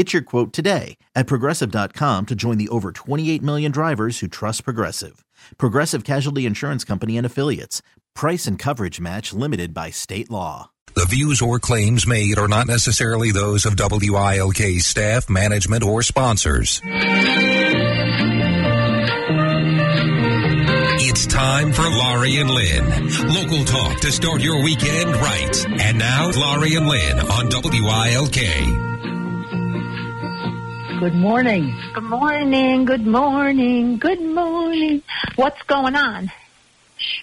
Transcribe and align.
Get 0.00 0.14
your 0.14 0.22
quote 0.22 0.54
today 0.54 0.96
at 1.14 1.26
progressive.com 1.26 2.24
to 2.24 2.34
join 2.34 2.56
the 2.56 2.70
over 2.70 2.90
28 2.90 3.42
million 3.42 3.70
drivers 3.70 4.20
who 4.20 4.28
trust 4.28 4.64
Progressive. 4.64 5.26
Progressive 5.58 6.04
Casualty 6.04 6.46
Insurance 6.46 6.84
Company 6.84 7.18
and 7.18 7.26
Affiliates. 7.26 7.82
Price 8.14 8.46
and 8.46 8.58
coverage 8.58 8.98
match 8.98 9.34
limited 9.34 9.74
by 9.74 9.90
state 9.90 10.30
law. 10.30 10.70
The 10.94 11.04
views 11.04 11.42
or 11.42 11.58
claims 11.58 12.06
made 12.06 12.38
are 12.38 12.48
not 12.48 12.66
necessarily 12.66 13.30
those 13.30 13.66
of 13.66 13.74
WILK 13.76 14.80
staff, 14.80 15.28
management, 15.28 15.84
or 15.84 16.00
sponsors. 16.00 16.80
It's 21.12 21.26
time 21.26 21.74
for 21.74 21.82
Laurie 21.82 22.38
and 22.38 22.50
Lynn. 22.50 22.86
Local 23.34 23.66
talk 23.66 24.00
to 24.00 24.10
start 24.10 24.40
your 24.40 24.64
weekend 24.64 25.14
right. 25.16 25.66
And 25.82 25.98
now, 25.98 26.30
Laurie 26.30 26.76
and 26.76 26.88
Lynn 26.88 27.20
on 27.20 27.50
WILK. 27.52 28.89
Good 31.00 31.14
morning. 31.14 31.74
Good 31.94 32.04
morning, 32.04 32.84
good 32.84 33.06
morning, 33.06 33.96
good 33.96 34.20
morning. 34.20 35.02
What's 35.34 35.62
going 35.62 35.96
on? 35.96 36.30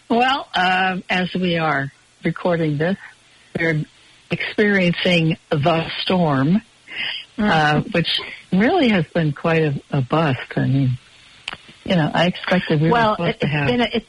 Well, 0.09 0.47
uh, 0.55 0.97
as 1.07 1.31
we 1.35 1.59
are 1.59 1.91
recording 2.25 2.79
this, 2.79 2.97
we're 3.55 3.85
experiencing 4.31 5.37
the 5.51 5.91
storm, 6.01 6.63
uh, 7.37 7.81
which 7.91 8.19
really 8.51 8.89
has 8.89 9.05
been 9.13 9.31
quite 9.31 9.61
a, 9.61 9.81
a 9.91 10.01
bust. 10.01 10.39
I 10.55 10.65
mean, 10.65 10.97
you 11.83 11.97
know, 11.97 12.09
I 12.11 12.25
expected 12.25 12.81
we 12.81 12.89
well, 12.89 13.11
were 13.11 13.31
supposed 13.31 13.35
it, 13.35 13.39
to 13.41 13.45
it's 13.45 13.53
have. 13.53 13.67
been 13.67 13.81
a, 13.81 13.89
it's, 13.93 14.07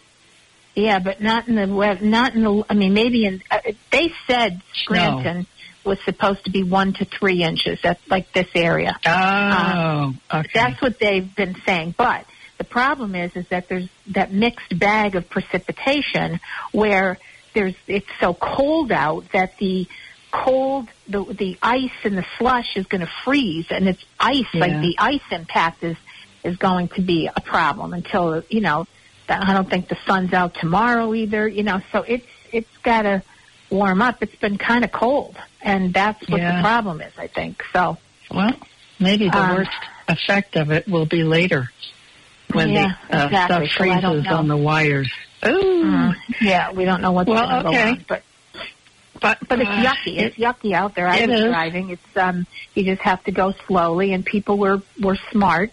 yeah, 0.76 0.98
but 0.98 1.20
not 1.20 1.46
in 1.46 1.56
the 1.56 1.66
web, 1.66 2.00
not 2.00 2.34
in 2.34 2.42
the. 2.42 2.64
I 2.70 2.72
mean, 2.72 2.94
maybe 2.94 3.26
in. 3.26 3.42
Uh, 3.50 3.58
they 3.90 4.14
said 4.26 4.62
Scranton 4.72 5.46
was 5.88 5.98
supposed 6.04 6.44
to 6.44 6.50
be 6.50 6.62
one 6.62 6.92
to 6.94 7.04
three 7.04 7.42
inches. 7.42 7.80
That's 7.82 8.00
like 8.08 8.32
this 8.32 8.48
area. 8.54 8.96
oh, 9.04 9.10
uh, 9.10 10.12
okay. 10.40 10.50
That's 10.54 10.80
what 10.80 10.98
they've 10.98 11.34
been 11.34 11.56
saying. 11.66 11.94
But 11.96 12.26
the 12.58 12.64
problem 12.64 13.14
is, 13.14 13.34
is 13.34 13.48
that 13.48 13.68
there's 13.68 13.88
that 14.08 14.32
mixed 14.32 14.78
bag 14.78 15.16
of 15.16 15.28
precipitation 15.28 16.40
where 16.72 17.18
there's 17.54 17.74
it's 17.86 18.08
so 18.20 18.34
cold 18.34 18.92
out 18.92 19.24
that 19.32 19.56
the 19.58 19.86
cold 20.30 20.88
the 21.08 21.24
the 21.24 21.58
ice 21.62 21.90
and 22.04 22.16
the 22.16 22.26
slush 22.38 22.76
is 22.76 22.86
going 22.86 23.00
to 23.00 23.10
freeze, 23.24 23.66
and 23.70 23.88
it's 23.88 24.04
ice 24.20 24.52
like 24.54 24.80
the 24.82 24.96
ice 24.98 25.22
impact 25.30 25.82
is 25.82 25.96
is 26.44 26.56
going 26.56 26.88
to 26.88 27.00
be 27.00 27.28
a 27.34 27.40
problem 27.40 27.92
until 27.92 28.42
you 28.48 28.60
know. 28.60 28.86
I 29.30 29.52
don't 29.52 29.68
think 29.68 29.88
the 29.88 29.98
sun's 30.06 30.32
out 30.32 30.54
tomorrow 30.54 31.12
either. 31.12 31.46
You 31.46 31.62
know, 31.62 31.82
so 31.92 32.02
it's 32.02 32.26
it's 32.50 32.76
got 32.78 33.02
to 33.02 33.22
warm 33.70 34.02
up. 34.02 34.22
It's 34.22 34.34
been 34.36 34.58
kind 34.58 34.84
of 34.84 34.92
cold, 34.92 35.36
and 35.62 35.92
that's 35.92 36.26
what 36.28 36.40
Yeah. 36.40 36.56
the 36.56 36.62
problem 36.62 37.00
is. 37.00 37.12
I 37.18 37.26
think 37.26 37.62
so. 37.72 37.96
well, 38.30 38.52
maybe 38.98 39.28
the 39.28 39.38
Um, 39.38 39.56
worst 39.56 39.70
effect 40.08 40.56
of 40.56 40.70
it 40.70 40.86
will 40.88 41.06
be 41.06 41.24
later 41.24 41.70
when 42.52 42.70
Yeah, 42.70 42.94
the 43.10 43.16
uh, 43.22 43.24
exactly. 43.26 43.66
stuff 43.68 43.72
So 43.72 43.78
freezes 43.78 44.24
know. 44.24 44.36
on 44.36 44.48
the 44.48 44.56
wires. 44.56 45.10
Ooh, 45.46 45.84
Mm, 45.84 46.16
yeah, 46.40 46.72
we 46.72 46.84
don't 46.84 47.00
know 47.00 47.12
what's 47.12 47.28
Well, 47.28 47.46
going 47.48 47.62
to 47.62 47.68
okay. 47.68 47.84
go 47.84 47.90
on, 47.92 48.04
but 48.08 48.22
but 49.20 49.38
but 49.48 49.60
it's 49.60 49.70
uh, 49.70 49.82
yucky. 49.84 50.18
It's 50.18 50.36
yucky 50.36 50.72
out 50.72 50.94
there. 50.94 51.08
I 51.08 51.18
it 51.18 51.28
was 51.28 51.40
is. 51.40 51.46
driving. 51.46 51.90
It's 51.90 52.16
um, 52.16 52.46
you 52.74 52.84
just 52.84 53.02
have 53.02 53.22
to 53.24 53.32
go 53.32 53.52
slowly, 53.66 54.12
and 54.12 54.24
people 54.24 54.58
were 54.58 54.82
were 55.00 55.16
smart. 55.30 55.70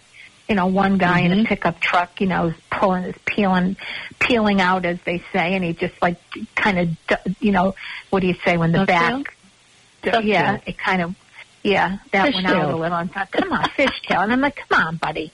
You 0.48 0.54
know, 0.54 0.66
one 0.66 0.96
guy 0.96 1.20
in 1.20 1.32
a 1.32 1.36
Mhm. 1.36 1.46
pickup 1.46 1.80
truck, 1.80 2.20
you 2.20 2.28
know, 2.28 2.46
is 2.48 2.54
pulling, 2.70 3.04
is 3.04 3.16
peeling, 3.24 3.76
peeling 4.20 4.60
out, 4.60 4.84
as 4.84 4.98
they 5.04 5.18
say, 5.32 5.54
and 5.54 5.64
he 5.64 5.72
just 5.72 6.00
like 6.00 6.16
kind 6.54 6.78
of, 6.78 7.36
you 7.40 7.50
know, 7.50 7.74
what 8.10 8.20
do 8.20 8.28
you 8.28 8.36
say 8.44 8.56
when 8.56 8.70
the 8.70 8.78
Ducktail? 8.86 9.24
back? 9.24 9.34
Ducktail. 10.04 10.24
Yeah, 10.24 10.58
it 10.64 10.78
kind 10.78 11.02
of, 11.02 11.14
yeah, 11.64 11.98
that 12.12 12.32
went 12.32 12.46
out 12.46 12.54
Fishtail. 12.54 12.72
a 12.74 12.76
little. 12.76 12.96
I 12.96 13.06
thought, 13.06 13.30
come 13.32 13.52
on, 13.52 13.64
fishtail, 13.70 14.22
and 14.22 14.32
I'm 14.32 14.40
like, 14.40 14.56
come 14.68 14.86
on, 14.86 14.96
buddy. 14.96 15.32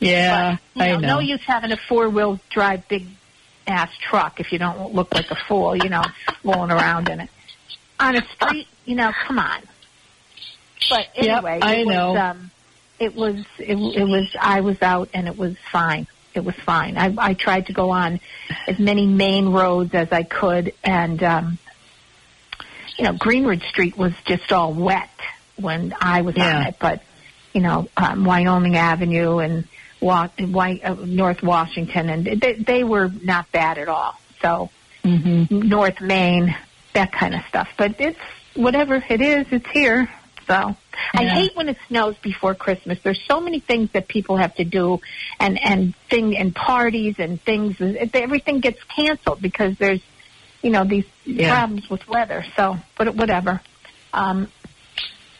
yeah, 0.00 0.56
But, 0.74 0.80
you 0.86 0.92
I 0.92 0.92
know, 0.96 0.98
know. 1.00 1.08
no 1.16 1.18
use 1.20 1.42
having 1.46 1.72
a 1.72 1.76
four 1.76 2.08
wheel 2.08 2.40
drive 2.50 2.88
big 2.88 3.06
ass 3.66 3.90
truck 4.00 4.40
if 4.40 4.52
you 4.52 4.58
don't 4.58 4.94
look 4.94 5.14
like 5.14 5.30
a 5.30 5.36
fool, 5.36 5.76
you 5.76 5.88
know, 5.90 6.02
rolling 6.42 6.70
around 6.70 7.08
in 7.10 7.20
it. 7.20 7.30
On 8.00 8.16
a 8.16 8.22
street, 8.28 8.68
you 8.86 8.94
know, 8.96 9.12
come 9.26 9.38
on. 9.38 9.60
But 10.90 11.08
Yep, 11.16 11.44
anyway, 11.44 11.58
I 11.62 11.74
it 11.76 11.86
was 11.86 11.94
know. 11.94 12.16
um 12.16 12.50
it 12.98 13.14
was 13.14 13.36
it, 13.58 13.76
it 13.76 14.04
was 14.04 14.34
I 14.40 14.60
was 14.60 14.80
out 14.82 15.08
and 15.14 15.26
it 15.28 15.36
was 15.36 15.56
fine. 15.72 16.06
It 16.34 16.44
was 16.44 16.54
fine. 16.56 16.96
I 16.96 17.14
I 17.16 17.34
tried 17.34 17.66
to 17.66 17.72
go 17.72 17.90
on 17.90 18.20
as 18.66 18.78
many 18.78 19.06
main 19.06 19.48
roads 19.48 19.94
as 19.94 20.08
I 20.12 20.22
could 20.22 20.72
and 20.82 21.22
um 21.22 21.58
you 22.96 23.04
know, 23.04 23.12
Greenridge 23.14 23.64
Street 23.68 23.96
was 23.96 24.12
just 24.24 24.52
all 24.52 24.72
wet 24.72 25.10
when 25.56 25.94
I 26.00 26.22
was 26.22 26.36
on 26.36 26.62
it, 26.66 26.76
but 26.78 27.02
you 27.52 27.60
know, 27.60 27.88
um, 27.96 28.24
Wyoming 28.24 28.76
Avenue 28.76 29.38
and 29.38 29.64
Wa- 30.00 30.28
Wy- 30.38 30.80
uh, 30.82 30.94
North 30.94 31.42
Washington, 31.42 32.08
and 32.08 32.24
they, 32.40 32.54
they 32.54 32.84
were 32.84 33.08
not 33.22 33.50
bad 33.52 33.78
at 33.78 33.88
all. 33.88 34.14
So 34.40 34.70
hmm 35.02 35.44
North 35.50 36.00
Main, 36.00 36.54
that 36.94 37.12
kind 37.12 37.34
of 37.34 37.42
stuff. 37.48 37.68
But 37.76 38.00
it's 38.00 38.18
whatever 38.54 39.02
it 39.08 39.20
is, 39.20 39.46
it's 39.50 39.68
here. 39.70 40.08
So 40.46 40.76
I 41.14 41.24
hate 41.24 41.56
when 41.56 41.68
it 41.68 41.76
snows 41.88 42.16
before 42.18 42.54
Christmas. 42.54 42.98
There's 43.02 43.20
so 43.22 43.40
many 43.40 43.60
things 43.60 43.90
that 43.92 44.08
people 44.08 44.36
have 44.36 44.54
to 44.56 44.64
do, 44.64 45.00
and 45.40 45.58
and 45.64 45.94
thing 46.10 46.36
and 46.36 46.54
parties 46.54 47.16
and 47.18 47.40
things. 47.42 47.76
Everything 48.14 48.60
gets 48.60 48.82
canceled 48.84 49.40
because 49.40 49.76
there's, 49.78 50.00
you 50.62 50.70
know, 50.70 50.84
these 50.84 51.04
Yeah. 51.24 51.50
problems 51.50 51.88
with 51.88 52.06
weather. 52.08 52.44
So, 52.56 52.78
but 52.96 53.14
whatever. 53.14 53.60
Um, 54.12 54.48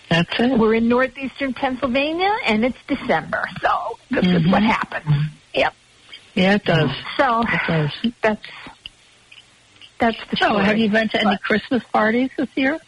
That's 0.09 0.31
it. 0.41 0.59
we're 0.59 0.75
in 0.75 0.89
northeastern 0.89 1.55
Pennsylvania, 1.55 2.35
and 2.47 2.65
it's 2.65 2.79
December, 2.87 3.45
so 3.61 3.99
this 4.11 4.25
is 4.27 4.43
Mhm. 4.43 4.53
what 4.53 4.63
happens. 4.63 5.07
Yep. 5.55 5.75
Yeah, 6.35 6.55
it 6.55 6.65
does. 6.65 6.91
So 7.17 7.43
It 7.43 7.61
does. 7.69 7.91
that's 8.23 8.47
that's 9.99 10.19
the 10.31 10.37
So, 10.37 10.47
story. 10.47 10.65
have 10.65 10.79
you 10.79 10.89
been 10.89 11.09
to 11.11 11.17
any 11.21 11.25
But- 11.31 11.43
Christmas 11.43 11.83
parties 11.93 12.31
this 12.37 12.49
year? 12.57 12.79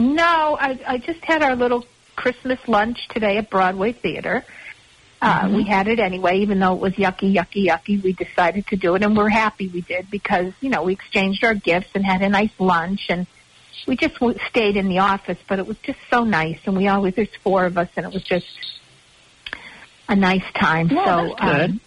No, 0.00 0.56
I 0.60 0.78
I 0.86 0.98
just 0.98 1.24
had 1.24 1.42
our 1.42 1.54
little 1.54 1.84
Christmas 2.16 2.58
lunch 2.66 3.06
today 3.08 3.36
at 3.36 3.50
Broadway 3.50 3.92
Theater. 3.92 4.44
Uh, 5.22 5.42
Mhm. 5.42 5.56
We 5.56 5.64
had 5.64 5.86
it 5.88 5.98
anyway, 6.00 6.38
even 6.38 6.58
though 6.60 6.72
it 6.72 6.80
was 6.80 6.94
yucky, 6.94 7.34
yucky, 7.34 7.66
yucky. 7.66 8.02
We 8.02 8.14
decided 8.14 8.66
to 8.68 8.76
do 8.76 8.94
it, 8.94 9.02
and 9.02 9.14
we're 9.14 9.28
happy 9.28 9.68
we 9.68 9.82
did 9.82 10.10
because 10.10 10.52
you 10.62 10.70
know 10.70 10.82
we 10.82 10.94
exchanged 10.94 11.44
our 11.44 11.54
gifts 11.54 11.90
and 11.94 12.04
had 12.04 12.22
a 12.22 12.28
nice 12.30 12.50
lunch, 12.58 13.06
and 13.10 13.26
we 13.86 13.96
just 13.96 14.14
w- 14.14 14.38
stayed 14.48 14.76
in 14.78 14.88
the 14.88 15.00
office. 15.00 15.36
But 15.46 15.58
it 15.58 15.66
was 15.66 15.76
just 15.82 15.98
so 16.10 16.24
nice, 16.24 16.58
and 16.64 16.74
we 16.74 16.88
always 16.88 17.14
there's 17.14 17.34
four 17.44 17.66
of 17.66 17.76
us, 17.76 17.88
and 17.96 18.06
it 18.06 18.12
was 18.14 18.22
just 18.22 18.46
a 20.08 20.16
nice 20.16 20.50
time. 20.54 20.88
Well, 20.88 21.04
so 21.04 21.34
that's 21.38 21.40
good. 21.56 21.70
Um, 21.72 21.80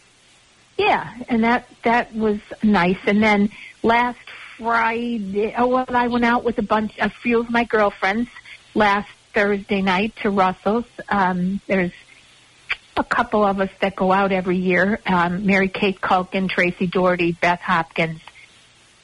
yeah, 0.78 1.14
and 1.28 1.44
that 1.44 1.68
that 1.84 2.14
was 2.16 2.40
nice. 2.62 2.98
And 3.08 3.22
then 3.24 3.50
last 3.82 4.23
Friday, 4.58 5.54
oh 5.58 5.68
well, 5.68 5.86
I 5.90 6.08
went 6.08 6.26
out 6.26 6.44
with 6.44 6.58
a 6.60 6.64
bunch, 6.64 6.94
a 7.00 7.10
few 7.10 7.40
of 7.40 7.50
my 7.50 7.64
girlfriends 7.64 8.30
last 8.76 9.10
Thursday 9.34 9.82
night 9.82 10.16
to 10.18 10.30
Russell's. 10.30 10.86
Um, 11.10 11.60
there's 11.68 11.92
a 12.96 13.04
couple 13.04 13.44
of 13.44 13.60
us 13.60 13.70
that 13.82 13.96
go 13.96 14.12
out 14.12 14.32
every 14.32 14.58
year. 14.58 15.00
Um, 15.06 15.46
Mary 15.46 15.70
Kate 15.70 16.00
Culkin, 16.00 16.50
Tracy 16.50 16.88
Doherty, 16.88 17.32
Beth 17.32 17.62
Hopkins, 17.62 18.22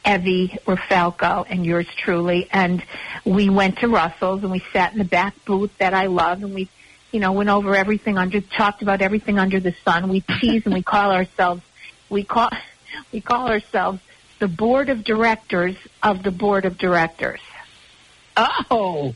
Evie 0.05 0.57
Rafalco, 0.65 1.45
and 1.49 1.65
yours 1.65 1.87
truly. 1.97 2.47
And 2.51 2.83
we 3.25 3.49
went 3.49 3.79
to 3.79 3.87
Russell's 3.87 4.43
and 4.43 4.51
we 4.51 4.63
sat 4.71 4.93
in 4.93 4.99
the 4.99 5.05
back 5.05 5.33
booth 5.45 5.75
that 5.79 5.93
I 5.93 6.05
love 6.05 6.43
and 6.43 6.53
we, 6.53 6.69
you 7.11 7.19
know, 7.19 7.31
went 7.31 7.49
over 7.49 7.75
everything 7.75 8.17
under, 8.17 8.39
talked 8.41 8.81
about 8.81 9.01
everything 9.01 9.39
under 9.39 9.59
the 9.59 9.73
sun. 9.83 10.09
We 10.09 10.21
tease 10.21 10.65
and 10.65 10.73
we 10.73 10.83
call 10.83 11.11
ourselves, 11.11 11.63
we 12.09 12.23
call, 12.23 12.49
we 13.11 13.21
call 13.21 13.47
ourselves 13.47 13.99
the 14.39 14.47
board 14.47 14.89
of 14.89 15.03
directors 15.03 15.75
of 16.01 16.23
the 16.23 16.31
board 16.31 16.65
of 16.65 16.77
directors. 16.77 17.41
Oh, 18.35 19.13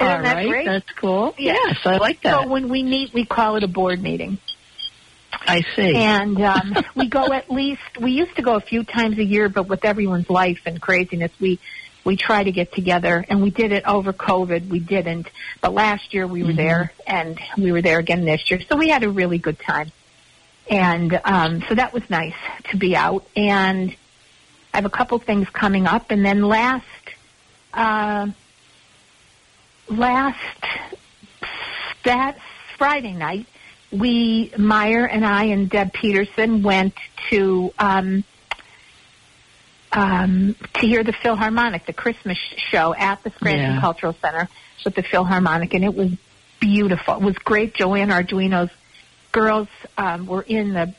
Isn't 0.00 0.12
all 0.12 0.22
that 0.22 0.34
right. 0.34 0.48
great? 0.48 0.66
That's 0.66 0.90
cool. 0.92 1.34
Yeah. 1.38 1.52
Yes, 1.52 1.78
I 1.84 1.98
like 1.98 2.22
that. 2.22 2.42
So 2.42 2.48
when 2.48 2.68
we 2.68 2.82
meet, 2.82 3.12
we 3.12 3.24
call 3.24 3.56
it 3.56 3.62
a 3.62 3.68
board 3.68 4.02
meeting. 4.02 4.38
I 5.46 5.62
see. 5.76 5.94
And 5.94 6.40
um, 6.42 6.74
we 6.94 7.08
go 7.08 7.32
at 7.32 7.50
least, 7.50 7.82
we 8.00 8.12
used 8.12 8.36
to 8.36 8.42
go 8.42 8.54
a 8.54 8.60
few 8.60 8.84
times 8.84 9.18
a 9.18 9.24
year, 9.24 9.48
but 9.48 9.68
with 9.68 9.84
everyone's 9.84 10.30
life 10.30 10.62
and 10.64 10.80
craziness, 10.80 11.32
we, 11.40 11.58
we 12.04 12.16
try 12.16 12.42
to 12.42 12.52
get 12.52 12.72
together. 12.72 13.24
And 13.28 13.42
we 13.42 13.50
did 13.50 13.72
it 13.72 13.84
over 13.86 14.12
COVID. 14.12 14.68
We 14.68 14.78
didn't. 14.78 15.28
But 15.60 15.74
last 15.74 16.14
year 16.14 16.26
we 16.26 16.42
were 16.42 16.52
there 16.52 16.92
and 17.06 17.38
we 17.58 17.72
were 17.72 17.82
there 17.82 17.98
again 17.98 18.24
this 18.24 18.50
year. 18.50 18.60
So 18.68 18.76
we 18.76 18.88
had 18.88 19.04
a 19.04 19.10
really 19.10 19.38
good 19.38 19.58
time. 19.58 19.92
And 20.70 21.20
um, 21.24 21.62
so 21.68 21.74
that 21.74 21.92
was 21.92 22.08
nice 22.08 22.34
to 22.70 22.78
be 22.78 22.96
out. 22.96 23.26
And 23.36 23.94
I 24.74 24.78
have 24.78 24.86
a 24.86 24.90
couple 24.90 25.16
things 25.20 25.48
coming 25.50 25.86
up. 25.86 26.10
And 26.10 26.26
then 26.26 26.42
last, 26.42 26.84
uh, 27.72 28.26
last 29.88 30.38
that 32.02 32.38
Friday 32.76 33.12
night, 33.12 33.46
we 33.92 34.52
Meyer 34.58 35.06
and 35.06 35.24
I 35.24 35.44
and 35.44 35.70
Deb 35.70 35.92
Peterson 35.92 36.64
went 36.64 36.94
to 37.30 37.72
um, 37.78 38.24
um, 39.92 40.56
to 40.74 40.80
hear 40.80 41.04
the 41.04 41.12
Philharmonic, 41.12 41.86
the 41.86 41.92
Christmas 41.92 42.36
show 42.36 42.96
at 42.96 43.22
the 43.22 43.30
Scranton 43.30 43.74
Yeah. 43.74 43.80
Cultural 43.80 44.16
Center 44.20 44.48
with 44.84 44.96
the 44.96 45.04
Philharmonic, 45.04 45.72
and 45.72 45.84
it 45.84 45.94
was 45.94 46.10
beautiful. 46.58 47.14
It 47.14 47.22
was 47.22 47.38
great. 47.38 47.74
Joanne 47.74 48.08
Arduino's 48.08 48.70
girls 49.30 49.68
um, 49.96 50.26
were 50.26 50.42
in 50.42 50.72
the 50.72 50.92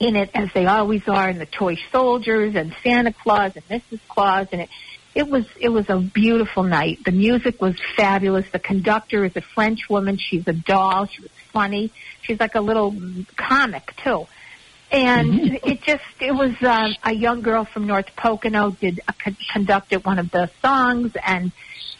in 0.00 0.16
it 0.16 0.30
as 0.34 0.48
they 0.54 0.66
always 0.66 1.06
are, 1.06 1.28
and 1.28 1.40
the 1.40 1.46
toy 1.46 1.78
soldiers 1.92 2.54
and 2.56 2.74
Santa 2.82 3.12
Claus 3.12 3.52
and 3.54 3.68
Mrs. 3.68 4.00
Claus, 4.08 4.48
and 4.50 4.62
it 4.62 4.70
it 5.14 5.28
was 5.28 5.44
it 5.58 5.68
was 5.68 5.88
a 5.88 5.98
beautiful 5.98 6.62
night. 6.62 7.04
The 7.04 7.12
music 7.12 7.60
was 7.60 7.76
fabulous. 7.96 8.46
The 8.50 8.58
conductor 8.58 9.24
is 9.24 9.36
a 9.36 9.40
French 9.40 9.88
woman. 9.88 10.16
She's 10.16 10.46
a 10.48 10.52
doll. 10.52 11.06
She 11.06 11.22
was 11.22 11.30
funny. 11.52 11.92
She's 12.22 12.40
like 12.40 12.54
a 12.54 12.60
little 12.60 12.94
comic 13.36 13.94
too. 14.02 14.26
And 14.92 15.60
it 15.64 15.82
just 15.82 16.04
it 16.20 16.32
was 16.32 16.60
um, 16.62 16.96
a 17.04 17.12
young 17.12 17.42
girl 17.42 17.64
from 17.64 17.86
North 17.86 18.14
Pocono 18.16 18.70
did 18.70 19.00
a, 19.06 19.12
con- 19.12 19.36
conducted 19.52 20.04
one 20.04 20.18
of 20.18 20.30
the 20.30 20.50
songs, 20.62 21.12
and 21.24 21.52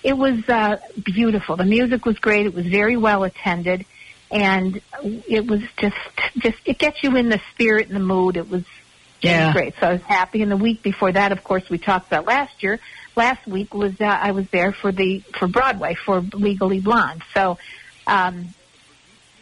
it 0.02 0.16
was 0.16 0.48
uh, 0.48 0.78
beautiful. 1.04 1.56
The 1.56 1.64
music 1.64 2.04
was 2.04 2.18
great. 2.18 2.46
It 2.46 2.54
was 2.54 2.66
very 2.66 2.96
well 2.96 3.24
attended, 3.24 3.84
and 4.30 4.80
it 5.28 5.46
was 5.46 5.60
just 5.76 5.96
just 6.38 6.58
it 6.64 6.78
gets 6.78 7.02
you 7.02 7.16
in 7.16 7.28
the 7.28 7.40
spirit 7.52 7.88
and 7.88 7.96
the 7.96 8.00
mood. 8.00 8.36
It 8.36 8.48
was 8.48 8.62
it 8.62 8.66
was 8.66 9.30
Yeah. 9.32 9.52
great. 9.52 9.74
So 9.80 9.88
I 9.88 9.92
was 9.92 10.02
happy. 10.02 10.42
And 10.42 10.50
the 10.50 10.56
week 10.56 10.82
before 10.82 11.12
that, 11.12 11.32
of 11.32 11.42
course, 11.44 11.68
we 11.68 11.78
talked 11.78 12.06
about 12.06 12.26
last 12.26 12.62
year. 12.62 12.78
Last 13.16 13.46
week 13.46 13.74
was 13.74 14.00
uh, 14.00 14.04
I 14.04 14.30
was 14.30 14.48
there 14.50 14.72
for 14.72 14.92
the 14.92 15.20
for 15.38 15.46
Broadway 15.48 15.94
for 15.94 16.20
Legally 16.20 16.80
Blonde. 16.80 17.22
So 17.34 17.58
um, 18.06 18.54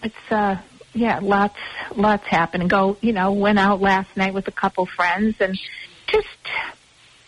it's 0.03 0.15
uh, 0.33 0.57
yeah, 0.95 1.21
lots 1.23 1.59
lots 1.95 2.27
happening. 2.27 2.67
Go, 2.69 2.97
you 3.03 3.13
know, 3.13 3.33
went 3.33 3.59
out 3.59 3.81
last 3.81 4.17
night 4.17 4.33
with 4.35 4.49
a 4.49 4.53
couple 4.53 4.87
friends 4.87 5.37
and 5.41 5.57
just 6.07 6.27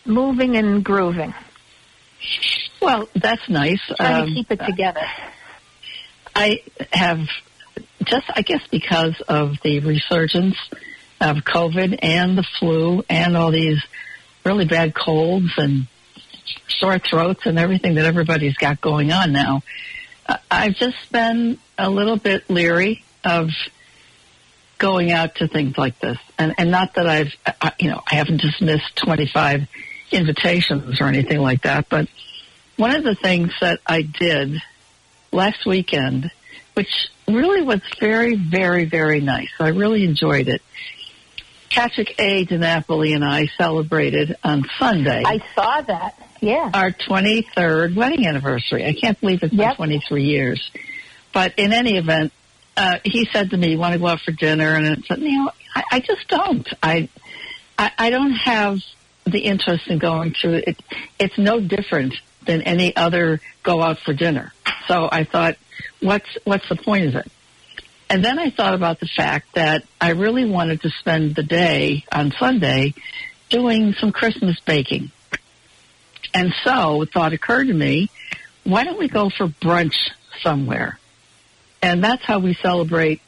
moving 0.03 0.57
and 0.57 0.83
grooving, 0.83 1.31
well, 2.81 3.07
that's 3.13 3.47
nice. 3.47 3.79
trying 3.97 4.23
Um, 4.23 4.27
to 4.29 4.33
keep 4.33 4.51
it 4.51 4.59
together. 4.65 5.05
I 6.35 6.63
have 6.91 7.29
just, 8.03 8.25
I 8.35 8.41
guess, 8.41 8.61
because 8.69 9.19
of 9.27 9.57
the 9.63 9.79
resurgence 9.79 10.57
of 11.19 11.37
COVID 11.37 11.99
and 12.01 12.37
the 12.37 12.45
flu 12.59 13.03
and 13.09 13.37
all 13.37 13.51
these 13.51 13.81
really 14.43 14.65
bad 14.65 14.95
colds 14.95 15.51
and 15.57 15.87
sore 16.67 16.99
throats 16.99 17.45
and 17.45 17.59
everything 17.59 17.95
that 17.95 18.05
everybody's 18.05 18.55
got 18.55 18.81
going 18.81 19.11
on 19.11 19.31
now. 19.31 19.61
I've 20.49 20.75
just 20.75 21.11
been 21.11 21.57
a 21.77 21.89
little 21.89 22.17
bit 22.17 22.49
leery 22.49 23.03
of 23.23 23.49
going 24.77 25.11
out 25.11 25.35
to 25.35 25.47
things 25.47 25.77
like 25.77 25.99
this, 25.99 26.17
and 26.39 26.55
and 26.57 26.71
not 26.71 26.95
that 26.95 27.07
I've, 27.07 27.35
you 27.79 27.89
know, 27.89 28.01
I 28.09 28.15
haven't 28.15 28.39
just 28.39 28.61
missed 28.61 28.95
twenty 28.95 29.27
five 29.27 29.67
invitations 30.11 30.99
or 30.99 31.05
anything 31.05 31.39
like 31.39 31.63
that, 31.63 31.87
but 31.89 32.07
one 32.77 32.95
of 32.95 33.03
the 33.03 33.15
things 33.15 33.53
that 33.61 33.79
I 33.85 34.01
did 34.01 34.59
last 35.31 35.65
weekend, 35.65 36.31
which 36.73 37.09
really 37.27 37.61
was 37.61 37.81
very, 37.99 38.35
very, 38.35 38.85
very 38.85 39.19
nice. 39.21 39.49
I 39.59 39.69
really 39.69 40.03
enjoyed 40.05 40.47
it. 40.47 40.61
Patrick 41.69 42.15
A. 42.19 42.45
DiNapoli 42.45 43.15
and 43.15 43.23
I 43.23 43.47
celebrated 43.57 44.35
on 44.43 44.65
Sunday 44.77 45.23
I 45.25 45.41
saw 45.55 45.81
that. 45.81 46.15
Yeah. 46.41 46.69
our 46.73 46.91
23rd 46.91 47.95
wedding 47.95 48.25
anniversary. 48.25 48.85
I 48.85 48.93
can't 48.93 49.19
believe 49.21 49.43
it's 49.43 49.53
Yep. 49.53 49.69
been 49.69 49.75
23 49.77 50.23
years. 50.25 50.71
But 51.33 51.53
in 51.57 51.71
any 51.71 51.97
event, 51.97 52.33
uh, 52.75 52.97
he 53.05 53.25
said 53.31 53.51
to 53.51 53.57
me, 53.57 53.71
"You 53.71 53.77
want 53.77 53.93
to 53.93 53.99
go 53.99 54.07
out 54.07 54.21
for 54.21 54.31
dinner?" 54.31 54.73
And 54.75 54.87
I 54.87 54.95
said, 55.07 55.19
"You 55.19 55.31
know, 55.45 55.51
I, 55.75 55.83
I 55.91 55.99
just 55.99 56.27
don't. 56.27 56.67
I, 56.81 57.07
I, 57.77 57.91
I 57.97 58.09
don't 58.09 58.31
have 58.33 58.79
the 59.25 59.39
interest 59.39 59.87
in 59.87 59.99
going 59.99 60.33
to 60.41 60.67
it. 60.67 60.77
It's 61.19 61.37
no 61.37 61.59
different 61.61 62.15
than 62.45 62.63
any 62.63 62.95
other 62.95 63.39
go 63.63 63.81
out 63.81 63.99
for 63.99 64.13
dinner. 64.13 64.51
So 64.91 65.07
I 65.09 65.23
thought, 65.23 65.55
what's 66.01 66.27
what's 66.43 66.67
the 66.67 66.75
point 66.75 67.05
of 67.05 67.15
it? 67.15 67.31
And 68.09 68.25
then 68.25 68.37
I 68.37 68.49
thought 68.49 68.73
about 68.73 68.99
the 68.99 69.07
fact 69.07 69.55
that 69.55 69.85
I 70.01 70.09
really 70.09 70.43
wanted 70.43 70.81
to 70.81 70.89
spend 70.89 71.33
the 71.33 71.43
day 71.43 72.03
on 72.11 72.33
Sunday 72.37 72.93
doing 73.47 73.93
some 73.93 74.11
Christmas 74.11 74.59
baking. 74.59 75.11
And 76.33 76.53
so 76.65 77.01
a 77.01 77.05
thought 77.05 77.31
occurred 77.31 77.67
to 77.67 77.73
me, 77.73 78.09
why 78.65 78.83
don't 78.83 78.99
we 78.99 79.07
go 79.07 79.29
for 79.29 79.47
brunch 79.47 79.95
somewhere? 80.41 80.99
And 81.81 82.03
that's 82.03 82.25
how 82.25 82.39
we 82.39 82.53
celebrate 82.55 83.21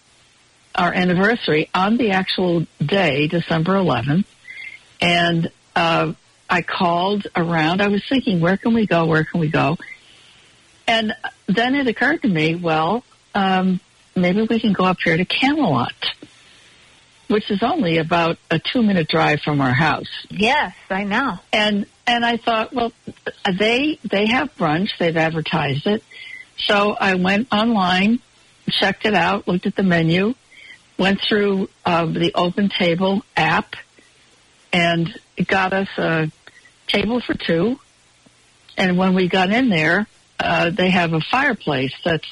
our 0.75 0.93
anniversary 0.93 1.69
on 1.73 1.95
the 1.95 2.11
actual 2.11 2.67
day, 2.85 3.27
December 3.27 3.75
11th. 3.75 4.25
And 4.99 5.49
uh, 5.77 6.11
I 6.49 6.61
called 6.61 7.25
around. 7.37 7.81
I 7.81 7.87
was 7.87 8.03
thinking, 8.09 8.41
where 8.41 8.57
can 8.57 8.73
we 8.73 8.85
go? 8.85 9.05
Where 9.05 9.23
can 9.23 9.39
we 9.39 9.47
go? 9.47 9.77
And 10.87 11.13
then 11.47 11.75
it 11.75 11.87
occurred 11.87 12.21
to 12.23 12.27
me, 12.27 12.55
well, 12.55 13.03
um, 13.35 13.79
maybe 14.15 14.41
we 14.43 14.59
can 14.59 14.73
go 14.73 14.83
up 14.85 14.97
here 15.03 15.15
to 15.17 15.25
Camelot, 15.25 15.93
which 17.27 17.49
is 17.49 17.63
only 17.63 17.97
about 17.97 18.37
a 18.51 18.59
two-minute 18.59 19.07
drive 19.07 19.41
from 19.41 19.61
our 19.61 19.73
house 19.73 20.07
Yes, 20.29 20.75
I 20.89 21.03
know. 21.03 21.39
and 21.51 21.85
and 22.05 22.25
I 22.25 22.35
thought, 22.37 22.73
well, 22.73 22.91
they 23.57 23.97
they 24.03 24.25
have 24.27 24.53
brunch. 24.57 24.89
They've 24.99 25.15
advertised 25.15 25.87
it. 25.87 26.03
So 26.57 26.93
I 26.99 27.15
went 27.15 27.47
online, 27.51 28.19
checked 28.69 29.05
it 29.05 29.13
out, 29.13 29.47
looked 29.47 29.65
at 29.65 29.75
the 29.77 29.83
menu, 29.83 30.35
went 30.97 31.21
through 31.21 31.69
uh, 31.85 32.05
the 32.07 32.33
Open 32.35 32.67
Table 32.69 33.23
app, 33.37 33.75
and 34.73 35.17
got 35.47 35.71
us 35.71 35.87
a 35.97 36.29
table 36.87 37.21
for 37.21 37.33
two. 37.35 37.79
And 38.77 38.97
when 38.97 39.13
we 39.13 39.29
got 39.29 39.49
in 39.51 39.69
there, 39.69 40.07
uh, 40.39 40.69
they 40.69 40.89
have 40.89 41.13
a 41.13 41.21
fireplace 41.21 41.93
that's 42.03 42.27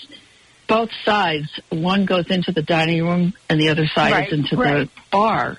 both 0.67 0.89
sides. 1.05 1.47
One 1.69 2.05
goes 2.05 2.27
into 2.27 2.51
the 2.51 2.61
dining 2.61 3.05
room, 3.05 3.33
and 3.49 3.59
the 3.59 3.69
other 3.69 3.87
side 3.87 4.11
Right, 4.13 4.27
is 4.27 4.33
into 4.39 4.55
right. 4.57 4.73
the 4.93 5.01
bar. 5.11 5.57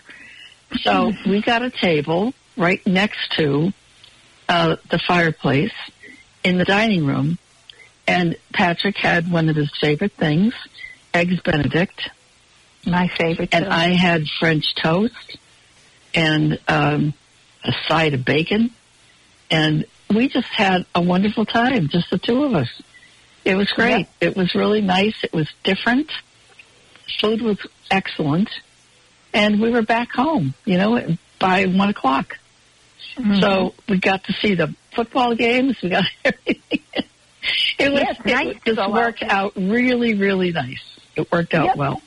So 0.83 1.13
we 1.27 1.43
got 1.43 1.63
a 1.63 1.71
table 1.71 2.33
right 2.57 2.85
next 2.87 3.33
to 3.37 3.73
uh, 4.49 4.77
the 4.91 4.99
fireplace 4.99 5.73
in 6.45 6.59
the 6.59 6.65
dining 6.65 7.05
room, 7.07 7.39
and 8.07 8.37
Patrick 8.53 8.97
had 8.97 9.31
one 9.31 9.49
of 9.49 9.57
his 9.57 9.71
favorite 9.81 10.13
things, 10.13 10.55
eggs 11.15 11.41
Benedict, 11.41 12.09
My 12.87 13.09
favorite. 13.09 13.51
and 13.53 13.65
too. 13.67 13.71
I 13.71 13.89
had 13.91 14.27
French 14.41 14.75
toast 14.75 15.37
and 16.15 16.59
um, 16.69 17.15
a 17.65 17.73
side 17.87 18.15
of 18.15 18.25
bacon, 18.25 18.71
and 19.51 19.85
we 20.15 20.29
just 20.29 20.49
had 20.49 20.87
a 20.95 21.01
wonderful 21.01 21.45
time, 21.47 21.89
just 21.89 22.11
the 22.11 22.19
two 22.19 22.45
of 22.45 22.55
us. 22.55 22.69
It 23.45 23.57
was 23.57 23.69
great. 23.71 24.07
It 24.21 24.37
was 24.37 24.55
really 24.55 24.81
nice. 24.81 25.15
It 25.25 25.33
was 25.33 25.49
different. 25.65 26.11
Food 27.21 27.43
was 27.43 27.59
excellent, 27.91 28.49
and 29.35 29.61
we 29.61 29.71
were 29.71 29.83
back 29.83 30.11
home. 30.13 30.55
You 30.65 30.79
know, 30.79 31.17
by 31.39 31.67
one 31.67 31.89
o'clock. 31.91 32.39
Mm-hmm. 33.17 33.41
So 33.41 33.75
we 33.89 33.99
got 33.99 34.25
to 34.25 34.33
see 34.35 34.55
the 34.55 34.75
football 34.95 35.35
games. 35.35 35.77
We 35.83 35.91
got 35.91 36.05
everything. 36.25 36.81
It 37.79 37.93
was 37.93 38.01
Yeah, 38.01 38.11
it's 38.11 38.25
nice 38.25 38.47
it 38.57 38.65
just 38.65 38.91
worked 38.91 39.23
out 39.25 39.53
really, 39.57 40.15
really 40.15 40.53
nice. 40.53 40.83
It 41.17 41.31
worked 41.31 41.53
out 41.55 41.67
Yep. 41.67 41.77
well. 41.77 42.03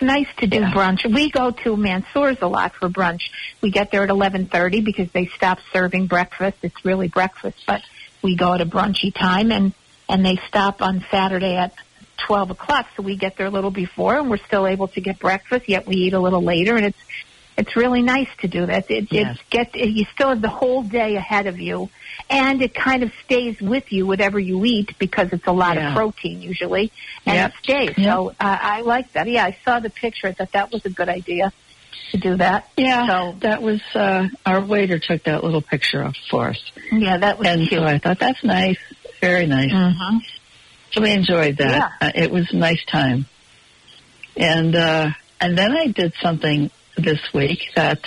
Nice 0.00 0.26
to 0.38 0.46
do 0.46 0.60
Yeah. 0.60 0.72
brunch. 0.72 1.04
We 1.12 1.30
go 1.30 1.50
to 1.50 1.76
Mansour's 1.76 2.38
a 2.42 2.46
lot 2.48 2.74
for 2.74 2.88
brunch. 2.88 3.30
We 3.60 3.70
get 3.70 3.90
there 3.90 4.02
at 4.02 4.10
eleven 4.10 4.46
thirty 4.46 4.80
because 4.80 5.10
they 5.12 5.26
stop 5.26 5.58
serving 5.72 6.06
breakfast. 6.06 6.58
It's 6.62 6.84
really 6.84 7.08
breakfast, 7.08 7.58
but 7.66 7.82
we 8.22 8.36
go 8.36 8.54
at 8.54 8.60
a 8.60 8.66
brunchy 8.66 9.14
time, 9.14 9.50
and 9.52 9.72
and 10.08 10.24
they 10.24 10.36
stop 10.48 10.82
on 10.82 11.04
Saturday 11.10 11.56
at 11.56 11.74
twelve 12.16 12.50
o'clock. 12.50 12.86
So 12.96 13.02
we 13.02 13.16
get 13.16 13.36
there 13.36 13.46
a 13.46 13.50
little 13.50 13.70
before, 13.70 14.18
and 14.18 14.30
we're 14.30 14.36
still 14.38 14.66
able 14.66 14.88
to 14.88 15.00
get 15.00 15.18
breakfast. 15.18 15.68
Yet 15.68 15.86
we 15.86 15.96
eat 15.96 16.12
a 16.12 16.20
little 16.20 16.42
later, 16.42 16.76
and 16.76 16.86
it's 16.86 16.98
it's 17.56 17.76
really 17.76 18.02
nice 18.02 18.28
to 18.40 18.48
do 18.48 18.66
that. 18.66 18.90
It, 18.90 19.08
Yes. 19.12 19.36
it 19.38 19.50
gets 19.50 19.74
you 19.74 20.04
still 20.12 20.30
have 20.30 20.40
the 20.42 20.48
whole 20.48 20.82
day 20.82 21.16
ahead 21.16 21.46
of 21.46 21.58
you, 21.60 21.88
and 22.28 22.60
it 22.62 22.74
kind 22.74 23.02
of 23.02 23.12
stays 23.24 23.60
with 23.60 23.92
you 23.92 24.06
whatever 24.06 24.38
you 24.38 24.64
eat 24.64 24.98
because 24.98 25.32
it's 25.32 25.46
a 25.46 25.52
lot 25.52 25.76
Yeah. 25.76 25.88
of 25.90 25.94
protein 25.96 26.42
usually, 26.42 26.90
and 27.26 27.36
Yep. 27.36 27.50
it 27.50 27.54
stays. 27.62 27.98
Yep. 27.98 28.06
So 28.12 28.28
uh, 28.30 28.58
I 28.60 28.80
like 28.80 29.12
that. 29.12 29.28
Yeah, 29.28 29.44
I 29.44 29.56
saw 29.64 29.78
the 29.80 29.90
picture. 29.90 30.26
I 30.28 30.32
thought 30.32 30.52
that 30.52 30.72
was 30.72 30.84
a 30.84 30.90
good 30.90 31.08
idea 31.08 31.52
to 32.10 32.18
do 32.18 32.36
that. 32.36 32.68
Yeah, 32.76 33.06
So 33.06 33.36
that 33.40 33.62
was 33.62 33.80
uh, 33.94 34.28
our 34.44 34.60
waiter 34.60 34.98
took 34.98 35.22
that 35.24 35.44
little 35.44 35.62
picture 35.62 36.02
of 36.02 36.14
for 36.30 36.48
us, 36.50 36.60
yeah, 36.92 37.18
that 37.18 37.38
was 37.38 37.46
and 37.48 37.68
cute. 37.68 37.80
so 37.80 37.86
I 37.86 37.98
thought 37.98 38.18
that's 38.18 38.42
nice, 38.44 38.78
very 39.20 39.46
nice. 39.46 39.70
hmm 39.72 40.18
So 40.92 41.00
we 41.02 41.10
enjoyed 41.12 41.56
that. 41.58 41.92
Yeah. 42.00 42.08
Uh, 42.08 42.12
it 42.14 42.30
was 42.30 42.52
a 42.52 42.56
nice 42.56 42.84
time. 42.84 43.26
And 44.36 44.74
uh, 44.74 45.10
and 45.40 45.56
then 45.56 45.76
I 45.76 45.86
did 45.88 46.14
something 46.20 46.70
this 46.96 47.20
week 47.32 47.70
that 47.76 48.00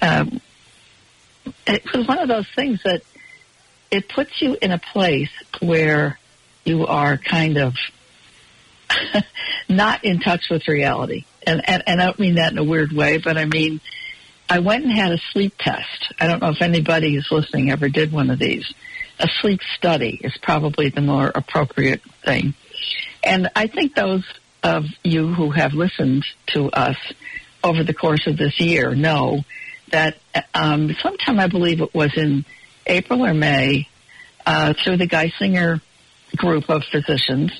um, 0.00 0.40
it 1.66 1.92
was 1.92 2.06
one 2.06 2.18
of 2.18 2.28
those 2.28 2.48
things 2.48 2.82
that 2.84 3.02
it 3.90 4.08
puts 4.08 4.40
you 4.40 4.56
in 4.60 4.72
a 4.72 4.78
place 4.78 5.30
where 5.60 6.18
you 6.64 6.86
are 6.86 7.16
kind 7.16 7.58
of 7.58 7.74
not 9.68 10.04
in 10.04 10.20
touch 10.20 10.50
with 10.50 10.66
reality. 10.68 11.24
And, 11.46 11.68
and 11.68 11.82
and 11.86 12.00
I 12.00 12.06
don't 12.06 12.18
mean 12.18 12.36
that 12.36 12.52
in 12.52 12.58
a 12.58 12.64
weird 12.64 12.92
way, 12.92 13.18
but 13.18 13.36
I 13.36 13.44
mean 13.44 13.80
I 14.48 14.58
went 14.58 14.84
and 14.84 14.92
had 14.92 15.12
a 15.12 15.18
sleep 15.32 15.54
test. 15.58 16.12
I 16.20 16.26
don't 16.26 16.42
know 16.42 16.50
if 16.50 16.62
anybody 16.62 17.14
who's 17.14 17.30
listening 17.30 17.70
ever 17.70 17.88
did 17.88 18.12
one 18.12 18.30
of 18.30 18.38
these. 18.38 18.72
A 19.18 19.28
sleep 19.40 19.60
study 19.76 20.20
is 20.22 20.36
probably 20.42 20.88
the 20.88 21.00
more 21.00 21.30
appropriate 21.34 22.02
thing. 22.24 22.54
And 23.22 23.48
I 23.56 23.68
think 23.68 23.94
those 23.94 24.24
of 24.62 24.86
you 25.02 25.32
who 25.32 25.50
have 25.50 25.72
listened 25.72 26.24
to 26.48 26.70
us 26.70 26.96
over 27.64 27.82
the 27.82 27.94
course 27.94 28.26
of 28.26 28.36
this 28.36 28.60
year 28.60 28.94
know 28.94 29.42
that 29.90 30.18
um, 30.54 30.94
sometime 31.02 31.40
I 31.40 31.48
believe 31.48 31.80
it 31.80 31.94
was 31.94 32.16
in 32.16 32.44
April 32.86 33.24
or 33.24 33.34
May, 33.34 33.88
uh, 34.46 34.74
through 34.74 34.98
the 34.98 35.08
Geisinger 35.08 35.80
group 36.36 36.68
of 36.68 36.84
physicians, 36.84 37.50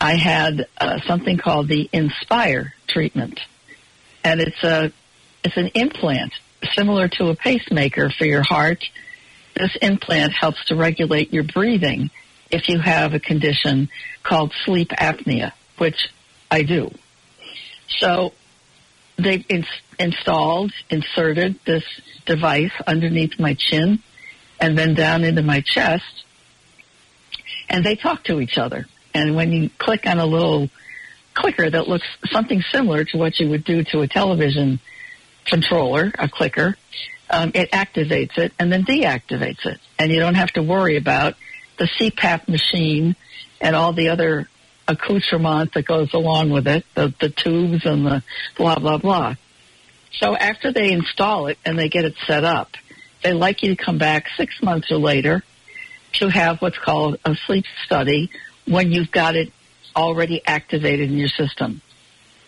I 0.00 0.14
had 0.14 0.66
uh, 0.80 1.00
something 1.06 1.36
called 1.36 1.68
the 1.68 1.88
Inspire 1.92 2.74
treatment, 2.88 3.38
and 4.24 4.40
it's 4.40 4.62
a 4.64 4.92
it's 5.44 5.56
an 5.56 5.68
implant 5.74 6.32
similar 6.74 7.08
to 7.08 7.28
a 7.28 7.36
pacemaker 7.36 8.10
for 8.10 8.24
your 8.24 8.42
heart. 8.42 8.84
This 9.54 9.76
implant 9.82 10.32
helps 10.32 10.64
to 10.66 10.76
regulate 10.76 11.32
your 11.32 11.42
breathing 11.42 12.10
if 12.50 12.68
you 12.68 12.78
have 12.78 13.12
a 13.12 13.20
condition 13.20 13.90
called 14.22 14.52
sleep 14.64 14.88
apnea, 14.90 15.52
which 15.78 16.08
I 16.50 16.62
do. 16.62 16.92
So 17.88 18.32
they 19.22 19.44
ins- 19.48 19.66
installed, 19.98 20.72
inserted 20.90 21.58
this 21.64 21.84
device 22.26 22.72
underneath 22.86 23.38
my 23.38 23.54
chin 23.54 24.00
and 24.60 24.78
then 24.78 24.94
down 24.94 25.24
into 25.24 25.42
my 25.42 25.60
chest, 25.60 26.24
and 27.68 27.84
they 27.84 27.96
talk 27.96 28.24
to 28.24 28.40
each 28.40 28.58
other. 28.58 28.86
And 29.14 29.34
when 29.34 29.52
you 29.52 29.70
click 29.78 30.06
on 30.06 30.18
a 30.18 30.26
little 30.26 30.70
clicker 31.34 31.68
that 31.68 31.88
looks 31.88 32.06
something 32.30 32.62
similar 32.70 33.04
to 33.04 33.18
what 33.18 33.38
you 33.40 33.48
would 33.50 33.64
do 33.64 33.82
to 33.84 34.00
a 34.02 34.08
television 34.08 34.78
controller, 35.46 36.12
a 36.18 36.28
clicker, 36.28 36.76
um, 37.30 37.50
it 37.54 37.70
activates 37.72 38.38
it 38.38 38.52
and 38.58 38.72
then 38.72 38.84
deactivates 38.84 39.66
it. 39.66 39.80
And 39.98 40.12
you 40.12 40.20
don't 40.20 40.34
have 40.34 40.52
to 40.52 40.62
worry 40.62 40.96
about 40.96 41.34
the 41.78 41.84
CPAP 41.84 42.48
machine 42.48 43.16
and 43.60 43.74
all 43.74 43.92
the 43.92 44.10
other 44.10 44.48
accoutrement 44.92 45.74
that 45.74 45.86
goes 45.86 46.12
along 46.14 46.50
with 46.50 46.66
it, 46.66 46.84
the, 46.94 47.12
the 47.20 47.28
tubes 47.28 47.84
and 47.84 48.06
the 48.06 48.22
blah, 48.56 48.78
blah, 48.78 48.98
blah. 48.98 49.34
So 50.12 50.36
after 50.36 50.72
they 50.72 50.92
install 50.92 51.46
it 51.46 51.58
and 51.64 51.78
they 51.78 51.88
get 51.88 52.04
it 52.04 52.14
set 52.26 52.44
up, 52.44 52.76
they 53.22 53.32
like 53.32 53.62
you 53.62 53.74
to 53.74 53.82
come 53.82 53.98
back 53.98 54.26
six 54.36 54.62
months 54.62 54.90
or 54.90 54.98
later 54.98 55.42
to 56.14 56.28
have 56.28 56.60
what's 56.60 56.78
called 56.78 57.18
a 57.24 57.34
sleep 57.46 57.64
study 57.84 58.30
when 58.66 58.92
you've 58.92 59.10
got 59.10 59.36
it 59.36 59.52
already 59.96 60.42
activated 60.46 61.10
in 61.10 61.16
your 61.16 61.28
system. 61.28 61.80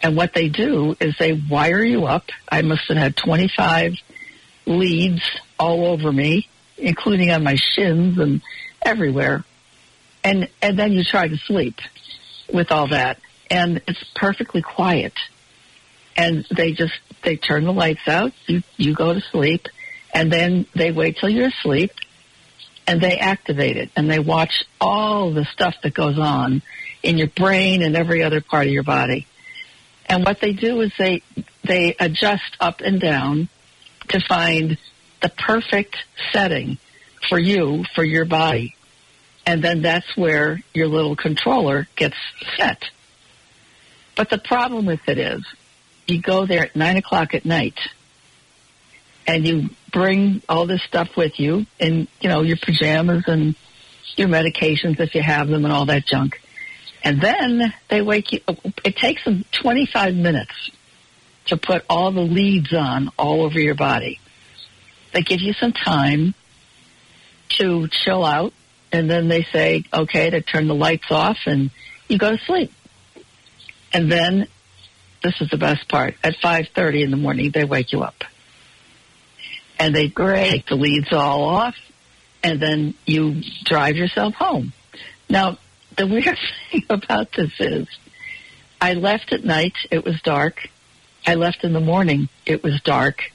And 0.03 0.17
what 0.17 0.35
they 0.35 0.49
do 0.49 0.97
is 1.01 1.17
they 1.19 1.33
wire 1.33 1.83
you 1.83 2.05
up. 2.05 2.31
I 2.49 2.63
must 2.63 2.89
have 2.89 2.97
had 2.97 3.17
25 3.17 3.95
leads 4.67 5.23
all 5.59 5.87
over 5.87 6.13
me, 6.13 6.49
including 6.77 7.31
on 7.31 7.43
my 7.43 7.57
shins 7.57 8.19
and 8.19 8.43
everywhere. 8.83 9.45
And, 10.23 10.49
and 10.61 10.79
then 10.79 10.93
you 10.93 11.05
try 11.05 11.29
to 11.29 11.37
sleep 11.39 11.81
with 12.53 12.71
all 12.71 12.89
that. 12.89 13.19
And 13.51 13.83
it's 13.87 14.03
perfectly 14.15 14.63
quiet. 14.63 15.13
And 16.17 16.47
they 16.51 16.73
just, 16.73 16.95
they 17.23 17.37
turn 17.37 17.65
the 17.65 17.73
lights 17.73 18.07
out. 18.07 18.33
You, 18.47 18.63
you 18.77 18.95
go 18.95 19.13
to 19.13 19.21
sleep 19.21 19.69
and 20.13 20.33
then 20.33 20.67
they 20.75 20.93
wait 20.93 21.17
till 21.19 21.29
you're 21.29 21.49
asleep 21.49 21.93
and 22.87 23.01
they 23.01 23.19
activate 23.19 23.77
it 23.77 23.91
and 23.97 24.11
they 24.11 24.19
watch 24.19 24.65
all 24.81 25.33
the 25.33 25.45
stuff 25.45 25.75
that 25.83 25.95
goes 25.95 26.19
on 26.19 26.63
in 27.03 27.19
your 27.19 27.29
brain 27.29 27.83
and 27.83 27.97
every 27.97 28.23
other 28.23 28.41
part 28.41 28.67
of 28.67 28.73
your 28.73 28.83
body. 28.83 29.27
And 30.07 30.25
what 30.25 30.41
they 30.41 30.53
do 30.53 30.81
is 30.83 30.93
they 30.99 31.23
they 31.65 31.97
adjust 31.99 32.57
up 32.61 32.81
and 32.81 33.01
down 33.01 33.49
to 34.09 34.21
find 34.21 34.77
the 35.23 35.31
perfect 35.31 35.97
setting 36.33 36.79
for 37.29 37.39
you 37.39 37.85
for 37.95 38.05
your 38.05 38.27
body. 38.27 38.77
And 39.47 39.63
then 39.63 39.83
that's 39.83 40.17
where 40.17 40.63
your 40.73 40.89
little 40.89 41.17
controller 41.17 41.87
gets 41.97 42.17
set. 42.57 42.83
But 44.17 44.31
the 44.31 44.39
problem 44.39 44.87
with 44.87 45.07
it 45.09 45.19
is 45.19 45.45
you 46.07 46.21
go 46.21 46.47
there 46.47 46.65
at 46.65 46.77
nine 46.77 46.97
o'clock 46.97 47.35
at 47.35 47.45
night 47.45 47.79
and 49.27 49.47
you 49.47 49.71
bring 49.93 50.43
all 50.49 50.67
this 50.67 50.83
stuff 50.83 51.17
with 51.17 51.39
you 51.39 51.67
and 51.81 52.09
you 52.21 52.29
know, 52.29 52.43
your 52.43 52.57
pajamas 52.57 53.25
and 53.27 53.55
your 54.17 54.29
medications 54.29 55.01
if 55.01 55.15
you 55.15 55.23
have 55.23 55.49
them 55.49 55.65
and 55.65 55.73
all 55.73 55.87
that 55.87 56.07
junk. 56.07 56.41
And 57.03 57.21
then 57.21 57.75
they 57.89 58.01
wake 58.01 58.33
you, 58.33 58.41
it 58.85 58.97
takes 58.97 59.25
them 59.25 59.45
25 59.53 60.15
minutes 60.15 60.71
to 61.47 61.57
put 61.57 61.85
all 61.91 62.11
the 62.13 62.21
leads 62.21 62.73
on 62.73 63.11
all 63.19 63.43
over 63.43 63.61
your 63.61 63.75
body. 63.75 64.21
They 65.13 65.23
give 65.23 65.41
you 65.41 65.53
some 65.53 65.73
time 65.73 66.35
to 67.51 67.89
chill 67.89 68.25
out 68.25 68.53
and 68.95 69.11
then 69.11 69.27
they 69.27 69.43
say, 69.43 69.83
okay, 69.93 70.31
to 70.31 70.41
turn 70.41 70.69
the 70.69 70.75
lights 70.75 71.11
off 71.11 71.39
and 71.47 71.71
you 72.09 72.17
go 72.17 72.31
to 72.31 72.39
sleep. 72.45 72.73
And 73.93 74.11
then 74.11 74.47
this 75.21 75.41
is 75.41 75.51
the 75.51 75.59
best 75.59 75.89
part. 75.89 76.15
At 76.23 76.37
5.30 76.37 77.03
in 77.03 77.11
the 77.11 77.17
morning, 77.17 77.51
they 77.51 77.65
wake 77.65 77.93
you 77.93 78.03
up 78.03 78.23
and 79.81 79.93
they 79.93 80.09
take 80.09 80.67
the 80.67 80.77
leads 80.77 81.13
all 81.13 81.43
off, 81.45 81.75
and 82.45 82.61
then 82.61 82.95
you 83.05 83.43
drive 83.65 83.97
yourself 83.97 84.35
home. 84.35 84.73
Now, 85.29 85.59
the 85.97 86.07
weird 86.15 86.39
thing 86.71 86.85
about 86.89 87.33
this 87.33 87.51
is, 87.59 87.89
I 88.81 88.95
left 88.95 89.33
at 89.33 89.45
night, 89.45 89.75
it 89.91 90.05
was 90.05 90.21
dark. 90.23 90.69
I 91.27 91.35
left 91.35 91.65
in 91.65 91.73
the 91.73 91.81
morning, 91.81 92.29
it 92.47 92.63
was 92.63 92.81
dark, 92.83 93.33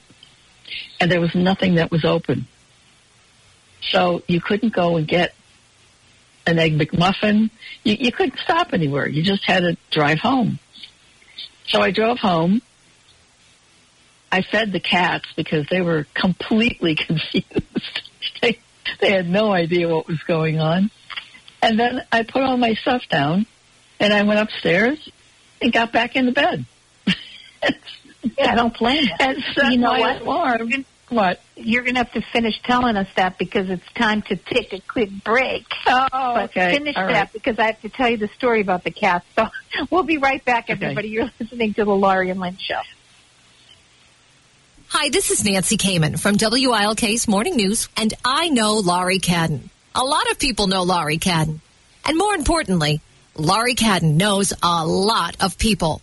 and 0.98 1.10
there 1.10 1.20
was 1.20 1.34
nothing 1.34 1.74
that 1.74 1.90
was 1.90 2.04
open. 2.04 2.46
So 3.82 4.22
you 4.26 4.40
couldn't 4.40 4.72
go 4.72 4.96
and 4.96 5.06
get 5.06 5.34
an 6.50 6.58
egg 6.58 6.78
McMuffin. 6.78 7.50
You, 7.84 7.96
you 7.98 8.12
couldn't 8.12 8.38
stop 8.40 8.72
anywhere. 8.72 9.08
You 9.08 9.22
just 9.22 9.44
had 9.44 9.60
to 9.60 9.76
drive 9.90 10.18
home. 10.18 10.58
So 11.68 11.80
I 11.80 11.90
drove 11.90 12.18
home. 12.18 12.62
I 14.32 14.42
fed 14.42 14.72
the 14.72 14.80
cats 14.80 15.26
because 15.36 15.66
they 15.70 15.80
were 15.80 16.06
completely 16.14 16.94
confused. 17.06 18.00
they, 18.42 18.58
they 19.00 19.10
had 19.10 19.28
no 19.28 19.52
idea 19.52 19.88
what 19.88 20.06
was 20.06 20.22
going 20.22 20.60
on. 20.60 20.90
And 21.62 21.78
then 21.78 22.02
I 22.12 22.22
put 22.22 22.42
all 22.42 22.56
my 22.56 22.74
stuff 22.74 23.02
down 23.08 23.46
and 23.98 24.12
I 24.14 24.22
went 24.22 24.40
upstairs 24.40 25.08
and 25.60 25.72
got 25.72 25.92
back 25.92 26.16
into 26.16 26.32
bed. 26.32 26.64
Yeah, 28.36 28.52
I 28.52 28.54
don't 28.54 28.78
blame 28.78 29.02
you. 29.04 29.10
and 29.18 29.42
set 29.54 29.72
You 29.72 29.78
know 29.78 29.92
my 29.94 30.00
what? 30.00 30.20
alarm. 30.20 30.84
What? 31.10 31.40
You're 31.56 31.82
going 31.82 31.94
to 31.96 32.00
have 32.04 32.12
to 32.12 32.22
finish 32.22 32.60
telling 32.62 32.96
us 32.96 33.08
that 33.16 33.36
because 33.36 33.68
it's 33.68 33.84
time 33.94 34.22
to 34.22 34.36
take 34.36 34.72
a 34.72 34.80
quick 34.80 35.10
break. 35.24 35.66
Oh, 35.86 36.06
But 36.12 36.44
okay. 36.50 36.72
finish 36.78 36.96
All 36.96 37.06
that 37.06 37.12
right. 37.12 37.32
because 37.32 37.58
I 37.58 37.66
have 37.66 37.80
to 37.82 37.88
tell 37.88 38.08
you 38.08 38.16
the 38.16 38.28
story 38.28 38.60
about 38.60 38.84
the 38.84 38.90
cat. 38.92 39.24
So 39.36 39.48
we'll 39.90 40.04
be 40.04 40.18
right 40.18 40.42
back, 40.44 40.64
Okay. 40.70 40.72
everybody. 40.74 41.08
You're 41.08 41.30
listening 41.40 41.74
to 41.74 41.84
the 41.84 41.94
Laurie 41.94 42.30
and 42.30 42.38
Lynn 42.40 42.56
Show. 42.58 42.80
Hi, 44.88 45.08
this 45.08 45.30
is 45.30 45.44
Nancy 45.44 45.76
Kamen 45.76 46.18
from 46.18 46.36
WILK's 46.36 47.28
Morning 47.28 47.56
News, 47.56 47.88
and 47.96 48.12
I 48.24 48.48
know 48.48 48.74
Laurie 48.78 49.20
Cadden. 49.20 49.68
A 49.94 50.02
lot 50.02 50.30
of 50.30 50.38
people 50.38 50.66
know 50.66 50.82
Laurie 50.82 51.18
Cadden. 51.18 51.60
And 52.04 52.16
more 52.18 52.34
importantly, 52.34 53.00
Laurie 53.36 53.74
Cadden 53.74 54.14
knows 54.14 54.52
a 54.62 54.86
lot 54.86 55.36
of 55.40 55.58
people. 55.58 56.02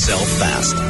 sell 0.00 0.24
fast. 0.24 0.89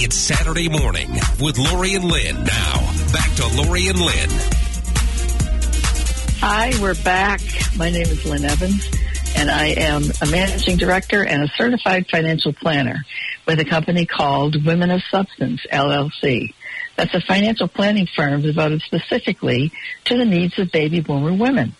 It's 0.00 0.14
Saturday 0.14 0.68
morning 0.68 1.10
with 1.40 1.58
Laurie 1.58 1.94
and 1.94 2.04
Lynn. 2.04 2.36
Now, 2.44 2.92
back 3.12 3.34
to 3.34 3.48
Laurie 3.56 3.88
and 3.88 3.98
Lynn. 3.98 4.28
Hi, 6.38 6.72
we're 6.80 6.94
back. 7.02 7.40
My 7.76 7.90
name 7.90 8.06
is 8.06 8.24
Lynn 8.24 8.44
Evans, 8.44 8.88
and 9.34 9.50
I 9.50 9.66
am 9.70 10.04
a 10.22 10.26
managing 10.26 10.76
director 10.76 11.24
and 11.24 11.42
a 11.42 11.48
certified 11.48 12.06
financial 12.08 12.52
planner 12.52 12.98
with 13.44 13.58
a 13.58 13.64
company 13.64 14.06
called 14.06 14.64
Women 14.64 14.92
of 14.92 15.02
Substance, 15.02 15.66
LLC. 15.72 16.54
That's 16.94 17.14
a 17.14 17.20
financial 17.20 17.66
planning 17.66 18.06
firm 18.06 18.42
devoted 18.42 18.82
specifically 18.82 19.72
to 20.04 20.16
the 20.16 20.24
needs 20.24 20.60
of 20.60 20.70
baby 20.70 21.00
boomer 21.00 21.34
women. 21.34 21.74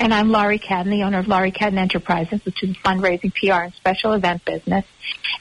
And 0.00 0.14
I'm 0.14 0.30
Laurie 0.30 0.58
Cadden, 0.58 0.88
the 0.88 1.02
owner 1.02 1.18
of 1.18 1.28
Laurie 1.28 1.52
Cadden 1.52 1.76
Enterprises, 1.76 2.42
which 2.46 2.62
is 2.62 2.70
a 2.70 2.72
fundraising, 2.72 3.34
PR, 3.34 3.64
and 3.64 3.74
special 3.74 4.14
event 4.14 4.42
business. 4.46 4.86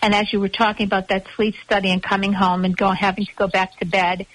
And 0.02 0.14
as 0.14 0.34
you 0.34 0.42
were 0.42 0.50
talking 0.50 0.86
about 0.86 1.08
that 1.08 1.28
sleep 1.38 1.56
study 1.64 1.92
and 1.92 2.04
coming 2.04 2.34
home 2.34 2.66
and 2.66 2.76
go, 2.76 2.90
having 2.92 3.26
to 3.26 3.34
go 3.36 3.48
back 3.48 3.80
to 3.80 3.86
bed, 3.86 4.28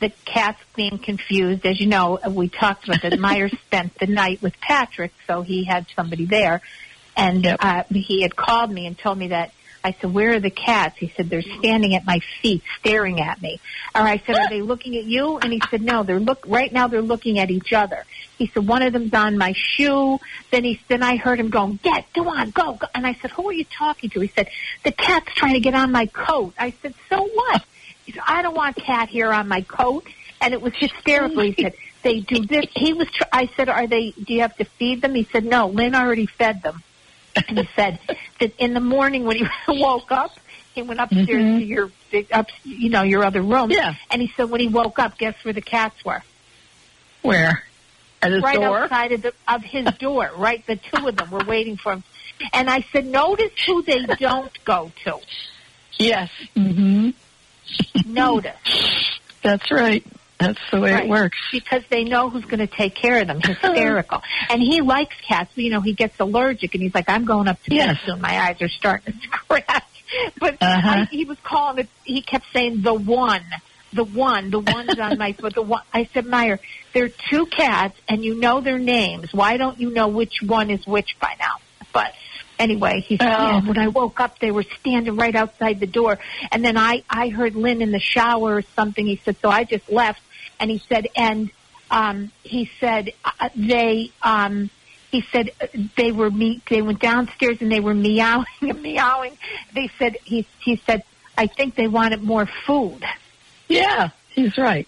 the 0.00 0.10
cats 0.24 0.60
being 0.74 0.98
confused, 0.98 1.64
as 1.64 1.78
you 1.78 1.86
know, 1.86 2.18
we 2.28 2.48
talked 2.48 2.88
about 2.88 3.02
that. 3.02 3.20
Meyer 3.20 3.48
spent 3.66 3.96
the 4.00 4.08
night 4.08 4.42
with 4.42 4.60
Patrick, 4.60 5.12
so 5.28 5.42
he 5.42 5.62
had 5.62 5.86
somebody 5.94 6.24
there. 6.24 6.60
And 7.16 7.46
uh, 7.46 7.84
he 7.88 8.22
had 8.22 8.34
called 8.34 8.72
me 8.72 8.84
and 8.84 8.98
told 8.98 9.16
me 9.16 9.28
that 9.28 9.52
I 9.84 9.92
said, 9.92 10.12
"Where 10.12 10.34
are 10.34 10.40
the 10.40 10.50
cats?" 10.50 10.98
He 10.98 11.12
said, 11.16 11.30
"They're 11.30 11.42
standing 11.42 11.94
at 11.94 12.04
my 12.04 12.20
feet, 12.42 12.62
staring 12.78 13.20
at 13.20 13.40
me." 13.40 13.60
Or 13.94 14.02
I 14.02 14.20
said, 14.26 14.36
"Are 14.36 14.48
they 14.48 14.62
looking 14.72 14.96
at 14.96 15.04
you?" 15.04 15.38
And 15.38 15.52
he 15.52 15.60
said, 15.70 15.82
"No, 15.82 16.02
they're 16.02 16.20
look 16.20 16.44
right 16.46 16.72
now. 16.72 16.88
They're 16.88 17.02
looking 17.02 17.38
at 17.38 17.50
each 17.50 17.72
other." 17.72 18.04
He 18.38 18.46
said, 18.46 18.66
"One 18.66 18.82
of 18.82 18.92
them's 18.92 19.12
on 19.12 19.36
my 19.36 19.52
shoe." 19.52 20.20
Then 20.50 20.64
he 20.64 20.80
then 20.88 21.02
I 21.02 21.16
heard 21.16 21.38
him 21.40 21.50
going, 21.50 21.78
"Get, 21.82 22.12
go 22.12 22.28
on, 22.28 22.50
go, 22.50 22.74
go." 22.74 22.86
And 22.94 23.06
I 23.06 23.14
said, 23.14 23.32
"Who 23.32 23.48
are 23.48 23.52
you 23.52 23.64
talking 23.64 24.10
to?" 24.10 24.20
He 24.20 24.28
said, 24.28 24.48
"The 24.84 24.92
cat's 24.92 25.34
trying 25.34 25.54
to 25.54 25.60
get 25.60 25.74
on 25.74 25.92
my 25.92 26.06
coat." 26.06 26.54
I 26.58 26.72
said, 26.82 26.94
"So 27.08 27.22
what?" 27.22 27.64
He 28.06 28.12
said, 28.12 28.22
"I 28.26 28.42
don't 28.42 28.54
want 28.54 28.76
cat 28.76 29.10
hair 29.10 29.32
on 29.32 29.48
my 29.48 29.62
coat." 29.62 30.06
And 30.40 30.54
it 30.54 30.62
was 30.62 30.72
hysterical. 30.76 31.42
He 31.42 31.54
said, 31.60 31.74
"They 32.02 32.20
do 32.20 32.46
this." 32.46 32.66
He 32.74 32.92
was. 32.92 33.10
Tr- 33.10 33.24
I 33.32 33.50
said, 33.56 33.68
"Are 33.68 33.86
they? 33.86 34.12
Do 34.12 34.32
you 34.32 34.40
have 34.42 34.56
to 34.56 34.64
feed 34.64 35.02
them?" 35.02 35.14
He 35.14 35.24
said, 35.24 35.44
"No, 35.44 35.66
Lynn 35.66 35.94
already 35.94 36.26
fed 36.26 36.62
them." 36.62 36.82
and 37.48 37.58
he 37.58 37.68
said 37.76 37.98
that 38.40 38.52
in 38.58 38.74
the 38.74 38.80
morning 38.80 39.24
when 39.24 39.36
he 39.36 39.46
woke 39.68 40.10
up, 40.10 40.32
he 40.74 40.82
went 40.82 41.00
upstairs 41.00 41.28
mm-hmm. 41.28 41.58
to 41.58 41.64
your 41.64 41.90
big 42.10 42.32
up, 42.32 42.48
you 42.64 42.90
know, 42.90 43.02
your 43.02 43.24
other 43.24 43.42
room. 43.42 43.70
Yeah. 43.70 43.94
And 44.10 44.22
he 44.22 44.32
said 44.36 44.50
when 44.50 44.60
he 44.60 44.68
woke 44.68 44.98
up, 44.98 45.18
guess 45.18 45.34
where 45.44 45.54
the 45.54 45.60
cats 45.60 46.04
were? 46.04 46.22
Where? 47.22 47.64
At 48.20 48.32
his 48.32 48.42
right 48.42 48.54
door? 48.54 48.78
outside 48.84 49.12
of 49.12 49.22
the 49.22 49.32
of 49.46 49.62
his 49.62 49.84
door. 49.98 50.30
Right, 50.36 50.64
the 50.66 50.76
two 50.76 51.06
of 51.08 51.16
them 51.16 51.30
were 51.30 51.44
waiting 51.46 51.76
for 51.76 51.92
him. 51.92 52.02
And 52.52 52.70
I 52.70 52.84
said, 52.92 53.06
notice 53.06 53.50
who 53.66 53.82
they 53.82 54.04
don't 54.06 54.64
go 54.64 54.92
to. 55.04 55.18
Yes. 55.98 56.30
hmm 56.54 57.10
Notice. 58.06 58.52
That's 59.42 59.70
right. 59.70 60.04
That's 60.38 60.58
the 60.70 60.80
way 60.80 60.92
Right. 60.92 61.04
it 61.04 61.10
works. 61.10 61.36
because 61.50 61.82
they 61.90 62.04
know 62.04 62.30
who's 62.30 62.44
going 62.44 62.60
to 62.60 62.68
take 62.68 62.94
care 62.94 63.20
of 63.20 63.26
them. 63.26 63.40
Hysterical. 63.40 64.22
and 64.50 64.62
he 64.62 64.80
likes 64.82 65.16
cats. 65.26 65.50
but, 65.54 65.64
You 65.64 65.70
know, 65.70 65.80
he 65.80 65.94
gets 65.94 66.18
allergic, 66.20 66.74
and 66.74 66.82
he's 66.82 66.94
like, 66.94 67.08
"I'm 67.08 67.24
going 67.24 67.48
up 67.48 67.60
to 67.64 67.74
Yes. 67.74 67.96
bed 67.96 67.98
soon. 68.06 68.20
My 68.20 68.38
eyes 68.40 68.62
are 68.62 68.68
starting 68.68 69.14
to 69.14 69.28
scratch." 69.38 69.84
But 70.38 70.54
Uh-huh. 70.60 70.90
I, 70.90 71.04
he 71.10 71.24
was 71.24 71.38
calling 71.42 71.80
it. 71.80 71.88
He 72.04 72.22
kept 72.22 72.46
saying 72.52 72.82
the 72.82 72.94
one, 72.94 73.44
the 73.92 74.04
one, 74.04 74.50
the 74.50 74.60
one's 74.60 74.98
on 74.98 75.18
my 75.18 75.32
foot. 75.32 75.54
The 75.54 75.62
one. 75.62 75.82
I 75.92 76.04
said, 76.12 76.26
Meyer, 76.26 76.58
there 76.92 77.04
are 77.04 77.10
two 77.30 77.46
cats, 77.46 77.98
and 78.08 78.24
you 78.24 78.38
know 78.38 78.60
their 78.60 78.78
names. 78.78 79.32
Why 79.32 79.56
don't 79.56 79.78
you 79.78 79.90
know 79.90 80.08
which 80.08 80.42
one 80.42 80.70
is 80.70 80.86
which 80.86 81.16
by 81.20 81.34
now? 81.38 81.56
But 81.92 82.14
anyway, 82.58 83.00
he 83.00 83.16
said, 83.16 83.34
Oh. 83.38 83.60
when 83.60 83.78
I 83.78 83.88
woke 83.88 84.20
up, 84.20 84.38
they 84.38 84.50
were 84.50 84.64
standing 84.80 85.16
right 85.16 85.34
outside 85.34 85.80
the 85.80 85.86
door. 85.86 86.18
And 86.50 86.64
then 86.64 86.76
I, 86.76 87.02
I 87.08 87.28
heard 87.28 87.54
Lynn 87.54 87.82
in 87.82 87.92
the 87.92 88.00
shower 88.00 88.56
or 88.56 88.62
something. 88.76 89.06
He 89.06 89.16
said, 89.16 89.36
so 89.40 89.48
I 89.48 89.64
just 89.64 89.90
left. 89.90 90.20
And 90.60 90.70
he 90.70 90.78
said, 90.88 91.08
and, 91.16 91.50
um, 91.90 92.30
he 92.42 92.70
said, 92.80 93.12
uh, 93.24 93.48
they, 93.54 94.10
um, 94.22 94.70
he 95.10 95.22
said 95.32 95.50
uh, 95.60 95.66
they 95.96 96.12
were 96.12 96.30
me, 96.30 96.60
they 96.68 96.82
went 96.82 97.00
downstairs 97.00 97.58
and 97.62 97.72
they 97.72 97.80
were 97.80 97.94
meowing 97.94 98.44
and 98.60 98.82
meowing. 98.82 99.38
They 99.72 99.90
said, 99.98 100.18
he, 100.24 100.46
he 100.60 100.76
said, 100.76 101.04
I 101.36 101.46
think 101.46 101.76
they 101.76 101.88
wanted 101.88 102.22
more 102.22 102.46
food. 102.66 103.04
Yeah, 103.68 104.10
he's 104.30 104.56
right. 104.58 104.86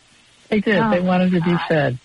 They 0.48 0.60
did. 0.60 0.78
Oh, 0.78 0.90
they 0.90 1.00
wanted 1.00 1.32
to 1.32 1.40
be 1.40 1.56
fed. 1.68 1.98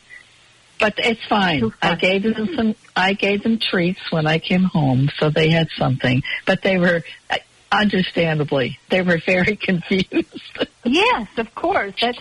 But 0.79 0.95
it's 0.97 1.23
fine. 1.25 1.71
I 1.81 1.95
gave 1.95 2.23
them 2.23 2.49
some. 2.55 2.75
I 2.95 3.13
gave 3.13 3.43
them 3.43 3.59
treats 3.59 4.11
when 4.11 4.27
I 4.27 4.39
came 4.39 4.63
home, 4.63 5.09
so 5.17 5.29
they 5.29 5.49
had 5.49 5.69
something. 5.77 6.21
But 6.45 6.61
they 6.63 6.77
were, 6.77 7.03
uh, 7.29 7.37
understandably, 7.71 8.77
they 8.89 9.01
were 9.01 9.17
very 9.25 9.55
confused. 9.69 10.27
Yes, 10.83 11.27
of 11.37 11.53
course. 11.55 11.93
That's 12.01 12.17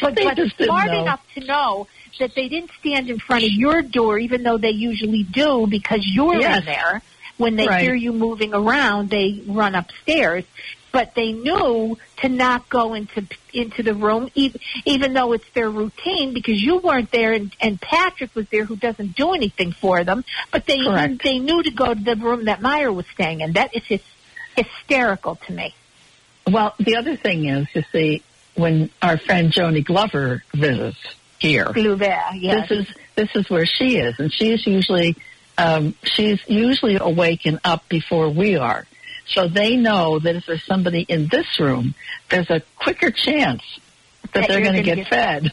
but, 0.00 0.14
They 0.14 0.24
but 0.24 0.38
smart 0.56 0.88
enough 0.88 1.20
to 1.34 1.44
know 1.44 1.88
that 2.20 2.34
they 2.34 2.48
didn't 2.48 2.70
stand 2.80 3.10
in 3.10 3.18
front 3.18 3.44
of 3.44 3.50
your 3.50 3.82
door, 3.82 4.18
even 4.18 4.42
though 4.44 4.56
they 4.58 4.70
usually 4.70 5.24
do, 5.24 5.66
because 5.66 6.00
you're 6.06 6.36
Yes. 6.40 6.60
in 6.60 6.64
there. 6.66 7.02
When 7.38 7.56
they 7.56 7.66
Right. 7.66 7.82
hear 7.82 7.94
you 7.94 8.12
moving 8.12 8.54
around, 8.54 9.10
they 9.10 9.42
run 9.46 9.74
upstairs. 9.74 10.44
But 10.96 11.14
they 11.14 11.32
knew 11.32 11.98
to 12.22 12.28
not 12.30 12.70
go 12.70 12.94
into 12.94 13.26
into 13.52 13.82
the 13.82 13.92
room, 13.92 14.30
even, 14.34 14.58
even 14.86 15.12
though 15.12 15.34
it's 15.34 15.44
their 15.52 15.68
routine, 15.68 16.32
because 16.32 16.62
you 16.62 16.78
weren't 16.78 17.10
there, 17.10 17.34
and, 17.34 17.54
and 17.60 17.78
Patrick 17.78 18.34
was 18.34 18.48
there, 18.48 18.64
who 18.64 18.76
doesn't 18.76 19.14
do 19.14 19.34
anything 19.34 19.72
for 19.72 20.04
them. 20.04 20.24
But 20.50 20.64
they 20.64 20.82
Correct. 20.82 21.22
they 21.22 21.38
knew 21.38 21.62
to 21.62 21.70
go 21.70 21.92
to 21.92 22.02
the 22.02 22.16
room 22.16 22.46
that 22.46 22.62
Meyer 22.62 22.90
was 22.90 23.04
staying 23.12 23.42
in. 23.42 23.52
That 23.52 23.76
is 23.76 23.84
his 23.84 24.00
hysterical 24.56 25.34
to 25.46 25.52
me. 25.52 25.74
Well, 26.50 26.74
the 26.78 26.96
other 26.96 27.14
thing 27.14 27.44
is, 27.46 27.66
you 27.74 27.84
see, 27.92 28.22
when 28.54 28.88
our 29.02 29.18
friend 29.18 29.52
Joni 29.52 29.84
Glover 29.84 30.44
visits 30.54 30.96
here, 31.38 31.74
Glover, 31.74 32.18
yes. 32.36 32.70
this 32.70 32.78
is 32.78 32.96
this 33.16 33.36
is 33.36 33.50
where 33.50 33.66
she 33.66 33.98
is, 33.98 34.18
and 34.18 34.32
she 34.32 34.50
is 34.50 34.66
usually 34.66 35.14
um, 35.58 35.94
she's 36.04 36.40
usually 36.48 36.96
awake 36.96 37.44
and 37.44 37.60
up 37.64 37.86
before 37.90 38.30
we 38.30 38.56
are. 38.56 38.86
So 39.28 39.48
they 39.48 39.76
know 39.76 40.18
that 40.18 40.36
if 40.36 40.46
there's 40.46 40.64
somebody 40.66 41.02
in 41.08 41.28
this 41.30 41.58
room, 41.58 41.94
there's 42.30 42.50
a 42.50 42.62
quicker 42.76 43.10
chance 43.10 43.62
that, 44.22 44.42
That 44.42 44.48
they're 44.48 44.60
going 44.62 44.76
to 44.76 44.82
get, 44.82 44.96
get 44.96 45.08
fed. 45.08 45.52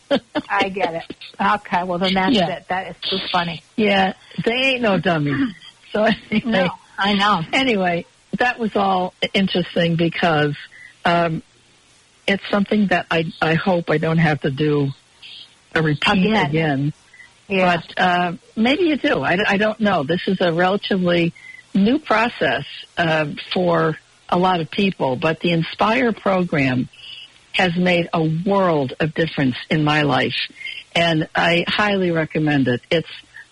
I 0.50 0.70
get 0.70 0.94
it. 0.94 1.04
Okay, 1.42 1.84
well 1.84 2.00
then 2.00 2.14
that's 2.14 2.36
Yeah. 2.36 2.58
it. 2.58 2.66
That 2.70 2.88
is 2.90 2.96
too 3.10 3.18
funny. 3.32 3.64
yeah, 3.76 4.14
they 4.46 4.52
ain't 4.52 4.82
no 4.82 4.98
dummies. 5.00 5.54
So 5.92 6.04
anyway, 6.32 6.42
No, 6.46 6.70
I 6.98 7.14
know. 7.14 7.42
anyway, 7.52 8.06
that 8.38 8.60
was 8.60 8.76
all 8.76 9.14
interesting 9.34 9.96
because 9.96 10.56
um, 11.06 11.42
it's 12.28 12.44
something 12.50 12.88
that 12.88 13.08
I 13.10 13.26
I 13.42 13.56
hope 13.56 13.90
I 13.90 13.98
don't 13.98 14.18
have 14.20 14.42
to 14.42 14.52
do 14.52 14.90
a 15.76 15.82
repeat 15.82 16.26
Again. 16.28 16.46
again. 16.50 16.94
Yeah. 17.48 17.78
But 17.78 18.00
uh, 18.02 18.32
maybe 18.56 18.84
you 18.84 18.98
do. 18.98 19.22
I, 19.22 19.38
I 19.48 19.58
don't 19.58 19.80
know. 19.80 20.04
This 20.04 20.22
is 20.28 20.38
a 20.40 20.54
relatively 20.54 21.34
new 21.74 22.00
process 22.00 22.66
uh, 22.98 23.28
for 23.52 23.98
a 24.30 24.38
lot 24.38 24.62
of 24.62 24.72
people, 24.72 25.16
but 25.16 25.40
the 25.40 25.52
Inspire 25.52 26.14
program 26.14 26.90
has 27.54 27.76
made 27.76 28.10
a 28.14 28.24
world 28.46 28.94
of 29.00 29.14
difference 29.14 29.56
in 29.70 29.84
my 29.84 30.02
life, 30.02 30.36
and 30.96 31.28
I 31.36 31.66
highly 31.68 32.12
recommend 32.12 32.68
it. 32.68 32.82
It's 32.90 33.10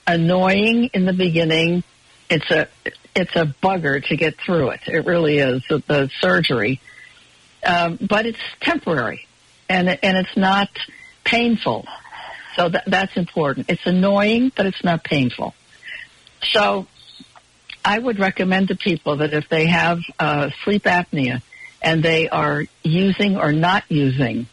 annoying 0.07 0.89
in 0.93 1.05
the 1.05 1.13
beginning. 1.13 1.83
It's 2.29 2.49
a 2.49 2.67
it's 3.13 3.35
a 3.35 3.53
bugger 3.61 4.03
to 4.07 4.15
get 4.15 4.39
through 4.39 4.69
it. 4.69 4.81
It 4.87 5.05
really 5.05 5.37
is 5.37 5.63
the, 5.67 5.83
the 5.85 6.09
surgery, 6.19 6.79
um, 7.65 7.99
but 8.01 8.25
it's 8.25 8.39
temporary, 8.61 9.27
and 9.69 9.87
and 9.89 10.17
it's 10.17 10.35
not 10.35 10.69
painful. 11.23 11.85
So 12.55 12.69
that, 12.69 12.83
that's 12.87 13.15
important. 13.15 13.69
It's 13.69 13.85
annoying, 13.85 14.51
but 14.55 14.65
it's 14.65 14.83
not 14.83 15.03
painful. 15.03 15.53
So 16.51 16.87
I 17.83 17.97
would 17.97 18.19
recommend 18.19 18.67
to 18.69 18.75
people 18.75 19.17
that 19.17 19.33
if 19.33 19.49
they 19.49 19.67
have 19.67 19.99
uh, 20.19 20.49
sleep 20.63 20.83
apnea 20.83 21.41
and 21.81 22.03
they 22.03 22.29
are 22.29 22.63
using 22.83 23.37
or 23.37 23.51
not 23.51 23.83
using 23.89 24.47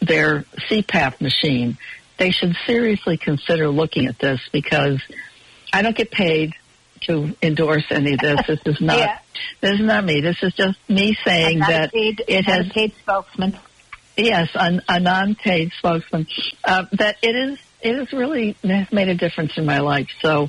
their 0.00 0.42
CPAP 0.68 1.20
machine, 1.20 1.78
they 2.18 2.30
should 2.30 2.56
seriously 2.66 3.16
consider 3.16 3.68
looking 3.68 4.06
at 4.06 4.18
this 4.18 4.40
because 4.52 5.00
I 5.72 5.82
don't 5.82 5.96
get 5.96 6.10
paid 6.10 6.54
to 7.02 7.34
endorse 7.42 7.84
any 7.90 8.14
of 8.14 8.20
this. 8.20 8.40
This 8.46 8.60
is 8.66 8.80
not 8.80 8.98
Yeah. 8.98 9.18
this 9.60 9.72
is 9.74 9.80
not 9.86 10.04
me. 10.04 10.20
This 10.20 10.42
is 10.42 10.52
just 10.54 10.78
me 10.88 11.16
saying 11.24 11.54
I'm 11.56 11.58
not 11.60 11.68
that 11.68 11.88
a 11.88 11.92
paid, 11.92 12.24
it 12.26 12.44
has 12.46 12.68
paid 12.70 12.94
spokesman. 13.02 13.58
yes, 14.16 14.48
a, 14.54 14.80
a 14.88 15.00
non-paid 15.00 15.72
spokesman, 15.78 16.26
uh, 16.64 16.86
that 16.92 17.16
it 17.22 17.34
is 17.36 17.58
it 17.82 17.96
is 17.96 18.12
really 18.12 18.56
has 18.64 18.90
made 18.90 19.08
a 19.08 19.14
difference 19.14 19.56
in 19.58 19.66
my 19.66 19.80
life. 19.80 20.08
So 20.22 20.48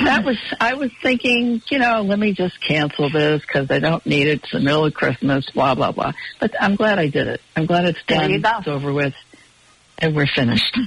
that 0.00 0.24
was 0.24 0.36
I 0.60 0.74
was 0.74 0.90
thinking, 1.02 1.62
you 1.70 1.78
know, 1.78 2.02
let 2.02 2.18
me 2.18 2.32
just 2.32 2.60
cancel 2.60 3.10
this 3.10 3.42
because 3.42 3.70
I 3.70 3.78
don't 3.78 4.04
need 4.06 4.26
it. 4.28 4.42
It's 4.42 4.52
the 4.52 4.60
middle 4.60 4.84
of 4.84 4.94
Christmas, 4.94 5.48
blah 5.50 5.74
blah 5.74 5.92
blah. 5.92 6.12
But 6.40 6.54
I'm 6.60 6.76
glad 6.76 6.98
I 6.98 7.08
did 7.08 7.26
it. 7.28 7.40
I'm 7.56 7.66
glad 7.66 7.86
it's 7.86 8.02
done. 8.06 8.30
It's 8.30 8.68
over 8.68 8.92
with, 8.92 9.14
and 9.98 10.14
we're 10.14 10.26
finished. 10.26 10.78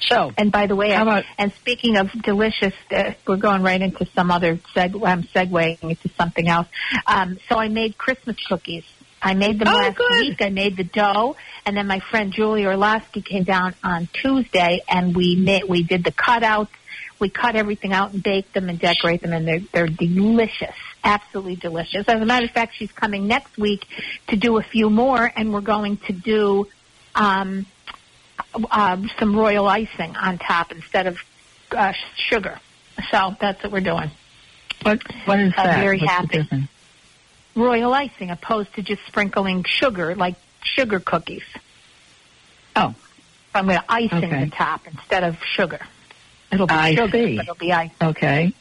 So 0.00 0.32
And 0.38 0.52
by 0.52 0.66
the 0.66 0.76
way, 0.76 0.90
How 0.92 1.02
about- 1.02 1.24
and 1.36 1.52
speaking 1.54 1.96
of 1.96 2.10
delicious, 2.22 2.74
uh, 2.90 3.12
we're 3.26 3.36
going 3.36 3.62
right 3.62 3.80
into 3.80 4.06
some 4.14 4.30
other 4.30 4.56
seg. 4.74 5.06
I'm 5.06 5.24
segueing 5.24 5.82
into 5.82 6.08
something 6.16 6.48
else. 6.48 6.68
Um, 7.06 7.38
so 7.48 7.58
I 7.58 7.68
made 7.68 7.98
Christmas 7.98 8.36
cookies. 8.46 8.84
I 9.20 9.34
made 9.34 9.58
them 9.58 9.68
Oh, 9.68 9.76
last 9.76 9.96
good. 9.96 10.10
week. 10.20 10.42
I 10.42 10.50
made 10.50 10.76
the 10.76 10.84
dough, 10.84 11.34
and 11.64 11.76
then 11.76 11.86
my 11.88 11.98
friend 12.00 12.32
Julie 12.32 12.66
Orlowski 12.66 13.22
came 13.22 13.42
down 13.42 13.74
on 13.82 14.08
Tuesday, 14.12 14.82
and 14.88 15.16
we 15.16 15.34
made 15.36 15.64
we 15.64 15.82
did 15.82 16.04
the 16.04 16.12
cutouts. 16.12 16.68
We 17.18 17.28
cut 17.30 17.56
everything 17.56 17.92
out 17.92 18.12
and 18.12 18.22
bake 18.22 18.52
them 18.52 18.68
and 18.68 18.78
decorate 18.78 19.22
them, 19.22 19.32
and 19.32 19.46
they're 19.46 19.60
they're 19.72 19.86
delicious, 19.86 20.74
absolutely 21.02 21.56
delicious. 21.56 22.06
As 22.08 22.20
a 22.20 22.24
matter 22.26 22.44
of 22.44 22.50
fact, 22.52 22.74
she's 22.76 22.92
coming 22.92 23.26
next 23.26 23.56
week 23.58 23.86
to 24.28 24.36
do 24.36 24.58
a 24.58 24.62
few 24.62 24.90
more, 24.90 25.30
and 25.36 25.52
we're 25.52 25.60
going 25.62 25.96
to 26.08 26.12
do. 26.12 26.68
Um, 27.14 27.66
uh, 28.70 28.98
some 29.18 29.34
royal 29.34 29.66
icing 29.66 30.14
on 30.16 30.36
top 30.38 30.70
instead 30.72 31.06
of 31.06 31.18
uh, 31.72 31.92
sugar. 32.16 32.58
So 33.10 33.34
that's 33.40 33.62
what 33.62 33.72
we're 33.72 33.80
doing. 33.80 34.10
what 34.82 35.00
what 35.26 35.40
is 35.40 35.54
I'm 35.56 35.66
that? 35.66 35.80
very 35.80 35.98
What's 35.98 36.10
happy. 36.12 36.68
Royal 37.54 37.92
icing 37.94 38.30
opposed 38.30 38.74
to 38.74 38.82
just 38.82 39.00
sprinkling 39.06 39.64
sugar 39.64 40.14
like 40.14 40.34
sugar 40.62 41.00
cookies. 41.00 41.44
Oh, 42.74 42.94
I'm 43.54 43.66
going 43.66 43.78
to 43.78 43.84
icing 43.88 44.24
Okay. 44.24 44.44
the 44.44 44.50
top 44.50 44.86
instead 44.86 45.24
of 45.24 45.42
sugar. 45.42 45.80
It'll 46.52 46.66
be 46.66 46.74
I 46.74 46.94
see. 46.94 47.36
but 47.36 47.42
it'll 47.44 47.54
be 47.56 47.72
ice. 47.72 47.90
okay. 48.00 48.52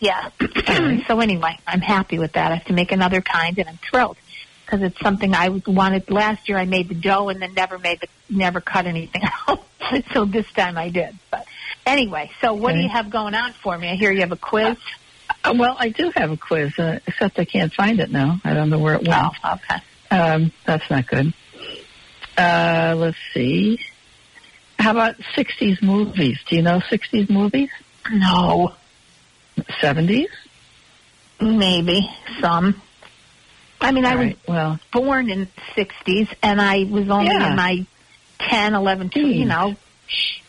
Yeah. 0.00 0.30
so 1.06 1.20
anyway, 1.20 1.58
I'm 1.66 1.80
happy 1.80 2.18
with 2.18 2.32
that. 2.32 2.52
I 2.52 2.56
have 2.56 2.66
to 2.66 2.72
make 2.72 2.90
another 2.92 3.20
kind, 3.20 3.58
and 3.58 3.68
I'm 3.68 3.78
thrilled 3.78 4.16
because 4.64 4.82
it's 4.82 5.00
something 5.00 5.34
I 5.34 5.48
wanted 5.66 6.10
last 6.10 6.48
year. 6.48 6.56
I 6.58 6.64
made 6.64 6.88
the 6.88 6.94
dough 6.94 7.28
and 7.28 7.42
then 7.42 7.54
never 7.54 7.78
made 7.78 8.00
the 8.00 8.08
never 8.28 8.60
cut 8.60 8.86
anything 8.86 9.22
out. 9.48 9.62
so 10.12 10.24
this 10.24 10.50
time 10.52 10.78
I 10.78 10.88
did. 10.88 11.18
But 11.30 11.46
anyway, 11.86 12.30
so 12.40 12.54
what 12.54 12.74
do 12.74 12.80
you 12.80 12.88
have 12.88 13.10
going 13.10 13.34
on 13.34 13.52
for 13.52 13.76
me? 13.76 13.88
I 13.88 13.96
hear 13.96 14.12
you 14.12 14.20
have 14.20 14.32
a 14.32 14.36
quiz. 14.36 14.76
Uh, 15.44 15.54
well, 15.56 15.76
I 15.78 15.90
do 15.90 16.10
have 16.14 16.30
a 16.30 16.36
quiz, 16.36 16.78
uh, 16.78 16.98
except 17.06 17.38
I 17.38 17.44
can't 17.44 17.72
find 17.72 18.00
it 18.00 18.10
now. 18.10 18.40
I 18.44 18.54
don't 18.54 18.70
know 18.70 18.78
where 18.78 18.94
it 18.94 19.06
went. 19.06 19.26
Oh, 19.44 19.54
okay. 19.54 19.82
Um, 20.10 20.52
that's 20.64 20.88
not 20.90 21.06
good. 21.06 21.32
Uh, 22.36 22.94
let's 22.96 23.16
see. 23.34 23.78
How 24.80 24.92
about 24.92 25.16
60s 25.36 25.82
movies? 25.82 26.38
Do 26.48 26.56
you 26.56 26.62
know 26.62 26.78
60s 26.78 27.28
movies? 27.28 27.68
No, 28.10 28.72
70s? 29.82 30.28
maybe 31.40 32.08
some. 32.40 32.80
I 33.80 33.92
mean, 33.92 34.04
I 34.06 34.12
All 34.12 34.18
was. 34.24 34.34
Well, 34.48 34.80
born 34.92 35.30
in 35.30 35.40
the 35.76 35.84
60s, 35.84 36.28
and 36.42 36.60
I 36.60 36.84
was 36.84 37.08
only 37.10 37.26
Yeah. 37.26 37.50
in 37.50 37.56
my 37.56 37.86
10, 38.40 38.74
11, 38.74 39.10
tw- 39.10 39.16
you 39.16 39.44
know. 39.46 39.74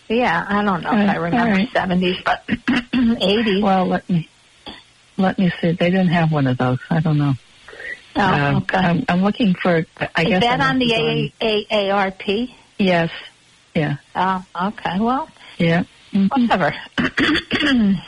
Yeah, 0.10 0.44
I 0.48 0.64
don't 0.64 0.82
know 0.84 0.92
if 0.92 1.10
I 1.10 1.16
remember 1.16 1.38
all 1.40 1.52
right. 1.52 1.70
70s, 1.74 2.24
but 2.24 2.46
80s. 2.48 3.62
well, 3.62 3.86
let 3.86 4.10
me 4.10 4.28
let 5.18 5.38
me 5.40 5.52
see. 5.62 5.72
They 5.72 5.90
didn't 5.92 6.08
have 6.10 6.32
one 6.32 6.48
of 6.48 6.58
those. 6.58 6.80
I 6.90 7.00
don't 7.02 7.18
know. 7.18 7.34
oh, 8.16 8.22
Um, 8.34 8.56
okay. 8.64 8.78
I'm, 8.78 9.06
I'm 9.08 9.22
looking 9.24 9.54
for. 9.56 9.86
I 10.16 10.24
Is 10.24 10.28
guess 10.30 10.42
that 10.42 10.60
I 10.62 10.70
on 10.70 10.80
the 10.80 10.88
must 10.88 11.00
A- 11.42 11.66
A- 11.70 11.90
AARP? 11.90 12.54
Yes. 12.80 13.12
Yeah. 13.76 13.96
Oh, 14.16 14.44
okay. 14.68 15.00
Well, 15.00 15.28
Yeah. 15.58 15.84
Mhm. 16.14 16.30
whatever. 16.30 16.74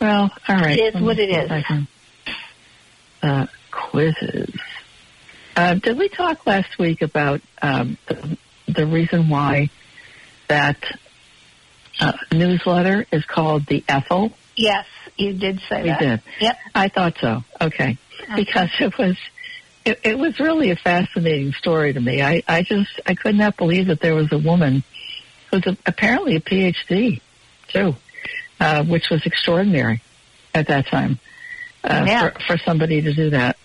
Well, 0.00 0.30
all 0.48 0.56
right. 0.56 0.78
It 0.78 0.94
is 0.94 1.02
what 1.02 1.18
it 1.18 1.28
is. 1.28 1.64
Can- 1.66 1.86
Uh, 3.22 3.46
quizzes. 3.70 4.54
Uh, 5.54 5.74
did 5.74 5.98
we 5.98 6.08
talk 6.08 6.46
last 6.46 6.78
week 6.78 7.02
about 7.02 7.42
um, 7.60 7.98
the, 8.06 8.38
the 8.66 8.86
reason 8.86 9.28
why 9.28 9.68
that 10.48 10.78
uh, 12.00 12.12
newsletter 12.32 13.04
is 13.12 13.26
called 13.26 13.66
the 13.66 13.84
Ethel? 13.90 14.32
yes, 14.56 14.86
you 15.18 15.34
did 15.34 15.60
say 15.68 15.82
We 15.82 15.88
that. 15.90 15.98
did. 16.00 16.22
Yep. 16.40 16.56
I 16.74 16.88
thought 16.88 17.16
so. 17.20 17.44
Okay, 17.60 17.98
because 18.36 18.70
it 18.80 18.96
was 18.96 19.18
it, 19.84 20.00
it 20.02 20.18
was 20.18 20.40
really 20.40 20.70
a 20.70 20.76
fascinating 20.76 21.52
story 21.52 21.92
to 21.92 22.00
me. 22.00 22.22
I 22.22 22.42
I 22.48 22.62
just 22.62 22.88
I 23.04 23.14
could 23.14 23.34
not 23.36 23.58
believe 23.58 23.88
that 23.88 24.00
there 24.00 24.14
was 24.14 24.32
a 24.32 24.38
woman 24.38 24.82
who's 25.50 25.66
a, 25.66 25.76
apparently 25.86 26.36
a 26.36 26.40
PhD 26.40 27.20
too, 27.68 27.94
uh, 28.60 28.84
which 28.84 29.10
was 29.10 29.24
extraordinary 29.26 30.00
at 30.54 30.66
that 30.68 30.86
time 30.88 31.18
uh, 31.84 32.04
Yeah. 32.06 32.30
for 32.30 32.40
for 32.40 32.58
somebody 32.58 33.00
to 33.02 33.12
do 33.12 33.30
that. 33.30 33.56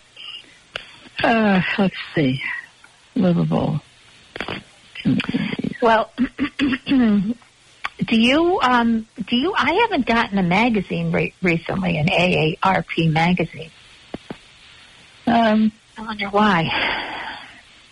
Uh, 1.24 1.62
let's 1.78 1.96
see, 2.14 2.42
livable. 3.16 3.82
Well, 5.82 6.12
do 6.88 7.36
you 8.10 8.60
um 8.62 9.08
do 9.28 9.36
you? 9.36 9.54
I 9.58 9.74
haven't 9.84 10.06
gotten 10.06 10.38
a 10.38 10.44
magazine 10.44 11.12
re- 11.12 11.34
recently, 11.42 11.98
an 11.98 12.08
AARP 12.08 13.12
magazine. 13.12 13.72
Um, 15.28 15.72
I 15.98 16.02
wonder 16.02 16.28
why. 16.30 16.70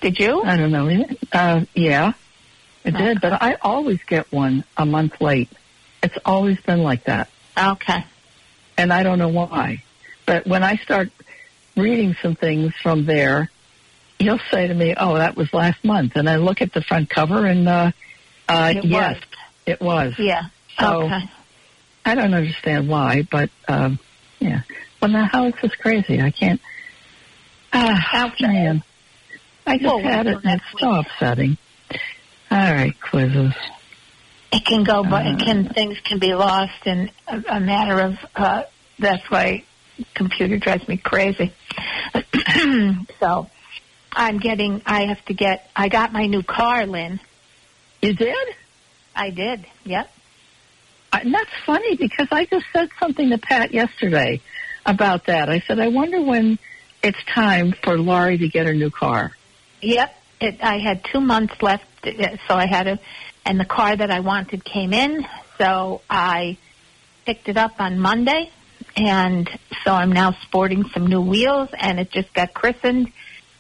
Did 0.02 0.20
you? 0.20 0.44
I 0.44 0.58
don't 0.58 0.72
know. 0.72 1.06
Uh, 1.32 1.62
yeah, 1.74 2.14
it 2.86 2.96
did, 2.98 3.22
but 3.22 3.42
I 3.42 3.56
always 3.62 4.02
get 4.04 4.32
one 4.32 4.64
a 4.78 4.86
month 4.86 5.22
late. 5.22 5.50
It's 6.02 6.18
always 6.26 6.60
been 6.62 6.84
like 6.84 7.06
that, 7.06 7.30
Okay. 7.58 8.04
and 8.78 8.92
I 8.92 9.04
don't 9.04 9.20
know 9.20 9.30
why. 9.30 9.84
But 10.26 10.46
when 10.48 10.64
I 10.64 10.76
start 10.78 11.10
reading 11.78 12.16
some 12.22 12.36
things 12.36 12.74
from 12.82 13.06
there, 13.06 13.50
you'll 14.20 14.40
say 14.52 14.68
to 14.68 14.74
me, 14.74 14.94
"Oh, 14.98 15.16
that 15.16 15.36
was 15.38 15.54
last 15.54 15.84
month," 15.84 16.16
and 16.16 16.30
I 16.30 16.36
look 16.38 16.62
at 16.62 16.74
the 16.74 16.82
front 16.82 17.10
cover, 17.10 17.46
and 17.46 17.68
uh, 17.68 17.92
uh, 18.50 18.74
It 18.76 18.86
yes, 18.86 19.16
was. 19.16 19.24
it 19.66 19.82
was. 19.82 20.14
Yeah. 20.20 20.44
So- 20.80 21.04
okay. 21.04 21.30
I 22.06 22.16
don't 22.16 22.34
understand 22.34 22.90
why, 22.90 23.26
but 23.32 23.50
um, 23.70 23.98
yeah. 24.40 24.62
Well, 25.02 25.10
now 25.10 25.24
how 25.32 25.46
is 25.46 25.54
this 25.62 25.74
crazy? 25.76 26.22
I 26.22 26.32
can't. 26.32 26.60
Ah, 27.72 28.34
man. 28.42 28.84
I 29.66 29.78
just 29.78 29.86
Well, 29.86 30.00
had 30.04 30.28
it 30.28 30.38
and 30.44 30.62
it's 30.62 30.82
so 30.82 30.96
upsetting. 30.96 31.58
All 32.54 32.60
right, 32.72 32.94
quizzes. 33.02 33.56
It 34.52 34.64
can 34.64 34.84
go, 34.84 35.04
but 35.04 35.26
it 35.26 35.42
Uh. 35.42 35.46
can 35.46 35.70
things 35.74 36.00
can 36.02 36.20
be 36.20 36.36
lost 36.36 36.86
in 36.86 37.10
a, 37.28 37.44
a 37.50 37.60
matter 37.60 38.00
of. 38.00 38.18
Uh, 38.36 38.64
that's 39.00 39.28
why 39.32 39.64
computer 40.14 40.58
drives 40.60 40.88
me 40.88 40.98
crazy. 40.98 41.52
so 43.20 43.50
I'm 44.12 44.38
getting. 44.38 44.84
I 44.86 45.08
have 45.08 45.26
to 45.26 45.34
get. 45.34 45.68
I 45.76 45.90
got 45.90 46.14
my 46.14 46.28
new 46.28 46.44
car, 46.44 46.86
Lynn. 46.86 47.20
You 48.04 48.14
did? 48.14 48.48
I 49.16 49.32
did. 49.32 49.66
Yep. 49.86 50.12
And 51.12 51.34
that's 51.34 51.50
funny 51.66 51.96
because 51.96 52.28
I 52.32 52.46
just 52.46 52.68
said 52.72 52.90
something 53.00 53.32
to 53.32 53.40
Pat 53.40 53.74
yesterday 53.74 54.42
about 54.86 55.26
that. 55.26 55.50
I 55.50 55.60
said, 55.62 55.80
I 55.80 55.88
wonder 55.88 56.22
when 56.22 56.60
it's 57.02 57.18
time 57.34 57.74
for 57.84 57.98
Laurie 57.98 58.38
to 58.38 58.48
get 58.48 58.68
her 58.68 58.74
new 58.76 58.92
car. 58.92 59.32
Yep. 59.82 60.16
It, 60.44 60.64
I 60.64 60.78
had 60.80 61.04
two 61.06 61.22
months 61.22 61.62
left, 61.62 61.86
uh, 62.06 62.38
so 62.48 62.56
I 62.56 62.66
had 62.66 62.84
to, 62.84 63.00
and 63.46 63.60
the 63.60 63.66
car 63.66 63.96
that 63.96 64.12
I 64.12 64.20
wanted 64.20 64.64
came 64.66 64.94
in, 64.94 65.26
so 65.58 66.02
I 66.10 66.58
picked 67.26 67.48
it 67.50 67.58
up 67.58 67.80
on 67.80 68.00
Monday, 68.00 68.50
and 68.98 69.50
so 69.84 69.94
I'm 69.94 70.12
now 70.12 70.32
sporting 70.44 70.84
some 70.90 71.08
new 71.08 71.22
wheels, 71.22 71.70
and 71.80 72.00
it 72.00 72.12
just 72.12 72.34
got 72.34 72.54
christened 72.54 73.12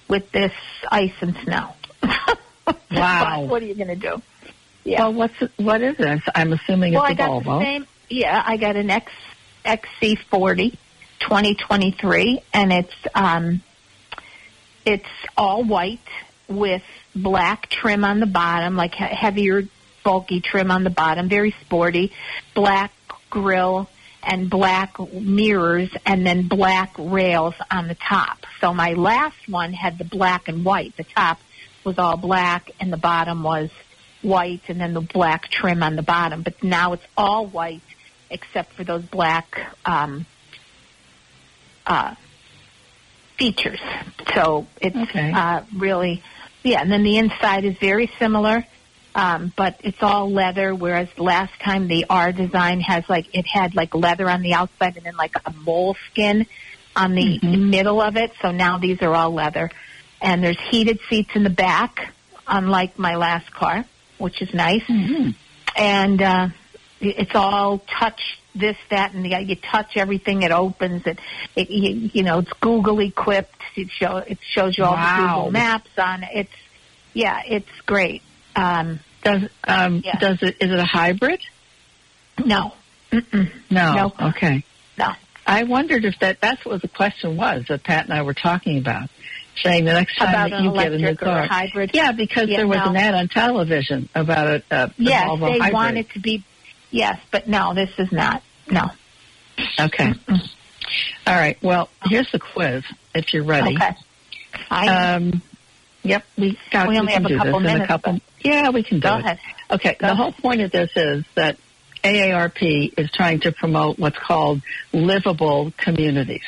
with 0.07 0.31
this 0.31 0.51
ice 0.91 1.13
and 1.21 1.35
snow. 1.43 1.69
Wow. 2.91 3.45
What 3.45 3.61
are 3.61 3.65
you 3.65 3.75
going 3.75 3.87
to 3.87 3.95
do? 3.95 4.21
Yeah. 4.83 5.03
Well, 5.03 5.13
what's 5.13 5.33
what 5.57 5.81
is 5.81 5.95
it? 5.99 6.21
I'm 6.35 6.53
assuming 6.53 6.93
well, 6.93 7.03
it's 7.03 7.09
I 7.09 7.13
a 7.13 7.15
got 7.15 7.29
Volvo. 7.43 7.59
the 7.59 7.65
same. 7.65 7.87
Yeah, 8.09 8.41
I 8.45 8.57
got 8.57 8.75
an 8.75 8.89
X 8.89 9.11
XC40 9.65 10.77
2023, 11.19 12.41
and 12.53 12.71
it's 12.71 12.93
um, 13.15 13.61
it's 14.85 15.09
all 15.37 15.63
white 15.63 15.99
with 16.47 16.83
black 17.15 17.69
trim 17.69 18.03
on 18.03 18.19
the 18.19 18.25
bottom, 18.25 18.75
like 18.75 18.95
heavier, 18.95 19.63
bulky 20.03 20.41
trim 20.41 20.71
on 20.71 20.83
the 20.83 20.89
bottom, 20.89 21.29
very 21.29 21.55
sporty, 21.61 22.11
black 22.53 22.91
grill 23.29 23.89
and 24.21 24.49
black 24.49 24.97
mirrors, 24.99 25.89
and 26.05 26.25
then 26.25 26.47
black 26.47 26.93
rails 26.97 27.55
on 27.69 27.87
the 27.87 27.95
top. 27.95 28.45
So 28.61 28.73
my 28.73 28.93
last 28.93 29.49
one 29.49 29.73
had 29.73 29.97
the 29.97 30.05
black 30.05 30.47
and 30.47 30.63
white. 30.63 30.95
The 30.95 31.03
top 31.03 31.39
was 31.83 31.99
all 31.99 32.15
black, 32.15 32.71
and 32.79 32.91
the 32.91 32.97
bottom 32.97 33.43
was 33.43 33.69
white, 34.21 34.61
and 34.69 34.79
then 34.79 34.93
the 34.93 35.01
black 35.01 35.49
trim 35.49 35.83
on 35.83 35.97
the 35.97 36.03
bottom. 36.03 36.41
But 36.41 36.63
now 36.63 36.93
it's 36.93 37.03
all 37.17 37.45
white 37.45 37.81
except 38.29 38.73
for 38.73 38.83
those 38.83 39.03
black 39.03 39.59
um, 39.85 40.25
uh, 41.85 42.15
features. 43.43 43.79
So 44.35 44.67
it's 44.81 44.95
Okay. 44.95 45.31
uh, 45.31 45.61
really, 45.75 46.23
yeah. 46.63 46.81
And 46.81 46.91
then 46.91 47.03
the 47.03 47.17
inside 47.17 47.65
is 47.65 47.77
very 47.77 48.09
similar, 48.19 48.65
um, 49.15 49.51
but 49.55 49.79
it's 49.83 50.01
all 50.01 50.31
leather. 50.31 50.73
Whereas 50.73 51.09
last 51.17 51.53
time 51.59 51.87
the 51.87 52.05
R 52.09 52.31
design 52.31 52.79
has 52.81 53.03
like 53.09 53.27
it 53.35 53.45
had 53.45 53.75
like 53.75 53.93
leather 53.93 54.29
on 54.29 54.41
the 54.41 54.53
outside 54.53 54.95
and 54.97 55.05
then 55.05 55.15
like 55.17 55.35
a 55.45 55.51
mole 55.51 55.95
skin 56.11 56.45
on 56.95 57.15
the 57.15 57.39
middle 57.41 58.01
of 58.01 58.15
it. 58.17 58.31
So 58.41 58.51
now 58.51 58.77
these 58.77 59.01
are 59.01 59.13
all 59.13 59.31
leather, 59.31 59.69
and 60.21 60.43
there's 60.43 60.59
heated 60.71 60.99
seats 61.09 61.31
in 61.35 61.43
the 61.43 61.49
back, 61.49 62.13
unlike 62.47 62.97
my 62.97 63.15
last 63.15 63.51
car, 63.51 63.83
which 64.19 64.41
is 64.41 64.53
nice. 64.53 64.83
And 65.75 66.21
uh, 66.21 66.47
it's 67.01 67.35
all 67.35 67.79
touch 67.99 68.21
this, 68.55 68.77
that, 68.89 69.13
and 69.13 69.25
the 69.25 69.35
other. 69.35 69.43
you 69.45 69.55
touch 69.55 69.97
everything. 69.97 70.43
It 70.43 70.51
opens. 70.51 71.05
It, 71.07 71.19
it 71.55 71.69
you, 71.69 72.09
you 72.13 72.23
know, 72.23 72.39
it's 72.39 72.53
Google 72.61 72.99
equipped. 72.99 73.55
It 73.75 73.89
show 73.91 74.17
it 74.17 74.37
shows 74.41 74.77
you 74.77 74.83
all 74.85 74.95
the 74.95 75.21
Google 75.27 75.51
Maps 75.51 75.89
on. 75.97 76.23
it. 76.23 76.29
It's 76.33 76.51
yeah, 77.13 77.41
it's 77.47 77.81
great. 77.85 78.21
Um, 78.55 78.99
Does 79.23 79.49
um 79.67 80.01
Yeah. 80.05 80.17
does 80.19 80.41
it 80.43 80.57
is 80.61 80.71
it 80.71 80.79
a 80.79 80.83
hybrid? 80.85 81.41
no, 82.45 82.73
Mm-mm. 83.11 83.51
No. 83.69 83.93
Nope. 83.95 84.21
Okay. 84.21 84.63
no. 84.97 85.13
I 85.45 85.63
wondered 85.63 86.05
if 86.05 86.17
that 86.19 86.39
that's 86.41 86.63
what 86.65 86.81
the 86.81 86.87
question 86.87 87.35
was 87.35 87.65
that 87.67 87.83
Pat 87.83 88.05
and 88.05 88.13
I 88.13 88.21
were 88.21 88.33
talking 88.33 88.77
about, 88.77 89.09
saying 89.61 89.83
the 89.85 89.93
next 89.93 90.15
time 90.17 90.29
About 90.29 90.49
that 90.51 90.61
you 90.63 90.71
get 90.73 90.93
a 90.93 90.97
new 90.97 91.15
car, 91.15 91.45
hybrid? 91.47 91.91
Yeah, 91.93 92.11
because 92.13 92.47
Yeah, 92.49 92.57
there 92.57 92.67
was 92.67 92.77
no. 92.77 92.85
an 92.91 92.95
ad 92.95 93.13
on 93.13 93.27
television 93.27 94.07
about 94.15 94.47
a, 94.47 94.63
a, 94.71 94.75
a 94.85 94.93
Yes, 94.97 95.27
Volvo 95.27 95.51
they 95.51 95.59
hybrid. 95.59 95.73
want 95.73 95.97
it 95.97 96.09
to 96.11 96.19
be. 96.19 96.43
Yes, 96.93 97.19
but 97.31 97.47
no, 97.47 97.73
this 97.73 97.89
is 97.97 98.11
not. 98.11 98.43
No. 98.69 98.91
Okay. 99.79 100.13
All 101.25 101.33
right. 101.35 101.57
Well, 101.63 101.89
here's 102.05 102.31
the 102.31 102.37
quiz. 102.39 102.83
If 103.15 103.33
you're 103.33 103.43
ready. 103.43 103.75
Okay. 103.75 103.95
I 104.69 105.13
Um, 105.15 105.41
yep, 106.03 106.23
we 106.37 106.57
got. 106.69 106.87
We 106.87 106.99
only 106.99 107.11
can 107.13 107.23
have 107.23 107.31
a 107.31 107.35
couple 107.37 107.59
in 107.59 107.65
a 107.65 107.73
minutes, 107.73 107.87
couple. 107.87 108.21
Yeah, 108.43 108.69
we 108.69 108.83
can 108.83 108.97
do 108.99 109.07
Go 109.07 109.15
it. 109.15 109.19
ahead. 109.21 109.39
Okay. 109.71 109.95
Go 109.99 110.07
the 110.07 110.13
ahead. 110.13 110.17
whole 110.17 110.31
point 110.33 110.61
of 110.61 110.69
this 110.71 110.91
is 110.95 111.25
that 111.33 111.57
AARP 112.03 112.93
is 112.95 113.09
trying 113.11 113.39
to 113.39 113.51
promote 113.51 113.97
what's 113.97 114.19
called 114.19 114.61
livable 114.91 115.73
communities, 115.77 116.45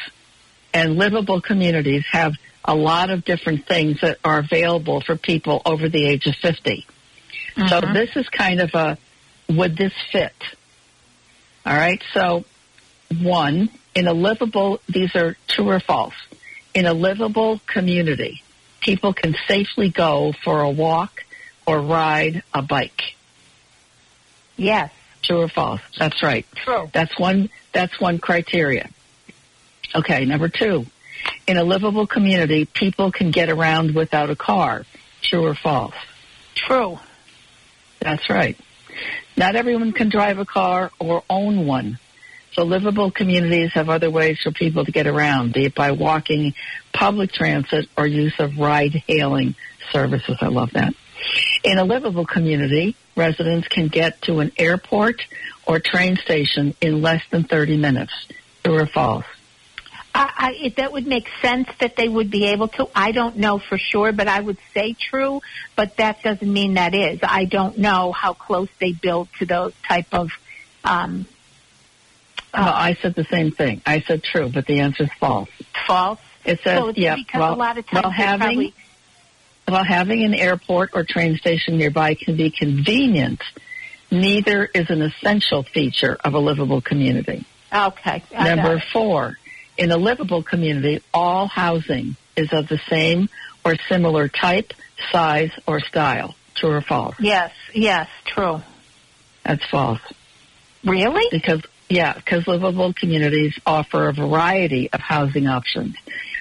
and 0.75 0.95
livable 0.97 1.41
communities 1.41 2.05
have 2.11 2.33
a 2.65 2.75
lot 2.75 3.09
of 3.09 3.25
different 3.25 3.65
things 3.65 3.99
that 4.01 4.19
are 4.23 4.37
available 4.39 5.01
for 5.01 5.15
people 5.15 5.63
over 5.65 5.89
the 5.89 6.05
age 6.05 6.27
of 6.27 6.35
50. 6.35 6.85
So 7.57 7.79
Mm-hmm. 7.81 7.93
this 7.93 8.15
is 8.17 8.27
kind 8.29 8.59
of 8.59 8.73
a 8.75 8.97
would 9.49 9.77
this 9.77 9.93
fit? 10.11 10.33
All 11.65 11.75
right. 11.75 12.01
So 12.13 12.45
one 13.21 13.69
in 13.93 14.07
a 14.07 14.13
livable 14.13 14.79
these 14.87 15.15
are 15.15 15.35
true 15.47 15.69
or 15.69 15.79
false. 15.79 16.15
In 16.73 16.85
a 16.85 16.93
livable 16.93 17.61
community, 17.65 18.43
people 18.81 19.13
can 19.13 19.35
safely 19.47 19.89
go 19.89 20.33
for 20.43 20.61
a 20.61 20.69
walk 20.69 21.23
or 21.65 21.79
ride 21.79 22.43
a 22.53 22.61
bike. 22.61 23.15
yes. 24.57 24.91
True 25.21 25.41
or 25.41 25.47
false? 25.49 25.81
That's 25.97 26.21
right. 26.21 26.45
True. 26.55 26.87
That's 26.93 27.17
one 27.17 27.49
that's 27.73 27.99
one 27.99 28.19
criteria. 28.19 28.89
Okay, 29.95 30.23
number 30.25 30.49
2. 30.49 30.85
In 31.47 31.57
a 31.57 31.63
livable 31.63 32.05
community, 32.05 32.65
people 32.65 33.11
can 33.11 33.31
get 33.31 33.49
around 33.49 33.95
without 33.95 34.29
a 34.29 34.35
car. 34.35 34.85
True 35.23 35.45
or 35.45 35.55
false? 35.55 35.95
True. 36.53 36.99
That's 37.99 38.29
right. 38.29 38.55
Not 39.37 39.55
everyone 39.55 39.91
can 39.91 40.09
drive 40.09 40.39
a 40.39 40.45
car 40.45 40.91
or 40.99 41.23
own 41.29 41.65
one. 41.65 41.99
So 42.53 42.63
livable 42.63 43.11
communities 43.11 43.73
have 43.73 43.89
other 43.89 44.09
ways 44.09 44.39
for 44.41 44.51
people 44.51 44.85
to 44.85 44.91
get 44.91 45.07
around, 45.07 45.53
be 45.53 45.65
it 45.65 45.75
by 45.75 45.91
walking, 45.91 46.53
public 46.93 47.33
transit, 47.33 47.89
or 47.97 48.07
use 48.07 48.39
of 48.39 48.57
ride-hailing 48.57 49.55
services. 49.91 50.37
I 50.39 50.47
love 50.47 50.71
that. 50.71 50.93
In 51.63 51.77
a 51.77 51.83
livable 51.83 52.25
community, 52.25 52.95
residents 53.15 53.67
can 53.67 53.89
get 53.89 54.21
to 54.23 54.39
an 54.39 54.51
airport 54.57 55.21
or 55.65 55.79
train 55.79 56.15
station 56.15 56.75
in 56.79 57.01
less 57.01 57.23
than 57.29 57.43
30 57.43 57.77
minutes. 57.77 58.13
True 58.63 58.77
or 58.77 58.85
false? 58.85 59.25
I, 60.15 60.31
I, 60.63 60.73
that 60.77 60.93
would 60.93 61.05
make 61.05 61.27
sense 61.41 61.67
that 61.79 61.97
they 61.97 62.07
would 62.07 62.31
be 62.31 62.45
able 62.45 62.69
to. 62.69 62.87
I 62.95 63.11
don't 63.11 63.35
know 63.35 63.59
for 63.59 63.77
sure, 63.77 64.13
but 64.13 64.29
I 64.29 64.39
would 64.39 64.57
say 64.73 64.93
true. 64.93 65.41
But 65.75 65.97
that 65.97 66.23
doesn't 66.23 66.51
mean 66.51 66.75
that 66.75 66.95
is. 66.95 67.19
I 67.21 67.43
don't 67.43 67.77
know 67.77 68.13
how 68.13 68.33
close 68.33 68.69
they 68.79 68.93
build 68.93 69.27
to 69.39 69.45
those 69.45 69.73
type 69.85 70.07
of. 70.13 70.31
Um, 70.85 71.25
no, 72.53 72.61
I 72.61 72.97
said 73.01 73.15
the 73.15 73.25
same 73.25 73.51
thing. 73.51 73.81
I 73.85 73.99
said 73.99 74.23
true, 74.23 74.49
but 74.49 74.65
the 74.65 74.79
answer 74.79 75.03
is 75.03 75.09
false. 75.19 75.49
false. 75.85 76.19
It 76.45 76.61
says, 76.63 76.79
so 76.79 76.87
it's 76.89 76.97
yeah, 76.97 77.15
because 77.15 77.39
well, 77.39 77.53
a 77.53 77.57
lot 77.57 77.77
of 77.77 77.85
times 77.85 78.03
well, 78.03 78.11
having, 78.11 78.39
probably 78.39 78.73
While 79.67 79.83
having 79.83 80.23
an 80.23 80.33
airport 80.33 80.91
or 80.93 81.03
train 81.03 81.35
station 81.37 81.77
nearby 81.77 82.13
can 82.13 82.37
be 82.37 82.51
convenient, 82.51 83.41
neither 84.11 84.63
is 84.63 84.89
an 84.89 85.01
essential 85.01 85.63
feature 85.63 86.17
of 86.23 86.35
a 86.35 86.39
livable 86.39 86.79
community. 86.79 87.45
okay. 87.73 88.23
Number 88.31 88.81
four, 88.93 89.37
in 89.77 89.91
a 89.91 89.97
livable 89.97 90.43
community, 90.43 91.01
all 91.13 91.47
housing 91.47 92.15
is 92.35 92.51
of 92.53 92.67
the 92.67 92.79
same 92.89 93.29
or 93.63 93.75
similar 93.89 94.27
type, 94.27 94.73
size, 95.11 95.51
or 95.67 95.79
style. 95.79 96.35
True 96.55 96.71
or 96.71 96.81
false? 96.81 97.15
Yes. 97.19 97.53
Yes. 97.73 98.07
True. 98.25 98.61
That's 99.43 99.65
false. 99.65 99.99
Really? 100.83 101.25
Because, 101.31 101.61
yeah, 101.89 102.13
because 102.13 102.47
livable 102.47 102.93
communities 102.93 103.57
offer 103.65 104.07
a 104.07 104.13
variety 104.13 104.89
of 104.91 105.01
housing 105.01 105.47
options. 105.47 105.95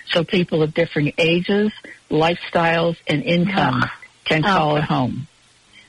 So 0.06 0.22
people 0.22 0.62
of 0.62 0.74
different 0.74 1.14
ages, 1.18 1.72
lifestyles, 2.10 2.96
and 3.06 3.22
incomes 3.22 3.84
can 4.24 4.42
call 4.42 4.72
Okay. 4.72 4.80
it 4.80 4.84
home. 4.84 5.26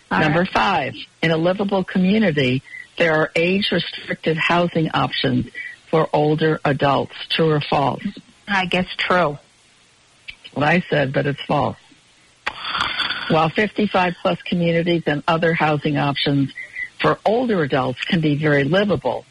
All 0.10 0.20
Number 0.20 0.40
right. 0.42 0.50
five, 0.50 0.96
in 1.22 1.32
a 1.32 1.38
livable 1.38 1.84
community, 1.84 2.64
there 2.98 3.14
are 3.16 3.32
age-restricted 3.36 4.38
housing 4.38 4.90
options 4.92 5.48
for 5.96 6.10
older 6.12 6.60
adults. 6.66 7.14
True 7.30 7.52
or 7.52 7.62
false? 7.62 8.04
I 8.50 8.66
guess 8.66 8.86
true. 8.98 9.38
What 10.54 10.68
I 10.68 10.84
said, 10.90 11.14
but 11.14 11.26
it's 11.26 11.42
false. 11.44 11.78
While 13.30 13.48
55 13.48 14.16
plus 14.22 14.42
communities 14.42 15.04
and 15.06 15.24
other 15.26 15.54
housing 15.54 15.96
options 15.96 16.52
for 17.00 17.18
older 17.26 17.64
adults 17.64 18.02
can 18.04 18.20
be 18.20 18.36
very 18.36 18.66
livable, 18.66 19.24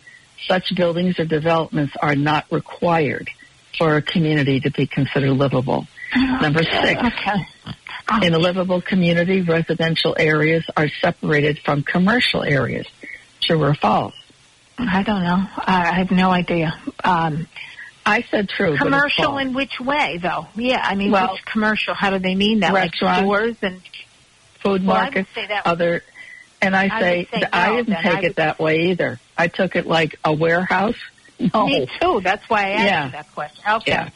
such 0.48 0.74
buildings 0.74 1.18
or 1.18 1.26
developments 1.26 1.92
are 2.00 2.16
not 2.16 2.46
required 2.50 3.28
for 3.76 3.96
a 3.96 4.02
community 4.02 4.60
to 4.60 4.70
be 4.70 4.86
considered 4.86 5.32
livable. 5.32 5.86
Number 6.16 6.62
six. 6.62 6.98
Okay. 6.98 8.26
In 8.26 8.32
a 8.32 8.38
livable 8.38 8.80
community, 8.80 9.42
residential 9.42 10.16
areas 10.18 10.64
are 10.78 10.88
separated 11.02 11.58
from 11.58 11.82
commercial 11.82 12.42
areas. 12.42 12.86
True 13.42 13.62
or 13.62 13.74
false? 13.74 14.14
I 14.78 15.02
don't 15.02 15.22
know. 15.22 15.46
I 15.58 15.92
have 15.94 16.10
no 16.10 16.30
idea. 16.30 16.76
Um, 17.02 17.46
I 18.06 18.22
said 18.22 18.48
true. 18.48 18.76
commercial 18.76 19.38
in 19.38 19.54
which 19.54 19.80
way, 19.80 20.18
though? 20.20 20.46
Yeah, 20.56 20.80
I 20.84 20.94
mean, 20.94 21.10
Well, 21.10 21.32
which 21.32 21.44
commercial? 21.44 21.94
How 21.94 22.10
do 22.10 22.18
they 22.18 22.34
mean 22.34 22.60
that? 22.60 22.72
Like 22.72 22.90
restaurants, 22.92 23.20
stores 23.20 23.56
and 23.62 23.80
food 24.60 24.84
Well, 24.86 24.96
markets, 24.96 25.28
say 25.34 25.46
that- 25.46 25.66
other. 25.66 26.02
And 26.60 26.74
I 26.74 26.84
I 26.90 27.00
say, 27.00 27.24
th- 27.24 27.44
I 27.52 27.76
didn't 27.76 27.96
take 28.02 28.06
I 28.14 28.20
it 28.22 28.36
that 28.36 28.58
way 28.58 28.88
either. 28.90 29.20
I 29.36 29.48
took 29.48 29.76
it 29.76 29.86
like 29.86 30.18
a 30.24 30.32
warehouse. 30.32 30.96
No. 31.52 31.66
me 31.66 31.86
too. 32.00 32.20
That's 32.22 32.48
why 32.48 32.62
I 32.62 32.70
asked 32.70 32.84
Yeah. 32.84 33.08
that 33.08 33.34
question. 33.34 33.64
Okay. 33.68 33.90
Yeah. 33.92 34.08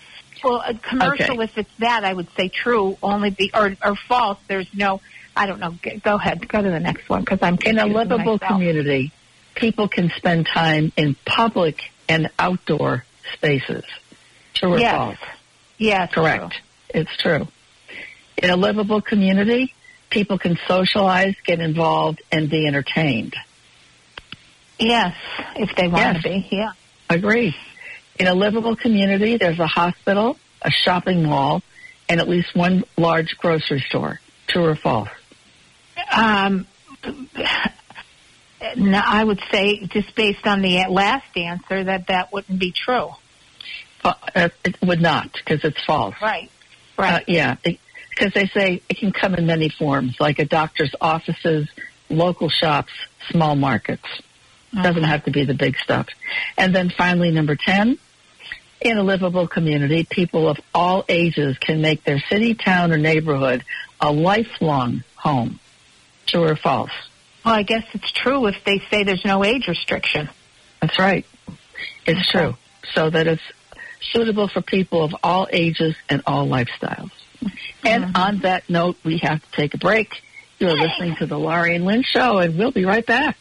Well, 0.42 0.62
a 0.66 0.72
commercial, 0.74 1.34
Okay. 1.34 1.44
if 1.44 1.58
it's 1.58 1.74
that, 1.80 2.04
I 2.04 2.12
would 2.14 2.28
say 2.36 2.48
true. 2.48 2.96
Only 3.02 3.30
be 3.30 3.50
or 3.52 3.76
or 3.84 3.96
false. 3.96 4.38
There's 4.46 4.68
no. 4.72 5.00
I 5.36 5.46
don't 5.46 5.58
know. 5.60 5.74
Go 6.02 6.14
ahead. 6.14 6.46
Go 6.48 6.62
to 6.62 6.70
the 6.70 6.80
next 6.80 7.08
one 7.08 7.20
because 7.20 7.40
I'm 7.42 7.58
In 7.66 7.78
a 7.78 7.86
livable 7.86 8.34
myself. 8.34 8.40
community, 8.42 9.12
people 9.58 9.88
can 9.88 10.10
spend 10.16 10.46
time 10.46 10.92
in 10.96 11.16
public 11.26 11.90
and 12.08 12.30
outdoor 12.38 13.04
spaces. 13.34 13.84
True 14.54 14.74
or 14.74 14.78
Yes. 14.78 14.94
false? 14.94 15.18
Yes. 15.76 16.12
Correct. 16.12 16.54
It's 16.90 17.14
true. 17.18 17.46
In 18.38 18.50
a 18.50 18.56
livable 18.56 19.00
community, 19.02 19.74
people 20.10 20.38
can 20.38 20.58
socialize, 20.66 21.34
get 21.44 21.60
involved, 21.60 22.22
and 22.32 22.48
be 22.48 22.66
entertained. 22.66 23.34
Yes, 24.78 25.14
if 25.56 25.74
they 25.76 25.88
want 25.88 26.14
Yes. 26.14 26.22
to 26.22 26.28
be. 26.28 26.48
Yeah. 26.50 26.70
Agree. 27.10 27.54
In 28.18 28.28
a 28.28 28.34
livable 28.34 28.76
community, 28.76 29.36
there's 29.36 29.58
a 29.58 29.66
hospital, 29.66 30.38
a 30.62 30.70
shopping 30.70 31.24
mall, 31.24 31.62
and 32.08 32.20
at 32.20 32.28
least 32.28 32.54
one 32.54 32.84
large 32.96 33.36
grocery 33.38 33.80
store. 33.80 34.20
True 34.46 34.66
or 34.66 34.76
false? 34.76 35.08
Um, 36.12 36.66
I 38.60 39.22
would 39.24 39.40
say 39.50 39.86
just 39.86 40.14
based 40.14 40.46
on 40.46 40.62
the 40.62 40.84
last 40.88 41.36
answer 41.36 41.84
that 41.84 42.08
that 42.08 42.32
wouldn't 42.32 42.58
be 42.58 42.72
true. 42.72 43.10
Uh, 44.04 44.14
It 44.64 44.76
would 44.82 45.00
not, 45.00 45.32
because 45.32 45.64
it's 45.64 45.82
false. 45.84 46.14
Right. 46.20 46.50
Uh, 46.98 47.02
Right. 47.02 47.24
yeah, 47.28 47.56
because 47.62 48.32
they 48.34 48.46
say 48.48 48.82
it 48.88 48.96
can 48.98 49.12
come 49.12 49.34
in 49.34 49.46
many 49.46 49.68
forms, 49.68 50.16
like 50.18 50.38
a 50.40 50.44
doctor's 50.44 50.92
offices, 51.00 51.68
local 52.08 52.48
shops, 52.48 52.92
small 53.30 53.54
markets. 53.54 54.06
Doesn't 54.74 55.04
have 55.04 55.24
to 55.24 55.30
be 55.30 55.44
the 55.44 55.54
big 55.54 55.78
stuff. 55.78 56.08
And 56.58 56.74
then 56.74 56.90
finally, 56.90 57.30
number 57.30 57.56
10, 57.56 57.96
in 58.82 58.98
a 58.98 59.02
livable 59.02 59.48
community, 59.48 60.04
people 60.04 60.48
of 60.48 60.58
all 60.74 61.04
ages 61.08 61.56
can 61.58 61.80
make 61.80 62.04
their 62.04 62.20
city, 62.28 62.54
town, 62.54 62.92
or 62.92 62.98
neighborhood 62.98 63.64
a 64.00 64.12
lifelong 64.12 65.04
home. 65.16 65.58
True 66.26 66.44
or 66.44 66.56
false? 66.56 66.90
Well, 67.48 67.56
I 67.56 67.62
guess 67.62 67.84
it's 67.94 68.10
true 68.12 68.46
if 68.46 68.62
they 68.64 68.78
say 68.90 69.04
there's 69.04 69.24
no 69.24 69.42
age 69.42 69.68
restriction. 69.68 70.28
That's 70.82 70.98
right. 70.98 71.24
It's 72.04 72.30
true. 72.30 72.54
So 72.92 73.08
that 73.08 73.26
it's 73.26 73.42
suitable 74.12 74.48
for 74.48 74.60
people 74.60 75.02
of 75.02 75.16
all 75.22 75.48
ages 75.50 75.96
and 76.10 76.22
all 76.26 76.46
lifestyles. 76.46 77.10
And 77.82 78.04
mm-hmm. 78.04 78.16
on 78.16 78.38
that 78.40 78.68
note, 78.68 78.98
we 79.02 79.16
have 79.22 79.40
to 79.40 79.50
take 79.52 79.72
a 79.72 79.78
break. 79.78 80.22
You're 80.58 80.76
listening 80.76 81.16
to 81.16 81.26
the 81.26 81.38
Laurie 81.38 81.74
and 81.74 81.86
Lynn 81.86 82.02
Show, 82.02 82.36
and 82.36 82.58
we'll 82.58 82.70
be 82.70 82.84
right 82.84 83.06
back. 83.06 83.38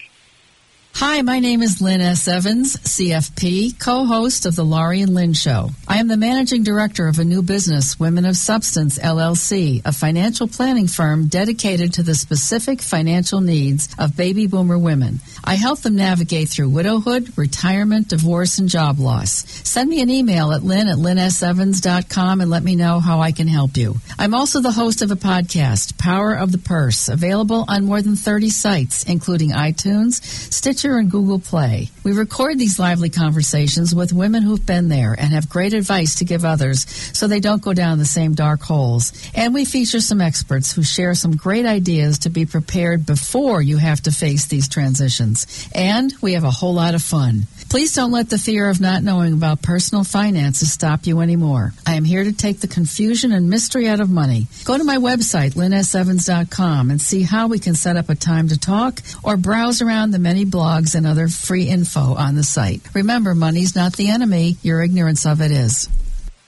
Hi, 1.00 1.22
my 1.22 1.38
name 1.38 1.62
is 1.62 1.80
Lynn 1.80 2.02
S. 2.02 2.28
Evans, 2.28 2.76
CFP, 2.78 3.80
co-host 3.80 4.48
of 4.48 4.56
the 4.56 4.66
Laurie 4.66 5.02
and 5.02 5.14
Lynn 5.14 5.34
Show. 5.34 5.70
I 5.88 6.00
am 6.00 6.08
the 6.08 6.18
managing 6.18 6.64
director 6.64 7.08
of 7.08 7.20
a 7.20 7.24
new 7.24 7.44
business, 7.44 8.00
Women 8.00 8.26
of 8.26 8.36
Substance 8.36 8.98
LLC, 8.98 9.84
a 9.86 9.92
financial 9.92 10.48
planning 10.48 10.88
firm 10.88 11.28
dedicated 11.28 11.94
to 11.94 12.02
the 12.02 12.16
specific 12.16 12.82
financial 12.82 13.42
needs 13.42 13.90
of 14.00 14.18
baby 14.18 14.48
boomer 14.48 14.80
women. 14.80 15.20
I 15.44 15.56
help 15.56 15.80
them 15.80 15.96
navigate 15.96 16.50
through 16.50 16.70
widowhood, 16.70 17.38
retirement, 17.38 18.10
divorce, 18.10 18.60
and 18.60 18.70
job 18.70 19.00
loss. 19.00 19.46
Send 19.68 19.90
me 19.90 20.02
an 20.02 20.10
email 20.10 20.52
at 20.52 20.64
lynn 20.64 20.88
at 20.88 20.98
lynnsevans.com 20.98 22.42
and 22.42 22.50
let 22.50 22.64
me 22.64 22.76
know 22.76 23.00
how 23.00 23.22
I 23.22 23.32
can 23.32 23.48
help 23.48 23.78
you. 23.78 23.96
I'm 24.18 24.34
also 24.34 24.62
the 24.62 24.72
host 24.72 25.02
of 25.02 25.12
a 25.12 25.16
podcast, 25.16 25.98
Power 25.98 26.34
of 26.34 26.52
the 26.52 26.58
Purse, 26.58 27.10
available 27.10 27.66
on 27.68 27.86
more 27.86 28.02
than 28.02 28.16
30 28.16 28.50
sites, 28.50 29.04
including 29.04 29.52
iTunes, 29.52 30.24
Stitcher, 30.24 30.98
and 30.98 31.12
Google 31.12 31.40
Play. 31.40 31.90
We 32.04 32.14
record 32.14 32.58
these 32.58 32.80
lively 32.80 33.10
conversations 33.10 33.94
with 33.94 34.14
women 34.14 34.44
who've 34.44 34.66
been 34.66 34.90
there 34.90 35.16
and 35.18 35.34
have 35.34 35.50
great 35.50 35.74
advice 35.74 36.16
to 36.16 36.26
give 36.26 36.46
others 36.46 36.86
so 37.14 37.28
they 37.28 37.40
don't 37.40 37.62
go 37.62 37.74
down 37.74 37.98
the 38.00 38.06
same 38.06 38.34
dark 38.34 38.62
holes. 38.62 39.14
And 39.36 39.54
we 39.54 39.66
feature 39.66 40.02
some 40.02 40.22
experts 40.22 40.74
who 40.74 40.84
share 40.84 41.14
some 41.14 41.36
great 41.36 41.66
ideas 41.66 42.20
to 42.20 42.30
be 42.30 42.46
prepared 42.46 43.06
before 43.06 43.62
you 43.62 43.78
have 43.78 44.02
to 44.04 44.12
face 44.12 44.46
these 44.46 44.68
transitions. 44.68 45.37
And 45.74 46.14
we 46.22 46.34
have 46.34 46.44
a 46.44 46.52
whole 46.52 46.74
lot 46.74 46.96
of 46.96 47.02
fun. 47.02 47.48
Please 47.70 47.94
don't 47.94 48.12
let 48.12 48.30
the 48.30 48.38
fear 48.38 48.70
of 48.70 48.80
not 48.80 49.04
knowing 49.04 49.34
about 49.34 49.62
personal 49.62 50.06
finances 50.06 50.72
stop 50.72 51.06
you 51.06 51.20
anymore. 51.20 51.74
I 51.86 51.96
am 51.96 52.06
here 52.06 52.24
to 52.24 52.32
take 52.32 52.62
the 52.62 52.68
confusion 52.68 53.34
and 53.34 53.50
mystery 53.50 53.90
out 53.90 54.00
of 54.00 54.10
money. 54.10 54.48
Go 54.64 54.78
to 54.78 54.84
my 54.86 54.98
website, 54.98 55.56
lynnsevans.com, 55.56 56.90
and 56.90 57.02
see 57.02 57.24
how 57.24 57.48
we 57.48 57.60
can 57.60 57.76
set 57.76 57.98
up 57.98 58.10
a 58.10 58.16
time 58.16 58.48
to 58.50 58.58
talk 58.58 59.02
or 59.22 59.36
browse 59.36 59.82
around 59.82 60.12
the 60.12 60.20
many 60.20 60.46
blogs 60.46 60.96
and 60.96 61.06
other 61.06 61.28
free 61.28 61.68
info 61.68 62.16
on 62.16 62.36
the 62.36 62.44
site. 62.44 62.82
Remember, 62.94 63.36
money's 63.36 63.76
not 63.76 63.98
the 63.98 64.10
enemy, 64.10 64.58
your 64.64 64.82
ignorance 64.82 65.26
of 65.26 65.42
it 65.42 65.52
is. 65.52 65.90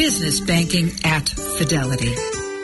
Business 0.00 0.40
banking 0.40 0.92
at 1.04 1.28
Fidelity. 1.28 2.14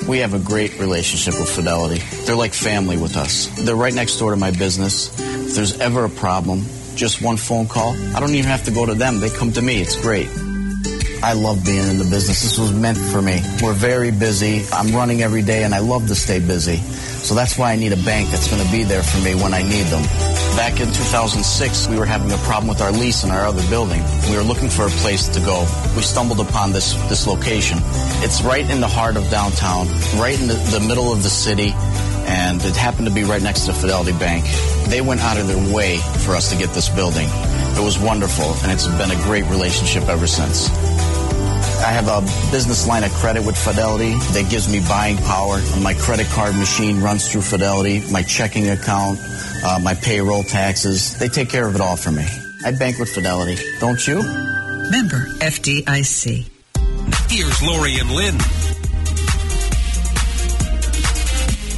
We 0.09 0.21
have 0.21 0.33
a 0.33 0.39
great 0.39 0.79
relationship 0.79 1.39
with 1.39 1.51
Fidelity. 1.51 2.01
They're 2.25 2.35
like 2.35 2.55
family 2.55 2.97
with 2.97 3.15
us. 3.19 3.49
They're 3.63 3.77
right 3.77 3.93
next 3.93 4.17
door 4.17 4.31
to 4.31 4.39
my 4.39 4.53
business. 4.53 5.11
If 5.21 5.55
there's 5.55 5.79
ever 5.79 6.07
a 6.07 6.09
problem, 6.09 6.65
just 6.95 7.21
one 7.21 7.37
phone 7.37 7.69
call, 7.69 7.95
I 8.17 8.21
don't 8.21 8.31
even 8.31 8.49
have 8.49 8.65
to 8.65 8.71
go 8.71 8.87
to 8.87 8.95
them. 8.95 9.21
They 9.21 9.29
come 9.29 9.53
to 9.53 9.61
me. 9.61 9.83
It's 9.83 10.01
great. 10.01 10.31
I 11.23 11.33
love 11.33 11.65
being 11.65 11.89
in 11.89 11.99
the 11.99 12.05
business. 12.05 12.43
This 12.43 12.59
was 12.59 12.73
meant 12.73 12.99
for 12.99 13.21
me. 13.21 13.41
We're 13.63 13.73
very 13.73 14.11
busy. 14.11 14.65
I'm 14.73 14.95
running 14.95 15.23
every 15.23 15.43
day 15.43 15.65
and 15.65 15.75
I 15.75 15.81
love 15.81 16.09
to 16.09 16.15
stay 16.15 16.39
busy. 16.39 16.77
So 16.77 17.35
that's 17.35 17.59
why 17.59 17.73
I 17.73 17.77
need 17.77 17.93
a 17.93 18.03
bank 18.05 18.31
that's 18.31 18.49
going 18.49 18.65
to 18.65 18.71
be 18.71 18.85
there 18.85 19.03
for 19.03 19.19
me 19.25 19.35
when 19.35 19.53
I 19.53 19.63
need 19.63 19.87
them. 19.87 20.03
Back 20.57 20.81
in 20.81 20.87
2006, 20.87 21.89
we 21.89 21.99
were 21.99 22.07
having 22.07 22.31
a 22.31 22.37
problem 22.39 22.69
with 22.69 22.81
our 22.81 22.93
lease 22.93 23.25
in 23.25 23.31
our 23.31 23.45
other 23.45 23.69
building. 23.69 24.03
We 24.31 24.37
were 24.37 24.43
looking 24.43 24.71
for 24.71 24.87
a 24.87 24.91
place 25.03 25.29
to 25.29 25.41
go. 25.41 25.67
We 25.97 26.03
stumbled 26.03 26.41
upon 26.41 26.73
this, 26.73 26.95
this 27.09 27.27
location. 27.27 27.79
It's 28.23 28.43
right 28.43 28.69
in 28.71 28.81
the 28.81 28.89
heart 28.89 29.17
of 29.17 29.29
downtown, 29.29 29.89
right 30.17 30.39
in 30.41 30.47
the, 30.47 30.55
the 30.55 30.81
middle 30.81 31.13
of 31.13 31.23
the 31.23 31.31
city, 31.31 31.73
and 32.27 32.63
it 32.65 32.77
happened 32.77 33.09
to 33.09 33.15
be 33.15 33.25
right 33.25 33.43
next 33.43 33.67
to 33.67 33.73
Fidelity 33.73 34.13
Bank. 34.13 34.45
They 34.89 35.01
went 35.01 35.21
out 35.21 35.37
of 35.37 35.49
their 35.49 35.75
way 35.75 35.99
for 36.25 36.37
us 36.37 36.51
to 36.53 36.57
get 36.57 36.71
this 36.71 36.89
building. 36.89 37.29
It 37.77 37.85
was 37.85 37.99
wonderful, 37.99 38.55
and 38.63 38.73
it's 38.73 38.87
been 38.87 39.11
a 39.11 39.23
great 39.25 39.45
relationship 39.51 40.09
ever 40.09 40.27
since. 40.27 40.71
I 41.87 41.91
have 41.91 42.09
a 42.09 42.21
business 42.51 42.89
line 42.89 43.05
of 43.05 43.13
credit 43.13 43.47
with 43.47 43.57
Fidelity 43.57 44.11
that 44.33 44.51
gives 44.51 44.69
me 44.69 44.81
buying 44.89 45.19
power. 45.19 45.63
My 45.81 45.95
credit 45.95 46.27
card 46.27 46.57
machine 46.57 47.01
runs 47.01 47.31
through 47.31 47.43
Fidelity, 47.43 48.03
my 48.11 48.23
checking 48.23 48.69
account, 48.71 49.21
uh, 49.65 49.79
my 49.81 49.95
payroll 49.95 50.43
taxes. 50.43 51.17
They 51.17 51.29
take 51.29 51.49
care 51.49 51.69
of 51.69 51.77
it 51.77 51.81
all 51.81 51.95
for 51.95 52.11
me. 52.11 52.27
I 52.65 52.73
bank 52.73 52.99
with 52.99 53.09
Fidelity. 53.09 53.63
Don't 53.79 54.05
you? 54.05 54.17
Member 54.17 55.27
FDIC. 55.39 56.51
Here's 57.31 57.63
Laurie 57.63 57.99
and 58.01 58.11
Lynn. 58.11 58.37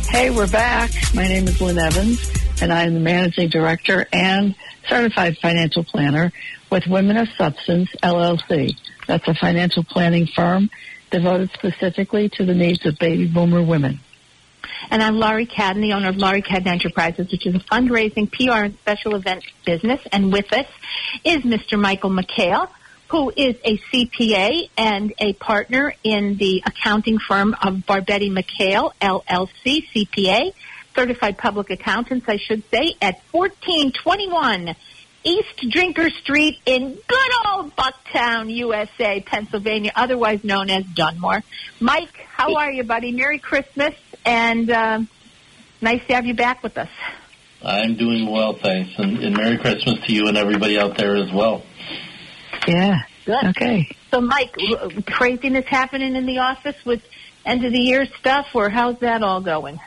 Hey, 0.09 0.31
we're 0.31 0.49
back. 0.49 0.91
My 1.13 1.29
name 1.29 1.47
is 1.47 1.61
Lynn 1.61 1.79
Evans, 1.79 2.33
and 2.63 2.73
I'm 2.73 2.95
the 2.95 3.01
managing 3.01 3.51
director 3.51 4.07
and 4.11 4.55
certified 4.89 5.37
financial 5.39 5.85
planner 5.85 6.33
with 6.71 6.87
Women 6.87 7.17
of 7.17 7.29
Substance 7.37 7.91
LLC. 8.03 8.77
That's 9.07 9.27
a 9.29 9.35
financial 9.35 9.85
planning 9.85 10.27
firm 10.27 10.71
devoted 11.11 11.51
specifically 11.53 12.29
to 12.31 12.45
the 12.45 12.55
needs 12.55 12.85
of 12.87 12.99
baby 12.99 13.27
boomer 13.27 13.63
women. 13.63 14.01
And 14.91 15.03
I'm 15.03 15.19
Laurie 15.19 15.47
Cadden, 15.47 15.81
the 15.81 15.93
owner 15.93 16.09
of 16.09 16.17
Laurie 16.17 16.43
Cadden 16.43 16.67
Enterprises, 16.67 17.31
which 17.31 17.47
is 17.47 17.55
a 17.55 17.59
fundraising, 17.59 18.31
PR, 18.31 18.65
and 18.65 18.75
special 18.79 19.15
event 19.15 19.45
business. 19.65 20.01
And 20.13 20.33
with 20.33 20.53
us 20.53 20.67
is 21.25 21.43
Mr. 21.43 21.79
Michael 21.79 22.11
McHale, 22.11 22.69
who 23.09 23.33
is 23.35 23.57
a 23.65 23.79
CPA 23.79 24.69
and 24.77 25.13
a 25.19 25.33
partner 25.35 25.95
in 26.05 26.37
the 26.37 26.63
accounting 26.67 27.19
firm 27.19 27.55
of 27.55 27.75
Barbetti 27.77 28.31
McHale, 28.31 28.93
LLC, 29.01 29.85
CPA, 29.95 30.53
certified 30.99 31.39
public 31.39 31.71
accountants, 31.71 32.29
I 32.29 32.39
should 32.39 32.65
say, 32.73 32.95
at 33.01 33.21
1421 33.31 34.75
East 35.23 35.71
Drinker 35.71 36.11
Street 36.11 36.59
in 36.67 36.99
good 37.07 37.31
old 37.47 37.77
Bucktown, 37.77 38.53
USA, 38.53 39.21
Pennsylvania, 39.21 39.93
otherwise 39.95 40.43
known 40.43 40.71
as 40.71 40.85
Dunmore. 40.85 41.45
Mike, 41.79 42.17
how 42.27 42.57
are 42.57 42.73
you, 42.73 42.83
buddy? 42.83 43.13
Merry 43.13 43.39
Christmas, 43.39 43.95
and 44.25 44.69
uh, 44.71 45.01
nice 45.81 46.05
to 46.09 46.15
have 46.15 46.27
you 46.27 46.35
back 46.35 46.65
with 46.65 46.77
us. 46.77 46.91
I'm 47.63 47.95
doing 47.95 48.29
well, 48.29 48.55
thanks, 48.55 48.91
and, 48.99 49.19
and 49.19 49.37
Merry 49.37 49.57
Christmas 49.57 50.05
to 50.05 50.13
you 50.13 50.27
and 50.27 50.37
everybody 50.37 50.81
out 50.81 50.97
there 50.97 51.15
as 51.15 51.31
well. 51.33 51.63
Yeah. 52.67 53.03
Good. 53.25 53.45
Okay. 53.51 53.89
So, 54.11 54.21
Mike, 54.21 54.57
craziness 55.07 55.67
happening 55.67 56.17
in 56.17 56.27
the 56.27 56.39
office 56.39 56.77
with 56.85 57.03
end 57.47 57.65
of 57.65 57.71
the 57.71 57.81
year 57.81 58.07
stuff, 58.19 58.49
or 58.55 58.69
how's 58.69 58.99
that 58.99 59.23
all 59.23 59.41
going? 59.41 59.79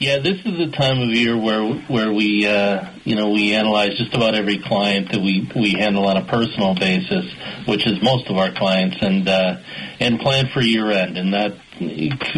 Yeah, 0.00 0.20
this 0.20 0.38
is 0.44 0.56
the 0.56 0.70
time 0.70 1.00
of 1.00 1.08
year 1.08 1.36
where 1.36 1.74
where 1.88 2.12
we 2.12 2.46
uh, 2.46 2.88
you 3.02 3.16
know 3.16 3.30
we 3.30 3.52
analyze 3.52 3.98
just 3.98 4.14
about 4.14 4.36
every 4.36 4.58
client 4.58 5.10
that 5.10 5.20
we 5.20 5.50
we 5.56 5.72
handle 5.72 6.06
on 6.06 6.16
a 6.16 6.24
personal 6.24 6.76
basis, 6.76 7.24
which 7.66 7.84
is 7.84 8.00
most 8.00 8.28
of 8.28 8.36
our 8.36 8.52
clients, 8.52 8.96
and 9.00 9.28
uh, 9.28 9.56
and 9.98 10.20
plan 10.20 10.50
for 10.54 10.60
year 10.60 10.88
end, 10.92 11.18
and 11.18 11.34
that 11.34 11.50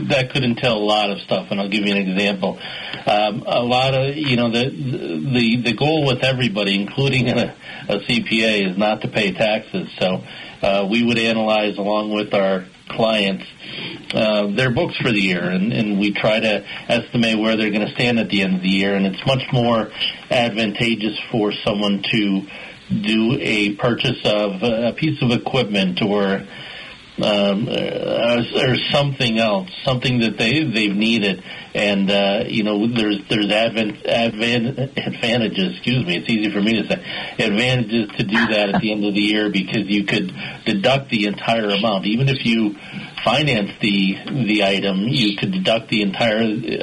that 0.09 0.31
could 0.33 0.43
entail 0.43 0.79
a 0.79 0.79
lot 0.79 1.11
of 1.11 1.19
stuff. 1.21 1.49
And 1.51 1.61
I'll 1.61 1.69
give 1.69 1.85
you 1.85 1.95
an 1.95 1.99
example. 1.99 2.59
Um, 3.05 3.45
a 3.47 3.63
lot 3.63 3.93
of 3.93 4.17
you 4.17 4.37
know 4.37 4.51
the 4.51 4.71
the 4.71 5.61
the 5.63 5.75
goal 5.75 6.07
with 6.07 6.25
everybody, 6.25 6.81
including 6.81 7.29
a, 7.29 7.55
a 7.91 7.99
CPA, 7.99 8.71
is 8.71 8.79
not 8.79 9.03
to 9.03 9.09
pay 9.09 9.33
taxes. 9.33 9.87
So 9.99 10.25
uh, 10.63 10.89
we 10.91 11.03
would 11.03 11.19
analyze 11.19 11.77
along 11.77 12.11
with 12.11 12.33
our 12.33 12.65
clients 12.91 13.45
uh, 14.13 14.49
their 14.49 14.71
books 14.71 14.97
for 14.97 15.11
the 15.11 15.21
year, 15.21 15.43
and, 15.43 15.73
and 15.73 15.99
we 15.99 16.13
try 16.13 16.41
to 16.41 16.65
estimate 16.89 17.39
where 17.39 17.57
they're 17.57 17.71
going 17.71 17.87
to 17.87 17.95
stand 17.95 18.19
at 18.19 18.29
the 18.29 18.43
end 18.43 18.57
of 18.57 18.63
the 18.63 18.69
year. 18.69 18.95
And 18.95 19.07
it's 19.07 19.25
much 19.27 19.43
more 19.53 19.91
advantageous 20.31 21.19
for 21.31 21.53
someone 21.53 22.03
to 22.11 22.43
do 22.91 23.39
a 23.41 23.75
purchase 23.77 24.19
of 24.25 24.63
a 24.63 24.93
piece 24.93 25.23
of 25.23 25.31
equipment 25.31 26.03
or 26.03 26.45
um, 27.23 27.69
uh, 27.69 28.43
or 28.67 28.77
something 28.91 29.39
else, 29.39 29.71
something 29.85 30.21
that 30.21 30.39
they 30.39 30.65
they've 30.65 30.95
needed, 30.95 31.43
and 31.75 32.11
uh, 32.11 32.45
you 32.47 32.63
know 32.63 32.87
there's 32.87 33.19
there's 33.29 33.51
advent, 33.51 34.05
advent, 34.07 34.79
advantages. 34.97 35.77
Excuse 35.77 36.07
me, 36.07 36.17
it's 36.17 36.31
easy 36.31 36.51
for 36.51 36.61
me 36.61 36.83
to 36.83 36.89
say 36.89 37.45
advantages 37.45 38.11
to 38.17 38.25
do 38.25 38.47
that 38.47 38.75
at 38.75 38.81
the 38.81 38.93
end 38.93 39.05
of 39.05 39.15
the 39.15 39.21
year 39.21 39.51
because 39.51 39.85
you 39.87 40.05
could 40.05 40.33
deduct 40.65 41.11
the 41.11 41.27
entire 41.27 41.69
amount, 41.69 42.07
even 42.07 42.29
if 42.29 42.45
you 42.45 42.75
finance 43.25 43.71
the 43.81 44.17
the 44.47 44.65
item, 44.65 45.09
you 45.09 45.37
could 45.37 45.53
deduct 45.53 45.91
the 45.91 46.03
entire 46.03 46.43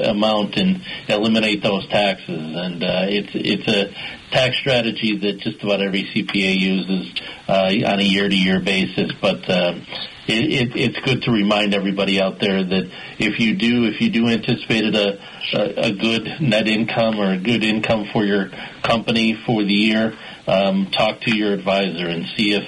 amount 0.09 0.57
and 0.57 0.81
eliminate 1.07 1.63
those 1.63 1.87
taxes. 1.87 2.55
And 2.55 2.83
uh, 2.83 3.05
it's 3.09 3.31
it's 3.33 3.67
a 3.67 3.93
tax 4.31 4.57
strategy 4.57 5.17
that 5.17 5.39
just 5.39 5.63
about 5.63 5.81
every 5.81 6.03
CPA 6.03 6.57
uses 6.57 7.21
uh, 7.47 7.91
on 7.91 7.99
a 7.99 8.03
year 8.03 8.27
to 8.27 8.35
year 8.35 8.59
basis, 8.61 9.11
but. 9.21 9.49
Uh, 9.49 9.79
it, 10.27 10.69
it, 10.69 10.75
it's 10.75 10.99
good 11.05 11.23
to 11.23 11.31
remind 11.31 11.73
everybody 11.73 12.21
out 12.21 12.39
there 12.39 12.63
that 12.63 12.91
if 13.17 13.39
you 13.39 13.55
do 13.55 13.85
if 13.85 14.01
you 14.01 14.09
do 14.09 14.27
anticipate 14.27 14.83
a, 14.93 15.19
a, 15.53 15.87
a 15.87 15.91
good 15.93 16.41
net 16.41 16.67
income 16.67 17.19
or 17.19 17.33
a 17.33 17.37
good 17.37 17.63
income 17.63 18.07
for 18.11 18.25
your 18.25 18.49
company 18.83 19.37
for 19.45 19.63
the 19.63 19.73
year, 19.73 20.13
um, 20.47 20.87
talk 20.91 21.21
to 21.21 21.35
your 21.35 21.53
advisor 21.53 22.07
and 22.07 22.25
see 22.35 22.53
if 22.53 22.63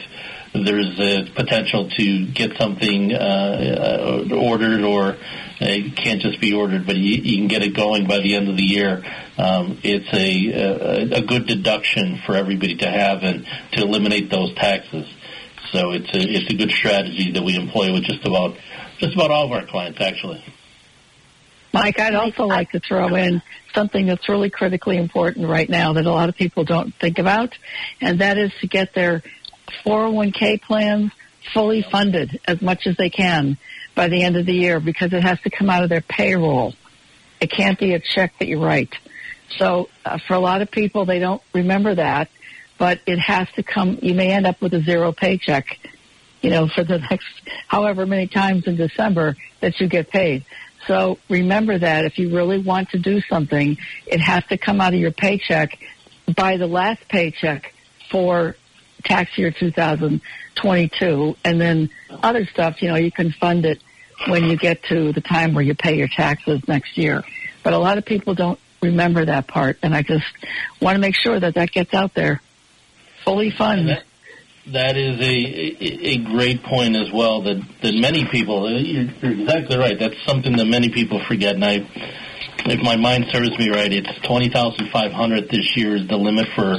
there's 0.54 1.00
a 1.00 1.32
potential 1.36 1.90
to 1.98 2.28
get 2.28 2.58
something 2.58 3.14
uh, 3.14 4.26
uh 4.32 4.36
ordered 4.36 4.82
or 4.84 5.16
it 5.62 5.96
can't 5.98 6.22
just 6.22 6.40
be 6.40 6.54
ordered, 6.54 6.86
but 6.88 6.96
you, 6.96 7.22
you, 7.22 7.38
can 7.38 7.48
get 7.48 7.64
it 7.64 7.76
going 7.76 8.08
by 8.08 8.20
the 8.20 8.36
end 8.36 8.48
of 8.48 8.56
the 8.56 8.64
year. 8.64 9.04
Um, 9.38 9.78
it's 9.84 10.08
a, 10.14 11.16
a, 11.16 11.20
a 11.20 11.22
good 11.22 11.48
deduction 11.48 12.22
for 12.26 12.36
everybody 12.36 12.78
to 12.78 12.90
have 12.90 13.24
and 13.24 13.46
to 13.74 13.82
eliminate 13.82 14.32
those 14.32 14.54
taxes. 14.56 15.06
So 15.72 15.92
it's 15.92 16.10
a 16.14 16.20
it's 16.20 16.52
a 16.52 16.56
good 16.56 16.72
strategy 16.72 17.32
that 17.32 17.44
we 17.44 17.56
employ 17.56 17.94
with 17.94 18.04
just 18.04 18.26
about 18.26 18.58
just 18.98 19.14
about 19.14 19.32
all 19.32 19.46
of 19.46 19.52
our 19.52 19.66
clients 19.66 20.00
actually. 20.02 20.44
Mike, 21.72 22.00
I'd 22.00 22.16
also 22.16 22.46
like 22.46 22.72
to 22.72 22.80
throw 22.80 23.14
in 23.14 23.44
something 23.76 24.08
that's 24.08 24.28
really 24.28 24.50
critically 24.50 24.98
important 24.98 25.48
right 25.48 25.70
now 25.70 25.94
that 25.94 26.06
a 26.08 26.12
lot 26.12 26.28
of 26.28 26.36
people 26.36 26.64
don't 26.64 26.96
think 26.96 27.20
about, 27.20 27.56
and 28.02 28.22
that 28.22 28.40
is 28.40 28.52
to 28.62 28.68
get 28.68 28.96
their 28.96 29.22
401k 29.86 30.62
plans 30.64 31.12
fully 31.54 31.84
funded 31.84 32.40
as 32.48 32.62
much 32.62 32.88
as 32.88 32.98
they 32.98 33.12
can 33.12 33.58
by 33.94 34.08
the 34.08 34.24
end 34.24 34.36
of 34.36 34.48
the 34.48 34.54
year 34.54 34.80
because 34.80 35.14
it 35.14 35.22
has 35.22 35.40
to 35.42 35.52
come 35.52 35.70
out 35.70 35.84
of 35.84 35.90
their 35.90 36.02
payroll. 36.02 36.74
It 37.40 37.52
can't 37.52 37.78
be 37.78 37.94
a 37.94 38.00
check 38.00 38.34
that 38.40 38.48
you 38.48 38.64
write. 38.64 38.96
So 39.58 39.90
uh, 40.06 40.18
for 40.28 40.34
a 40.34 40.40
lot 40.40 40.62
of 40.62 40.72
people, 40.72 41.06
they 41.06 41.20
don't 41.20 41.42
remember 41.54 41.96
that 41.96 42.30
but 42.80 43.00
it 43.06 43.20
has 43.20 43.48
to 43.52 43.62
come. 43.62 44.00
You 44.02 44.16
may 44.16 44.32
end 44.32 44.48
up 44.48 44.60
with 44.62 44.74
a 44.74 44.82
zero 44.82 45.12
paycheck, 45.12 45.78
you 46.42 46.50
know, 46.50 46.68
for 46.68 46.84
the 46.84 46.98
next 46.98 47.28
however 47.68 48.08
many 48.08 48.28
times 48.28 48.66
in 48.66 48.78
December 48.78 49.36
that 49.60 49.80
you 49.80 49.88
get 49.88 50.10
paid. 50.10 50.46
So 50.88 51.20
remember 51.30 51.78
that 51.78 52.06
if 52.06 52.18
you 52.18 52.36
really 52.36 52.58
want 52.58 52.90
to 52.92 52.98
do 52.98 53.22
something, 53.22 53.78
it 54.08 54.22
has 54.22 54.44
to 54.46 54.58
come 54.58 54.82
out 54.82 54.94
of 54.94 55.00
your 55.00 55.12
paycheck 55.12 55.78
by 56.36 56.58
the 56.58 56.68
last 56.68 57.08
paycheck 57.10 57.74
for 58.10 58.56
tax 59.04 59.38
year 59.38 59.52
2022. 59.52 61.36
And 61.44 61.62
then 61.62 61.90
other 62.10 62.46
stuff, 62.46 62.82
you 62.82 62.88
know, 62.88 62.96
you 62.96 63.12
can 63.12 63.32
fund 63.32 63.66
it 63.66 63.82
when 64.28 64.46
you 64.46 64.58
get 64.58 64.84
to 64.84 65.12
the 65.12 65.22
time 65.22 65.54
where 65.54 65.64
you 65.64 65.76
pay 65.76 65.98
your 65.98 66.08
taxes 66.08 66.66
next 66.68 66.98
year. 66.98 67.24
But 67.62 67.74
a 67.74 67.78
lot 67.78 67.98
of 67.98 68.06
people 68.06 68.34
don't 68.36 68.60
remember 68.82 69.26
that 69.26 69.48
part. 69.48 69.78
And 69.84 69.94
I 69.94 70.02
just 70.02 70.26
want 70.82 70.96
to 70.96 71.00
make 71.00 71.16
sure 71.16 71.40
that 71.40 71.56
that 71.56 71.72
gets 71.72 71.94
out 71.94 72.14
there 72.14 72.42
fully 73.30 73.52
funded. 73.52 73.88
That, 73.88 74.04
that 74.74 74.98
is 74.98 75.20
a, 75.20 76.14
a 76.14 76.18
great 76.18 76.64
point 76.64 76.96
as 76.96 77.12
well. 77.12 77.42
That 77.44 77.62
that 77.82 77.94
many 77.94 78.26
people, 78.26 78.66
uh, 78.66 78.78
you're, 78.78 79.10
exactly 79.22 79.78
right. 79.78 79.98
That's 80.00 80.22
something 80.26 80.56
that 80.58 80.66
many 80.66 80.90
people 80.90 81.22
forget. 81.28 81.56
And 81.56 81.66
I, 81.66 81.88
if 82.66 82.82
my 82.82 82.96
mind 82.96 83.28
serves 83.32 83.58
me 83.58 83.70
right, 83.70 83.92
it's 83.92 84.20
twenty 84.28 84.50
thousand 84.50 84.90
five 84.92 85.12
hundred 85.12 85.50
this 85.50 85.76
year 85.78 85.96
is 85.96 86.08
the 86.08 86.18
limit 86.18 86.48
for 86.56 86.76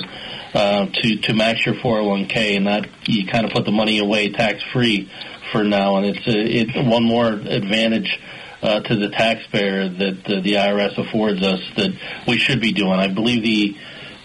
uh, 0.55 0.86
to 0.86 1.16
to 1.16 1.34
max 1.34 1.64
your 1.64 1.76
four 1.80 1.96
hundred 1.96 2.07
oh 2.07 2.11
one 2.11 2.26
k, 2.26 2.57
and 2.57 2.66
that 2.66 2.88
you 3.07 3.26
kind 3.26 3.44
of 3.44 3.53
put 3.53 3.64
the 3.64 3.72
money 3.72 3.98
away 3.98 4.30
tax 4.30 4.62
free 4.72 5.11
for 5.53 5.64
now. 5.64 5.96
And 5.96 6.07
it's 6.07 6.26
a, 6.26 6.38
it's 6.38 6.76
one 6.76 7.05
more 7.05 7.28
advantage. 7.28 8.18
Uh, 8.62 8.78
to 8.78 8.94
the 8.94 9.09
taxpayer 9.09 9.88
that 9.88 10.18
uh, 10.26 10.42
the 10.42 10.53
IRS 10.53 10.98
affords 10.98 11.42
us 11.42 11.61
that 11.78 11.98
we 12.28 12.36
should 12.36 12.61
be 12.61 12.72
doing. 12.72 12.92
I 12.92 13.09
believe 13.09 13.42
the 13.42 13.74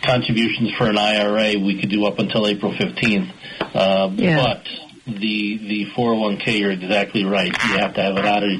contributions 0.05 0.71
for 0.77 0.89
an 0.89 0.97
IRA 0.97 1.59
we 1.59 1.79
could 1.79 1.89
do 1.89 2.05
up 2.05 2.19
until 2.19 2.47
April 2.47 2.73
15th. 2.73 3.31
Uh, 3.73 4.11
yeah. 4.15 4.43
But 4.43 4.67
the 5.07 5.57
the 5.57 5.85
401k, 5.95 6.59
you're 6.59 6.71
exactly 6.71 7.23
right. 7.25 7.51
You 7.51 7.77
have 7.77 7.93
to 7.95 8.01
have 8.01 8.17
it 8.17 8.25
out 8.25 8.43
of 8.43 8.51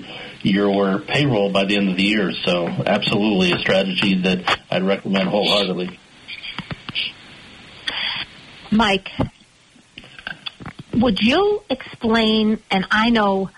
your 0.44 1.00
payroll 1.00 1.52
by 1.52 1.66
the 1.66 1.76
end 1.76 1.90
of 1.90 1.98
the 1.98 2.04
year. 2.04 2.32
So 2.46 2.68
absolutely 2.68 3.52
a 3.52 3.60
strategy 3.60 4.22
that 4.22 4.60
I'd 4.70 4.84
recommend 4.84 5.30
wholeheartedly. 5.30 6.00
Mike, 8.72 9.10
would 10.94 11.20
you 11.20 11.64
explain, 11.70 12.60
and 12.70 12.86
I 12.92 13.10
know 13.10 13.50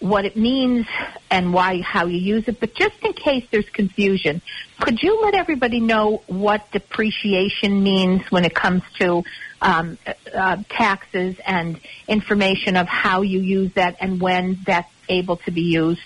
what 0.00 0.24
it 0.24 0.36
means 0.36 0.86
and 1.30 1.52
why 1.52 1.80
how 1.80 2.06
you 2.06 2.18
use 2.18 2.46
it, 2.48 2.60
but 2.60 2.74
just 2.74 2.94
in 3.02 3.12
case 3.12 3.44
there's 3.50 3.68
confusion, 3.70 4.40
could 4.80 5.02
you 5.02 5.20
let 5.22 5.34
everybody 5.34 5.80
know 5.80 6.22
what 6.26 6.70
depreciation 6.72 7.82
means 7.82 8.22
when 8.30 8.44
it 8.44 8.54
comes 8.54 8.82
to 8.98 9.24
um, 9.62 9.98
uh, 10.34 10.58
taxes 10.68 11.36
and 11.46 11.80
information 12.08 12.76
of 12.76 12.86
how 12.86 13.22
you 13.22 13.40
use 13.40 13.72
that 13.74 13.96
and 14.00 14.20
when 14.20 14.58
that's 14.64 14.90
able 15.08 15.36
to 15.38 15.50
be 15.50 15.62
used? 15.62 16.00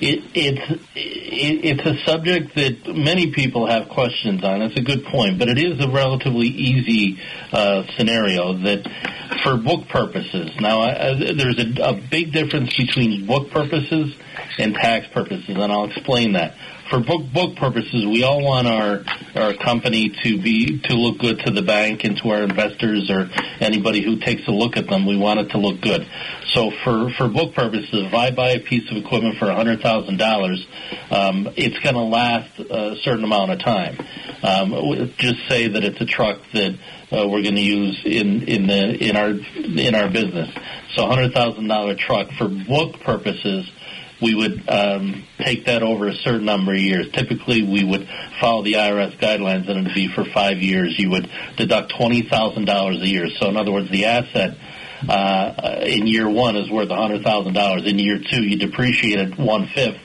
It, 0.00 0.24
it's 0.34 0.82
it, 0.94 1.64
it's 1.64 1.86
a 1.86 2.04
subject 2.04 2.54
that 2.54 2.86
many 2.94 3.32
people 3.32 3.66
have 3.66 3.88
questions 3.88 4.42
on. 4.44 4.60
That's 4.60 4.76
a 4.76 4.82
good 4.82 5.04
point, 5.04 5.38
but 5.38 5.48
it 5.48 5.58
is 5.58 5.82
a 5.84 5.88
relatively 5.88 6.48
easy 6.48 7.20
uh, 7.52 7.84
scenario 7.96 8.54
that 8.58 8.86
for 9.42 9.56
book 9.56 9.88
purposes. 9.88 10.50
Now, 10.60 10.80
I, 10.80 11.08
I, 11.08 11.14
there's 11.34 11.58
a, 11.58 11.82
a 11.82 11.92
big 11.94 12.32
difference 12.32 12.76
between 12.76 13.26
book 13.26 13.50
purposes 13.50 14.14
and 14.58 14.74
tax 14.74 15.06
purposes, 15.12 15.48
and 15.48 15.72
I'll 15.72 15.90
explain 15.90 16.32
that 16.32 16.56
for 16.90 16.98
book 16.98 17.22
book 17.32 17.56
purposes, 17.56 18.04
we 18.04 18.24
all 18.24 18.42
want 18.42 18.66
our 18.66 19.04
our 19.36 19.54
company 19.54 20.10
to 20.24 20.42
be 20.42 20.80
to 20.80 20.94
look 20.94 21.18
good 21.18 21.38
to 21.46 21.52
the 21.52 21.62
bank 21.62 22.02
and 22.04 22.16
to 22.18 22.30
our 22.30 22.42
investors 22.42 23.08
or 23.08 23.30
anybody 23.60 24.02
who 24.02 24.18
takes 24.18 24.46
a 24.48 24.50
look 24.50 24.76
at 24.76 24.88
them. 24.88 25.06
We 25.06 25.16
want 25.16 25.38
it 25.38 25.50
to 25.50 25.58
look 25.58 25.80
good. 25.80 26.06
So 26.52 26.72
for 26.82 27.10
for 27.12 27.28
book 27.28 27.54
purposes, 27.54 27.88
if 27.92 28.12
I 28.12 28.32
buy 28.32 28.50
a 28.50 28.60
piece 28.60 28.90
of 28.90 28.96
equipment 28.96 29.36
for 29.38 29.48
a 29.48 29.54
hundred 29.54 29.80
thousand 29.80 30.18
dollars, 30.18 30.66
um, 31.10 31.48
it's 31.56 31.78
going 31.78 31.94
to 31.94 32.02
last 32.02 32.58
a 32.58 32.96
certain 33.02 33.24
amount 33.24 33.52
of 33.52 33.60
time. 33.60 33.96
Um, 34.42 35.12
just 35.16 35.48
say 35.48 35.68
that 35.68 35.84
it's 35.84 36.00
a 36.00 36.06
truck 36.06 36.40
that 36.54 36.72
uh, 37.12 37.28
we're 37.28 37.42
going 37.42 37.54
to 37.54 37.60
use 37.60 38.02
in 38.04 38.42
in 38.42 38.66
the 38.66 39.08
in 39.08 39.16
our 39.16 39.30
in 39.30 39.94
our 39.94 40.10
business. 40.10 40.50
So, 40.96 41.06
hundred 41.06 41.32
thousand 41.34 41.68
dollar 41.68 41.94
truck 41.94 42.32
for 42.32 42.48
book 42.48 42.98
purposes 43.00 43.70
we 44.20 44.34
would 44.34 44.68
um, 44.68 45.24
take 45.38 45.64
that 45.66 45.82
over 45.82 46.08
a 46.08 46.14
certain 46.14 46.44
number 46.44 46.72
of 46.72 46.78
years. 46.78 47.10
Typically, 47.12 47.62
we 47.62 47.84
would 47.84 48.08
follow 48.40 48.62
the 48.62 48.74
IRS 48.74 49.18
guidelines, 49.18 49.68
and 49.68 49.78
it 49.78 49.84
would 49.84 49.94
be 49.94 50.08
for 50.08 50.24
five 50.24 50.58
years. 50.58 50.98
You 50.98 51.10
would 51.10 51.30
deduct 51.56 51.92
twenty 51.96 52.22
thousand 52.22 52.66
dollars 52.66 53.00
a 53.00 53.06
year. 53.06 53.28
So, 53.38 53.48
in 53.48 53.56
other 53.56 53.72
words, 53.72 53.90
the 53.90 54.06
asset 54.06 54.56
uh, 55.08 55.80
in 55.82 56.06
year 56.06 56.28
one 56.28 56.56
is 56.56 56.70
worth 56.70 56.90
hundred 56.90 57.22
thousand 57.22 57.54
dollars. 57.54 57.86
In 57.86 57.98
year 57.98 58.18
two, 58.18 58.42
you 58.42 58.56
depreciate 58.56 59.18
it 59.18 59.38
one 59.38 59.68
fifth, 59.68 60.00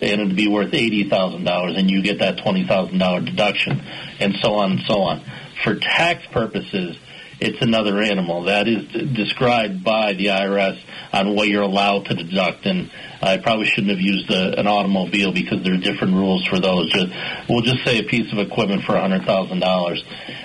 and 0.00 0.20
it'd 0.20 0.36
be 0.36 0.48
worth 0.48 0.74
eighty 0.74 1.08
thousand 1.08 1.44
dollars, 1.44 1.76
and 1.76 1.90
you 1.90 2.02
get 2.02 2.18
that 2.18 2.38
twenty 2.38 2.66
thousand 2.66 2.98
dollar 2.98 3.20
deduction, 3.20 3.80
and 4.20 4.34
so 4.42 4.54
on 4.54 4.72
and 4.72 4.80
so 4.86 5.00
on. 5.00 5.22
For 5.62 5.76
tax 5.76 6.26
purposes, 6.26 6.98
it's 7.40 7.60
another 7.60 8.00
animal. 8.02 8.44
That 8.44 8.68
is 8.68 8.86
described 9.14 9.84
by 9.84 10.12
the 10.14 10.26
IRS 10.26 10.80
on 11.12 11.34
what 11.34 11.48
you're 11.48 11.62
allowed 11.62 12.06
to 12.06 12.14
deduct. 12.14 12.66
And 12.66 12.90
I 13.22 13.38
probably 13.38 13.66
shouldn't 13.66 13.90
have 13.90 14.00
used 14.00 14.30
a, 14.30 14.58
an 14.58 14.66
automobile 14.66 15.32
because 15.32 15.62
there 15.62 15.74
are 15.74 15.78
different 15.78 16.14
rules 16.14 16.46
for 16.46 16.58
those. 16.58 16.90
Just, 16.92 17.12
we'll 17.48 17.62
just 17.62 17.84
say 17.84 17.98
a 17.98 18.04
piece 18.04 18.32
of 18.32 18.38
equipment 18.38 18.84
for 18.84 18.94
$100,000. 18.94 20.02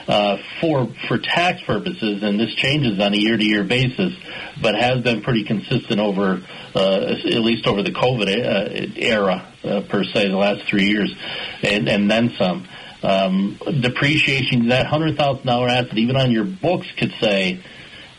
Uh, 0.08 0.38
for 0.60 0.88
for 1.08 1.20
tax 1.20 1.62
purposes, 1.68 2.24
and 2.24 2.40
this 2.40 2.56
changes 2.56 3.00
on 3.00 3.14
a 3.14 3.18
year-to-year 3.18 3.64
basis, 3.64 4.12
but 4.60 4.74
has 4.74 5.04
been 5.04 5.22
pretty 5.22 5.44
consistent 5.44 6.00
over 6.00 6.42
uh, 6.74 7.16
at 7.26 7.42
least 7.42 7.68
over 7.68 7.84
the 7.84 7.92
COVID 7.92 8.28
uh, 8.28 8.92
era 8.96 9.54
uh, 9.64 9.82
per 9.82 10.04
se, 10.04 10.30
the 10.30 10.36
last 10.36 10.68
three 10.68 10.86
years, 10.86 11.14
and, 11.62 11.88
and 11.88 12.10
then 12.10 12.34
some 12.40 12.68
um, 13.04 13.58
depreciation, 13.82 14.70
that 14.70 14.86
hundred 14.88 15.18
thousand 15.18 15.46
dollar 15.46 15.68
asset, 15.68 15.98
even 15.98 16.16
on 16.16 16.32
your 16.32 16.46
books, 16.46 16.88
could 16.98 17.14
say 17.22 17.62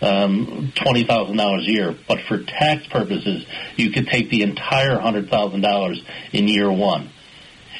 um, 0.00 0.72
twenty 0.74 1.04
thousand 1.04 1.36
dollars 1.36 1.66
a 1.68 1.70
year. 1.70 1.96
But 2.08 2.20
for 2.28 2.42
tax 2.42 2.86
purposes, 2.86 3.44
you 3.76 3.90
could 3.90 4.06
take 4.06 4.30
the 4.30 4.42
entire 4.42 4.98
hundred 4.98 5.28
thousand 5.28 5.60
dollars 5.60 6.02
in 6.32 6.48
year 6.48 6.70
one. 6.70 7.10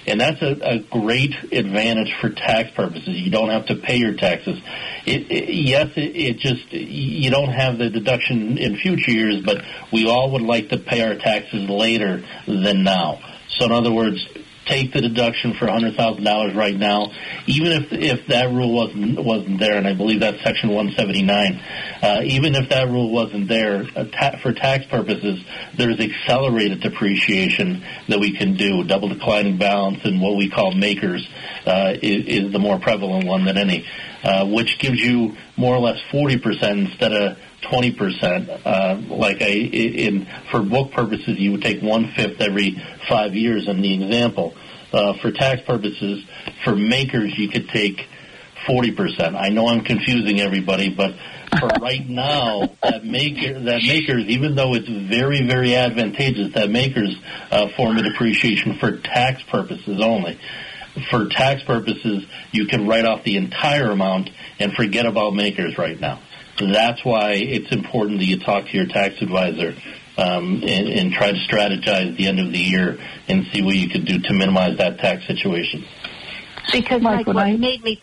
And 0.06 0.20
that's 0.20 0.40
a, 0.40 0.56
a 0.62 0.78
great 0.78 1.34
advantage 1.52 2.12
for 2.20 2.30
tax 2.30 2.70
purposes. 2.74 3.08
You 3.08 3.30
don't 3.30 3.50
have 3.50 3.66
to 3.66 3.76
pay 3.76 3.96
your 3.96 4.14
taxes. 4.14 4.58
It, 5.06 5.30
it, 5.30 5.54
yes, 5.54 5.88
it, 5.96 6.16
it 6.16 6.38
just 6.38 6.72
you 6.72 7.30
don't 7.30 7.52
have 7.52 7.78
the 7.78 7.90
deduction 7.90 8.56
in 8.58 8.76
future 8.76 9.10
years, 9.10 9.42
but 9.42 9.62
we 9.92 10.08
all 10.08 10.32
would 10.32 10.42
like 10.42 10.70
to 10.70 10.78
pay 10.78 11.02
our 11.02 11.16
taxes 11.16 11.68
later 11.68 12.24
than 12.46 12.82
now. 12.82 13.20
So, 13.48 13.66
in 13.66 13.72
other 13.72 13.92
words, 13.92 14.26
take 14.70 14.92
the 14.92 15.00
deduction 15.00 15.54
for 15.54 15.66
$100,000 15.66 16.54
right 16.54 16.76
now, 16.76 17.10
even 17.46 17.72
if 17.72 17.92
if 17.92 18.26
that 18.28 18.50
rule 18.50 18.72
wasn't 18.72 19.22
wasn't 19.22 19.58
there, 19.58 19.76
and 19.76 19.86
I 19.86 19.94
believe 19.94 20.20
that's 20.20 20.42
Section 20.44 20.70
179. 20.70 21.60
Uh, 22.02 22.22
even 22.24 22.54
if 22.54 22.68
that 22.70 22.88
rule 22.88 23.10
wasn't 23.10 23.48
there, 23.48 23.84
uh, 23.96 24.04
ta- 24.04 24.38
for 24.42 24.52
tax 24.52 24.86
purposes, 24.86 25.42
there's 25.76 25.98
accelerated 25.98 26.80
depreciation 26.80 27.84
that 28.08 28.20
we 28.20 28.36
can 28.36 28.56
do. 28.56 28.84
Double 28.84 29.08
declining 29.08 29.58
balance 29.58 29.98
and 30.04 30.20
what 30.20 30.36
we 30.36 30.48
call 30.48 30.72
MACRS 30.72 31.26
uh, 31.66 31.96
is, 32.00 32.44
is, 32.44 32.52
the 32.52 32.58
more 32.58 32.78
prevalent 32.78 33.26
one 33.26 33.44
than 33.44 33.58
any, 33.58 33.84
uh, 34.22 34.46
which 34.46 34.78
gives 34.78 35.00
you 35.00 35.36
more 35.56 35.74
or 35.74 35.80
less 35.80 35.98
40% 36.12 36.90
instead 36.90 37.12
of 37.12 37.38
20%. 37.62 38.60
Uh, 38.64 39.14
like 39.14 39.40
a, 39.40 39.60
in, 39.60 40.26
for 40.50 40.62
book 40.62 40.92
purposes, 40.92 41.38
you 41.38 41.52
would 41.52 41.62
take 41.62 41.82
one 41.82 42.12
fifth 42.16 42.40
every 42.40 42.82
five 43.08 43.34
years 43.34 43.68
in 43.68 43.80
the 43.80 43.94
example. 43.94 44.54
Uh, 44.92 45.14
for 45.20 45.30
tax 45.30 45.62
purposes, 45.62 46.24
for 46.64 46.72
MACRS, 46.72 47.36
you 47.36 47.48
could 47.48 47.68
take 47.68 48.06
40%. 48.66 49.36
I 49.36 49.48
know 49.48 49.68
I'm 49.68 49.82
confusing 49.82 50.40
everybody, 50.40 50.90
but 50.90 51.14
for 51.58 51.68
right 51.80 52.06
now, 52.08 52.70
that 52.82 53.04
maker, 53.04 53.58
that 53.60 53.80
MACRS, 53.82 54.26
even 54.26 54.54
though 54.54 54.74
it's 54.74 54.88
very, 54.88 55.46
very 55.46 55.76
advantageous, 55.76 56.52
that 56.54 56.68
MACRS 56.68 57.14
uh, 57.50 57.68
form 57.76 57.96
a 57.98 58.02
depreciation 58.02 58.78
for 58.78 58.98
tax 58.98 59.42
purposes 59.44 60.00
only. 60.00 60.38
For 61.08 61.28
tax 61.28 61.62
purposes, 61.62 62.24
you 62.50 62.66
can 62.66 62.88
write 62.88 63.04
off 63.04 63.22
the 63.22 63.36
entire 63.36 63.90
amount 63.90 64.30
and 64.58 64.72
forget 64.72 65.06
about 65.06 65.34
MACRS 65.34 65.78
right 65.78 65.98
now. 65.98 66.20
That's 66.60 67.04
why 67.04 67.32
it's 67.32 67.72
important 67.72 68.18
that 68.20 68.26
you 68.26 68.38
talk 68.38 68.66
to 68.66 68.76
your 68.76 68.86
tax 68.86 69.20
advisor 69.22 69.74
um, 70.18 70.62
and, 70.66 70.88
and, 70.88 71.12
try 71.12 71.32
to 71.32 71.38
strategize 71.38 72.16
the 72.16 72.26
end 72.26 72.40
of 72.40 72.52
the 72.52 72.58
year 72.58 72.98
and 73.28 73.46
see 73.52 73.62
what 73.62 73.74
you 73.74 73.88
could 73.88 74.04
do 74.04 74.18
to 74.18 74.34
minimize 74.34 74.76
that 74.76 74.98
tax 74.98 75.26
situation. 75.26 75.84
Because, 76.72 77.00
Mike, 77.00 77.26
what 77.26 77.38
I, 77.38 77.56
made 77.56 77.82
me 77.82 78.02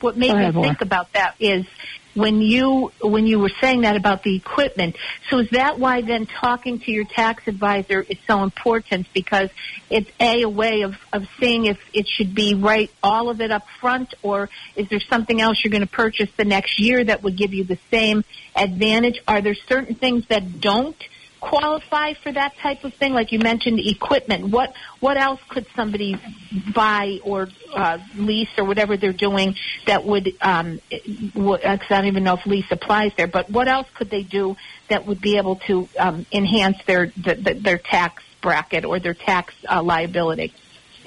what 0.00 0.16
made 0.16 0.34
me 0.34 0.62
think 0.62 0.80
about 0.80 1.12
that 1.14 1.34
is 1.40 1.66
when 2.14 2.40
you 2.40 2.92
when 3.02 3.26
you 3.26 3.38
were 3.38 3.52
saying 3.60 3.82
that 3.82 3.96
about 3.96 4.22
the 4.22 4.34
equipment. 4.34 4.96
So 5.30 5.38
is 5.38 5.50
that 5.50 5.78
why 5.78 6.02
then 6.02 6.26
talking 6.26 6.80
to 6.80 6.90
your 6.90 7.04
tax 7.04 7.46
advisor 7.46 8.02
is 8.02 8.18
so 8.26 8.42
important 8.42 9.06
because 9.12 9.50
it's 9.90 10.10
a 10.20 10.42
a 10.42 10.48
way 10.48 10.82
of 10.82 10.96
of 11.12 11.26
seeing 11.40 11.66
if 11.66 11.78
it 11.92 12.06
should 12.06 12.34
be 12.34 12.54
right 12.54 12.90
all 13.02 13.28
of 13.28 13.40
it 13.40 13.50
up 13.50 13.66
front 13.80 14.14
or 14.22 14.48
is 14.76 14.88
there 14.88 15.00
something 15.00 15.40
else 15.40 15.62
you're 15.64 15.70
going 15.70 15.80
to 15.80 15.86
purchase 15.86 16.30
the 16.36 16.44
next 16.44 16.78
year 16.78 17.02
that 17.02 17.22
would 17.22 17.36
give 17.36 17.52
you 17.52 17.64
the 17.64 17.78
same 17.90 18.24
advantage? 18.54 19.20
Are 19.26 19.40
there 19.40 19.54
certain 19.54 19.94
things 19.94 20.26
that 20.28 20.60
don't 20.60 20.96
qualify 21.40 22.14
for 22.14 22.32
that 22.32 22.56
type 22.58 22.84
of 22.84 22.94
thing? 22.94 23.12
Like 23.12 23.32
you 23.32 23.38
mentioned, 23.38 23.80
equipment. 23.80 24.48
What 24.48 24.72
what 25.00 25.16
else 25.16 25.40
could 25.48 25.66
somebody 25.74 26.16
buy 26.74 27.18
or 27.22 27.48
uh, 27.74 27.98
lease 28.16 28.48
or 28.58 28.64
whatever 28.64 28.96
they're 28.96 29.12
doing 29.12 29.56
that 29.86 30.04
would? 30.04 30.34
Um, 30.40 30.80
w- 31.34 31.58
I 31.64 31.76
don't 31.88 32.06
even 32.06 32.24
know 32.24 32.34
if 32.34 32.46
lease 32.46 32.70
applies 32.70 33.12
there, 33.16 33.26
but 33.26 33.50
what 33.50 33.68
else 33.68 33.88
could 33.94 34.10
they 34.10 34.22
do 34.22 34.56
that 34.88 35.06
would 35.06 35.20
be 35.20 35.36
able 35.36 35.56
to 35.66 35.88
um, 35.98 36.26
enhance 36.32 36.78
their 36.86 37.12
the, 37.16 37.34
the, 37.34 37.54
their 37.54 37.78
tax 37.78 38.22
bracket 38.40 38.84
or 38.84 38.98
their 39.00 39.14
tax 39.14 39.54
uh, 39.68 39.82
liability? 39.82 40.52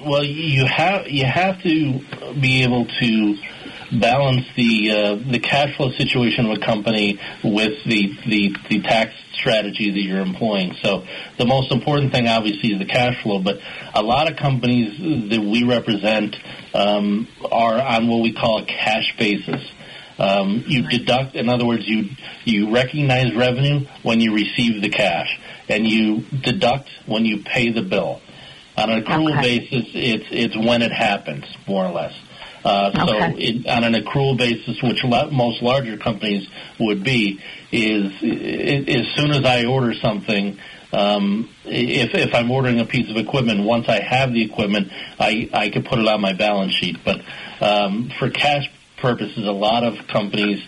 Well, 0.03 0.23
you 0.23 0.65
have 0.65 1.07
you 1.07 1.25
have 1.25 1.61
to 1.61 1.99
be 2.39 2.63
able 2.63 2.85
to 2.85 3.37
balance 3.91 4.45
the 4.55 4.91
uh, 4.91 5.31
the 5.31 5.39
cash 5.39 5.75
flow 5.75 5.91
situation 5.91 6.45
of 6.45 6.57
a 6.57 6.61
company 6.61 7.19
with 7.43 7.83
the, 7.85 8.13
the 8.27 8.55
the 8.69 8.81
tax 8.81 9.13
strategy 9.33 9.91
that 9.91 10.01
you're 10.01 10.21
employing. 10.21 10.75
So 10.81 11.05
the 11.37 11.45
most 11.45 11.71
important 11.71 12.13
thing, 12.13 12.27
obviously, 12.27 12.73
is 12.73 12.79
the 12.79 12.85
cash 12.85 13.21
flow. 13.23 13.39
But 13.39 13.59
a 13.93 14.01
lot 14.01 14.31
of 14.31 14.37
companies 14.37 15.29
that 15.29 15.41
we 15.41 15.63
represent 15.63 16.35
um, 16.73 17.27
are 17.51 17.81
on 17.81 18.07
what 18.07 18.21
we 18.21 18.33
call 18.33 18.59
a 18.59 18.65
cash 18.65 19.15
basis. 19.17 19.61
Um, 20.19 20.63
you 20.67 20.87
deduct, 20.87 21.35
in 21.35 21.49
other 21.49 21.65
words, 21.65 21.87
you 21.87 22.09
you 22.45 22.73
recognize 22.73 23.33
revenue 23.35 23.87
when 24.03 24.21
you 24.21 24.35
receive 24.35 24.81
the 24.81 24.89
cash, 24.89 25.39
and 25.67 25.87
you 25.87 26.21
deduct 26.43 26.89
when 27.07 27.25
you 27.25 27.43
pay 27.43 27.71
the 27.71 27.81
bill. 27.81 28.21
On 28.77 28.89
an 28.89 29.03
accrual 29.03 29.37
okay. 29.37 29.59
basis, 29.59 29.89
it's 29.93 30.25
it's 30.31 30.55
when 30.55 30.81
it 30.81 30.91
happens, 30.91 31.45
more 31.67 31.85
or 31.85 31.91
less. 31.91 32.13
Uh, 32.63 32.91
okay. 32.93 33.05
So 33.05 33.37
it, 33.37 33.67
on 33.67 33.83
an 33.83 33.93
accrual 33.93 34.37
basis, 34.37 34.81
which 34.81 35.03
most 35.03 35.61
larger 35.61 35.97
companies 35.97 36.47
would 36.79 37.03
be, 37.03 37.39
is 37.71 38.11
it, 38.21 38.89
as 38.89 39.07
soon 39.15 39.31
as 39.31 39.43
I 39.45 39.65
order 39.65 39.93
something, 39.93 40.59
um, 40.93 41.49
if, 41.65 42.13
if 42.13 42.35
I'm 42.35 42.51
ordering 42.51 42.79
a 42.79 42.85
piece 42.85 43.09
of 43.09 43.17
equipment, 43.17 43.63
once 43.63 43.87
I 43.87 44.01
have 44.01 44.33
the 44.33 44.43
equipment, 44.43 44.91
I, 45.19 45.49
I 45.53 45.69
can 45.69 45.83
put 45.83 45.99
it 45.99 46.07
on 46.07 46.21
my 46.21 46.33
balance 46.33 46.73
sheet. 46.73 46.97
But 47.03 47.21
um, 47.61 48.11
for 48.19 48.29
cash 48.29 48.69
purposes, 49.01 49.45
a 49.45 49.51
lot 49.51 49.83
of 49.83 50.07
companies, 50.07 50.63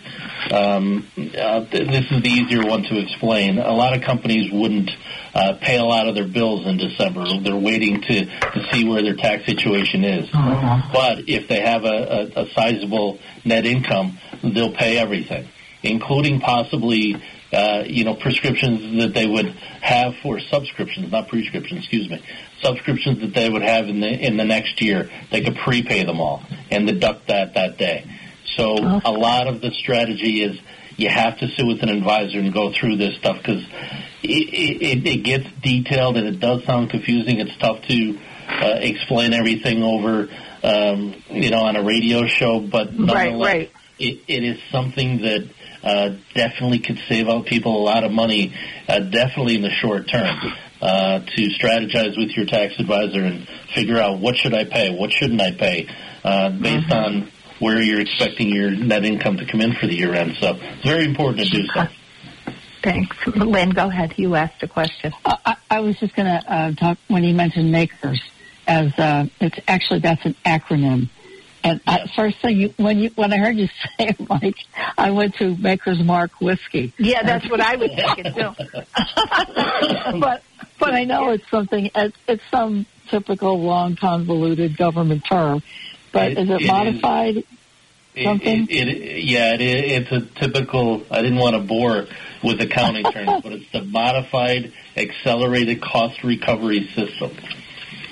um, 0.50 1.06
uh, 1.16 1.60
this 1.70 2.10
is 2.10 2.22
the 2.22 2.28
easier 2.28 2.66
one 2.66 2.82
to 2.82 2.98
explain. 2.98 3.58
A 3.58 3.72
lot 3.72 3.96
of 3.96 4.02
companies 4.02 4.50
wouldn't 4.52 4.90
uh, 5.34 5.54
pay 5.60 5.78
a 5.78 5.84
lot 5.84 6.08
of 6.08 6.14
their 6.14 6.28
bills 6.28 6.66
in 6.66 6.76
December. 6.76 7.24
They're 7.40 7.56
waiting 7.56 8.00
to, 8.02 8.24
to 8.24 8.68
see 8.72 8.84
where 8.84 9.02
their 9.02 9.16
tax 9.16 9.46
situation 9.46 10.04
is. 10.04 10.28
Uh-huh. 10.32 10.90
But 10.92 11.28
if 11.28 11.48
they 11.48 11.60
have 11.60 11.84
a, 11.84 12.32
a, 12.36 12.42
a 12.42 12.50
sizable 12.50 13.18
net 13.44 13.64
income, 13.66 14.18
they'll 14.42 14.74
pay 14.74 14.98
everything, 14.98 15.48
including 15.82 16.40
possibly 16.40 17.22
uh, 17.54 17.84
you 17.86 18.04
know, 18.04 18.14
prescriptions 18.14 19.00
that 19.00 19.14
they 19.14 19.26
would 19.26 19.46
have 19.46 20.14
for 20.22 20.40
subscriptions, 20.40 21.12
not 21.12 21.28
prescriptions, 21.28 21.80
excuse 21.80 22.10
me, 22.10 22.20
subscriptions 22.60 23.20
that 23.20 23.32
they 23.32 23.48
would 23.48 23.62
have 23.62 23.86
in 23.86 24.00
the 24.00 24.08
in 24.08 24.36
the 24.36 24.44
next 24.44 24.82
year. 24.82 25.08
They 25.30 25.40
could 25.40 25.56
prepay 25.56 26.04
them 26.04 26.20
all 26.20 26.42
and 26.70 26.86
deduct 26.86 27.28
that 27.28 27.54
that 27.54 27.78
day. 27.78 28.04
So 28.56 28.76
a 29.04 29.12
lot 29.12 29.48
of 29.48 29.60
the 29.60 29.70
strategy 29.70 30.42
is 30.42 30.58
you 30.96 31.08
have 31.08 31.38
to 31.38 31.48
sit 31.48 31.66
with 31.66 31.82
an 31.82 31.88
advisor 31.88 32.38
and 32.38 32.52
go 32.52 32.72
through 32.72 32.96
this 32.96 33.16
stuff 33.16 33.38
because 33.38 33.64
it, 34.22 34.82
it, 34.82 35.06
it 35.06 35.22
gets 35.24 35.46
detailed 35.62 36.16
and 36.16 36.26
it 36.26 36.40
does 36.40 36.64
sound 36.64 36.90
confusing. 36.90 37.40
It's 37.40 37.56
tough 37.56 37.82
to 37.88 38.18
uh, 38.48 38.78
explain 38.80 39.32
everything 39.32 39.82
over, 39.82 40.28
um, 40.62 41.14
you 41.30 41.50
know, 41.50 41.62
on 41.62 41.76
a 41.76 41.82
radio 41.82 42.26
show, 42.26 42.60
but 42.60 42.94
nonetheless, 42.94 43.46
right. 43.46 43.72
It, 43.96 44.22
it 44.26 44.42
is 44.42 44.58
something 44.72 45.22
that 45.22 45.48
uh, 45.84 46.16
definitely 46.34 46.80
could 46.80 46.98
save 47.08 47.28
out 47.28 47.46
people 47.46 47.76
a 47.76 47.84
lot 47.84 48.02
of 48.02 48.10
money, 48.10 48.52
uh, 48.88 48.98
definitely 48.98 49.54
in 49.54 49.62
the 49.62 49.70
short 49.70 50.08
term. 50.08 50.36
Uh, 50.82 51.20
to 51.20 51.48
strategize 51.48 52.18
with 52.18 52.36
your 52.36 52.44
tax 52.44 52.74
advisor 52.78 53.20
and 53.20 53.48
figure 53.74 53.98
out 53.98 54.18
what 54.18 54.36
should 54.36 54.52
I 54.52 54.64
pay, 54.64 54.94
what 54.94 55.12
shouldn't 55.12 55.40
I 55.40 55.52
pay, 55.52 55.88
uh, 56.22 56.50
based 56.50 56.92
on 56.92 57.30
where 57.58 57.80
you're 57.80 58.00
expecting 58.00 58.48
your 58.50 58.70
net 58.70 59.04
income 59.04 59.36
to 59.38 59.46
come 59.46 59.60
in 59.60 59.74
for 59.74 59.86
the 59.86 59.94
year 59.94 60.14
end. 60.14 60.36
So 60.40 60.58
it's 60.60 60.84
very 60.84 61.04
important 61.04 61.46
to 61.46 61.62
do 61.62 61.66
so. 61.68 61.86
Thanks. 62.82 63.16
Lynn, 63.26 63.70
go 63.70 63.88
ahead. 63.88 64.14
You 64.16 64.34
asked 64.34 64.62
a 64.62 64.68
question. 64.68 65.12
Uh, 65.24 65.36
I, 65.46 65.56
I 65.70 65.80
was 65.80 65.96
just 65.98 66.14
going 66.14 66.26
to 66.26 66.52
uh, 66.52 66.72
talk 66.72 66.98
when 67.08 67.24
you 67.24 67.34
mentioned 67.34 67.74
MACRS 67.74 68.20
as 68.66 68.98
uh, 68.98 69.26
it's 69.40 69.58
actually 69.68 70.00
that's 70.00 70.24
an 70.24 70.34
acronym. 70.44 71.08
And 71.62 71.80
I, 71.86 72.06
first 72.14 72.38
thing 72.40 72.60
you, 72.60 72.74
when 72.76 72.98
you 72.98 73.10
when 73.14 73.32
I 73.32 73.38
heard 73.38 73.56
you 73.56 73.66
say 73.98 74.08
it, 74.08 74.28
Mike, 74.28 74.58
I 74.98 75.12
went 75.12 75.36
to 75.36 75.56
Maker's 75.56 76.02
Mark 76.02 76.32
whiskey. 76.40 76.92
Yeah, 76.98 77.22
that's 77.22 77.48
what 77.48 77.60
I 77.60 77.76
was 77.76 77.90
thinking 77.90 78.34
too. 78.34 78.52
but 80.20 80.42
but 80.78 80.92
I 80.92 81.04
know 81.04 81.30
it's 81.30 81.48
something. 81.50 81.90
It's, 81.94 82.16
it's 82.28 82.42
some 82.50 82.84
typical 83.08 83.60
long 83.62 83.96
convoluted 83.96 84.76
government 84.76 85.24
term. 85.24 85.62
But 86.14 86.32
It- 86.32 86.38
is 86.38 86.48
it, 86.48 86.52
it 86.52 86.62
is. 86.62 86.66
modified? 86.68 87.36
It, 88.14 88.24
Something? 88.24 88.68
it, 88.70 88.88
it, 88.88 89.24
yeah, 89.24 89.54
it, 89.54 89.60
it's 89.60 90.12
a 90.12 90.20
typical. 90.20 91.02
I 91.10 91.20
didn't 91.20 91.38
want 91.38 91.56
to 91.56 91.60
bore 91.62 92.06
with 92.44 92.60
accounting 92.60 93.02
terms, 93.04 93.42
but 93.42 93.52
it's 93.52 93.70
the 93.72 93.82
modified 93.82 94.72
accelerated 94.96 95.82
cost 95.82 96.22
recovery 96.22 96.88
system. 96.94 97.32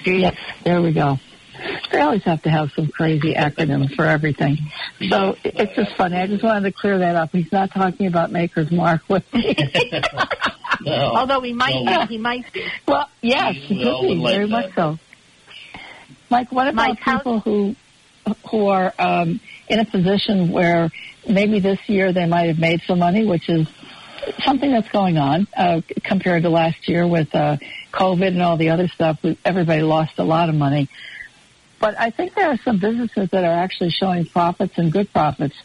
Yes, 0.04 0.36
there 0.64 0.82
we 0.82 0.90
go. 0.92 1.20
They 1.92 2.00
always 2.00 2.24
have 2.24 2.42
to 2.42 2.50
have 2.50 2.72
some 2.74 2.88
crazy 2.88 3.34
acronyms 3.34 3.94
for 3.94 4.04
everything. 4.04 4.58
So 5.08 5.36
it's 5.44 5.76
just 5.76 5.94
funny. 5.96 6.16
I 6.16 6.26
just 6.26 6.42
wanted 6.42 6.62
to 6.62 6.72
clear 6.72 6.98
that 6.98 7.14
up. 7.14 7.30
He's 7.30 7.52
not 7.52 7.70
talking 7.70 8.08
about 8.08 8.32
Maker's 8.32 8.72
Mark 8.72 9.02
whiskey. 9.08 9.56
No, 10.84 10.92
Although 11.14 11.42
he 11.42 11.52
might 11.52 11.80
no. 11.84 12.06
be, 12.06 12.14
he 12.14 12.18
might 12.18 12.50
be. 12.52 12.64
Well, 12.88 13.08
yes, 13.20 13.54
We 13.54 13.60
he 13.76 13.84
could 13.84 14.00
be, 14.00 14.14
like 14.16 14.32
very 14.34 14.46
that. 14.46 14.50
much 14.50 14.74
so. 14.74 14.98
Mike, 16.28 16.50
what 16.50 16.66
about 16.66 16.88
Mike, 16.88 16.98
how- 16.98 17.18
people 17.18 17.38
who 17.40 17.76
who 18.50 18.68
are 18.68 18.92
um, 18.98 19.40
in 19.68 19.80
a 19.80 19.84
position 19.84 20.50
where 20.50 20.90
maybe 21.28 21.60
this 21.60 21.78
year 21.88 22.12
they 22.12 22.26
might 22.26 22.46
have 22.48 22.58
made 22.58 22.82
some 22.82 22.98
money, 22.98 23.24
which 23.24 23.48
is 23.48 23.66
something 24.44 24.70
that's 24.70 24.88
going 24.88 25.18
on 25.18 25.46
uh, 25.56 25.80
compared 26.02 26.42
to 26.44 26.50
last 26.50 26.88
year 26.88 27.06
with 27.06 27.34
uh, 27.34 27.56
COVID 27.92 28.28
and 28.28 28.42
all 28.42 28.56
the 28.56 28.70
other 28.70 28.88
stuff. 28.88 29.18
Everybody 29.44 29.82
lost 29.82 30.18
a 30.18 30.24
lot 30.24 30.48
of 30.48 30.54
money. 30.54 30.88
But 31.80 31.98
I 31.98 32.10
think 32.10 32.34
there 32.34 32.48
are 32.48 32.58
some 32.58 32.78
businesses 32.78 33.30
that 33.30 33.44
are 33.44 33.58
actually 33.58 33.90
showing 33.90 34.26
profits 34.26 34.78
and 34.78 34.92
good 34.92 35.12
profits 35.12 35.56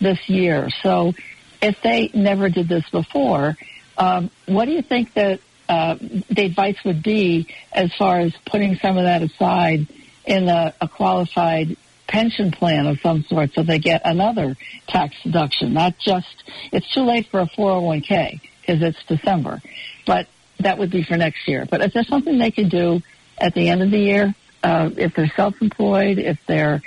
this 0.00 0.28
year. 0.28 0.70
So 0.82 1.14
if 1.60 1.80
they 1.82 2.10
never 2.14 2.48
did 2.48 2.68
this 2.68 2.88
before, 2.90 3.56
um, 3.98 4.30
what 4.46 4.66
do 4.66 4.72
you 4.72 4.82
think 4.82 5.14
that 5.14 5.40
uh, 5.68 5.96
the 6.00 6.44
advice 6.44 6.76
would 6.84 7.02
be 7.02 7.48
as 7.72 7.92
far 7.94 8.20
as 8.20 8.32
putting 8.44 8.76
some 8.76 8.98
of 8.98 9.04
that 9.04 9.22
aside 9.22 9.86
in 10.24 10.48
a, 10.48 10.74
a 10.80 10.88
qualified 10.88 11.76
pension 12.06 12.50
plan 12.50 12.86
of 12.86 13.00
some 13.00 13.24
sort 13.24 13.52
so 13.54 13.62
they 13.62 13.78
get 13.78 14.02
another 14.04 14.56
tax 14.86 15.14
deduction, 15.22 15.72
not 15.72 15.98
just, 15.98 16.44
it's 16.72 16.92
too 16.92 17.02
late 17.02 17.28
for 17.30 17.40
a 17.40 17.46
401k 17.46 18.40
because 18.60 18.82
it's 18.82 19.02
December, 19.04 19.60
but 20.06 20.26
that 20.60 20.78
would 20.78 20.90
be 20.90 21.02
for 21.02 21.16
next 21.16 21.46
year. 21.48 21.66
But 21.68 21.82
is 21.82 21.92
there 21.92 22.04
something 22.04 22.38
they 22.38 22.50
can 22.50 22.68
do 22.68 23.00
at 23.38 23.54
the 23.54 23.68
end 23.68 23.82
of 23.82 23.90
the 23.90 23.98
year 23.98 24.34
uh, 24.62 24.90
if 24.96 25.14
they're 25.14 25.32
self-employed, 25.34 26.18
if 26.18 26.38
they're 26.46 26.82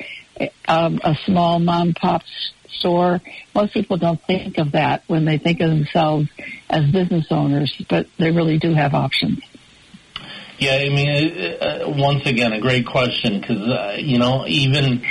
um, 0.68 1.00
a 1.04 1.16
small 1.26 1.60
mom 1.60 1.94
pop 1.94 2.24
store? 2.70 3.22
Most 3.54 3.74
people 3.74 3.98
don't 3.98 4.22
think 4.22 4.58
of 4.58 4.72
that 4.72 5.04
when 5.08 5.26
they 5.26 5.38
think 5.38 5.60
of 5.62 5.70
themselves 5.70 6.30
as 6.70 6.90
business 6.92 7.28
owners, 7.32 7.76
but 7.90 8.08
they 8.18 8.32
really 8.32 8.58
do 8.58 8.74
have 8.74 8.94
options. 8.94 9.40
Yeah, 10.60 10.76
I 10.76 10.90
mean, 10.90 11.10
uh, 11.38 11.66
uh, 11.66 11.94
once 11.98 12.26
again, 12.26 12.52
a 12.52 12.60
great 12.60 12.88
question 12.88 13.40
because 13.40 13.62
uh, 13.62 13.98
you 14.00 14.18
know 14.18 14.46
even 14.48 15.04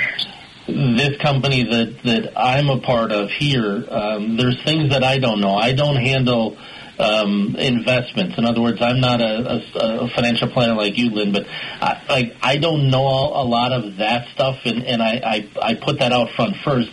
this 0.67 1.17
company 1.23 1.63
that 1.63 2.03
that 2.05 2.33
I'm 2.37 2.69
a 2.69 2.81
part 2.81 3.13
of 3.13 3.31
here, 3.31 3.85
um, 3.89 4.37
there's 4.37 4.61
things 4.65 4.91
that 4.91 5.05
I 5.05 5.19
don't 5.19 5.41
know. 5.41 5.55
I 5.55 5.73
don't 5.73 5.97
handle 5.97 6.59
um, 6.99 7.55
investments. 7.57 8.37
In 8.39 8.45
other 8.45 8.61
words, 8.61 8.79
I'm 8.81 9.01
not 9.01 9.21
a, 9.21 9.63
a, 9.77 10.05
a 10.07 10.09
financial 10.09 10.49
planner 10.49 10.75
like 10.75 10.99
you, 10.99 11.11
Lynn, 11.11 11.33
but 11.33 11.47
I, 11.47 12.03
like 12.09 12.37
I 12.43 12.57
don't 12.57 12.91
know 12.91 13.07
a 13.07 13.45
lot 13.45 13.71
of 13.73 13.99
that 13.99 14.29
stuff, 14.35 14.57
and 14.65 14.83
and 14.85 15.01
I 15.01 15.21
I, 15.25 15.49
I 15.63 15.75
put 15.75 16.01
that 16.01 16.13
out 16.13 16.31
front 16.35 16.57
first 16.65 16.91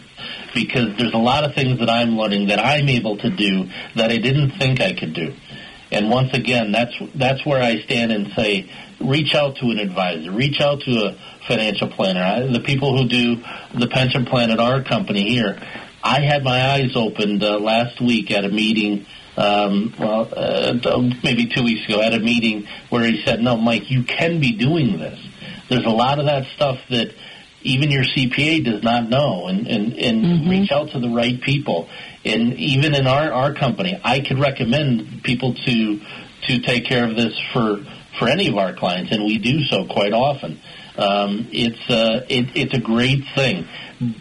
because 0.53 0.95
there's 0.97 1.13
a 1.13 1.17
lot 1.17 1.43
of 1.43 1.55
things 1.55 1.79
that 1.79 1.89
I'm 1.89 2.17
learning 2.17 2.49
that 2.49 2.59
I'm 2.59 2.87
able 2.87 3.17
to 3.17 3.29
do 3.29 3.69
that 3.95 4.11
I 4.11 4.17
didn't 4.17 4.51
think 4.59 4.79
I 4.79 4.93
could 4.93 5.13
do. 5.13 5.33
And 5.93 6.09
once 6.09 6.33
again, 6.33 6.71
that's 6.71 6.93
that's 7.15 7.45
where 7.45 7.61
I 7.61 7.81
stand 7.81 8.11
and 8.11 8.31
say, 8.35 8.69
reach 8.99 9.35
out 9.35 9.57
to 9.57 9.67
an 9.67 9.79
advisor, 9.79 10.31
reach 10.31 10.59
out 10.59 10.81
to 10.81 10.91
a 10.91 11.17
financial 11.47 11.87
planner. 11.89 12.21
I, 12.23 12.51
the 12.51 12.61
people 12.61 12.97
who 12.97 13.07
do 13.07 13.35
the 13.77 13.87
pension 13.87 14.25
plan 14.25 14.49
at 14.49 14.59
our 14.59 14.83
company 14.83 15.29
here, 15.29 15.59
I 16.03 16.21
had 16.21 16.43
my 16.43 16.71
eyes 16.71 16.95
opened 16.95 17.43
uh, 17.43 17.59
last 17.59 18.01
week 18.01 18.31
at 18.31 18.43
a 18.43 18.49
meeting. 18.49 19.05
Um, 19.35 19.93
well, 19.99 20.29
uh, 20.35 20.73
maybe 21.23 21.47
two 21.47 21.63
weeks 21.63 21.85
ago, 21.85 22.01
at 22.01 22.13
a 22.13 22.19
meeting 22.19 22.67
where 22.89 23.03
he 23.03 23.23
said, 23.23 23.41
"No, 23.41 23.57
Mike, 23.57 23.89
you 23.89 24.03
can 24.03 24.39
be 24.39 24.53
doing 24.53 24.99
this." 24.99 25.19
There's 25.69 25.85
a 25.85 25.89
lot 25.89 26.19
of 26.19 26.25
that 26.25 26.45
stuff 26.55 26.79
that 26.89 27.13
even 27.63 27.89
your 27.89 28.03
CPA 28.03 28.63
does 28.65 28.83
not 28.83 29.09
know, 29.09 29.47
and 29.47 29.67
and, 29.67 29.93
and 29.93 30.49
reach 30.49 30.71
out 30.71 30.91
to 30.91 30.99
the 30.99 31.09
right 31.09 31.41
people. 31.41 31.87
And 32.25 32.53
even 32.53 32.95
in 32.95 33.07
our 33.07 33.31
our 33.31 33.53
company, 33.53 33.99
I 34.03 34.21
could 34.21 34.39
recommend 34.39 35.23
people 35.23 35.53
to 35.53 35.99
to 36.47 36.59
take 36.61 36.85
care 36.85 37.07
of 37.09 37.15
this 37.15 37.37
for 37.53 37.77
for 38.19 38.29
any 38.29 38.47
of 38.47 38.57
our 38.57 38.73
clients, 38.73 39.11
and 39.11 39.25
we 39.25 39.37
do 39.39 39.63
so 39.65 39.85
quite 39.85 40.13
often. 40.13 40.59
Um, 40.97 41.49
it's 41.51 41.89
uh, 41.89 42.25
it, 42.29 42.51
it's 42.55 42.77
a 42.77 42.81
great 42.81 43.23
thing, 43.35 43.67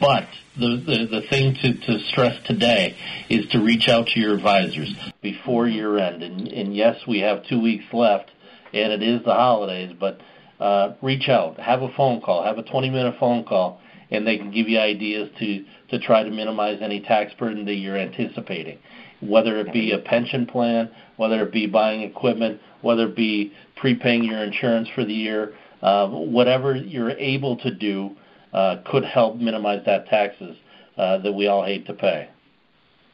but 0.00 0.26
the, 0.56 0.76
the, 0.76 1.20
the 1.20 1.26
thing 1.28 1.54
to, 1.62 1.74
to 1.74 2.04
stress 2.08 2.36
today 2.46 2.96
is 3.28 3.46
to 3.52 3.58
reach 3.60 3.88
out 3.88 4.06
to 4.08 4.20
your 4.20 4.34
advisors 4.34 4.94
before 5.22 5.66
year 5.66 5.98
end. 5.98 6.22
And, 6.22 6.48
and 6.48 6.76
yes, 6.76 6.96
we 7.06 7.20
have 7.20 7.46
two 7.46 7.60
weeks 7.60 7.84
left, 7.92 8.30
and 8.72 8.92
it 8.92 9.02
is 9.02 9.24
the 9.24 9.32
holidays, 9.32 9.94
but 9.98 10.20
uh, 10.60 10.94
reach 11.02 11.28
out, 11.28 11.58
have 11.58 11.82
a 11.82 11.92
phone 11.96 12.20
call, 12.20 12.44
have 12.44 12.58
a 12.58 12.62
20 12.62 12.90
minute 12.90 13.16
phone 13.18 13.44
call, 13.44 13.80
and 14.10 14.26
they 14.26 14.36
can 14.36 14.50
give 14.50 14.68
you 14.68 14.78
ideas 14.78 15.30
to, 15.38 15.64
to 15.92 15.98
try 15.98 16.24
to 16.24 16.30
minimize 16.30 16.78
any 16.80 17.00
tax 17.00 17.32
burden 17.38 17.64
that 17.66 17.74
you're 17.74 17.98
anticipating. 17.98 18.78
Whether 19.20 19.58
it 19.58 19.72
be 19.72 19.92
a 19.92 19.98
pension 19.98 20.46
plan, 20.46 20.90
whether 21.16 21.42
it 21.42 21.52
be 21.52 21.66
buying 21.66 22.00
equipment, 22.00 22.60
whether 22.80 23.06
it 23.06 23.14
be 23.14 23.52
prepaying 23.76 24.24
your 24.24 24.42
insurance 24.42 24.88
for 24.94 25.04
the 25.04 25.12
year, 25.12 25.54
uh, 25.82 26.08
whatever 26.08 26.74
you're 26.74 27.10
able 27.10 27.56
to 27.58 27.74
do 27.74 28.16
uh, 28.54 28.76
could 28.90 29.04
help 29.04 29.36
minimize 29.36 29.84
that 29.84 30.06
taxes 30.08 30.56
uh, 30.96 31.18
that 31.18 31.32
we 31.32 31.46
all 31.46 31.64
hate 31.64 31.86
to 31.86 31.92
pay. 31.92 32.28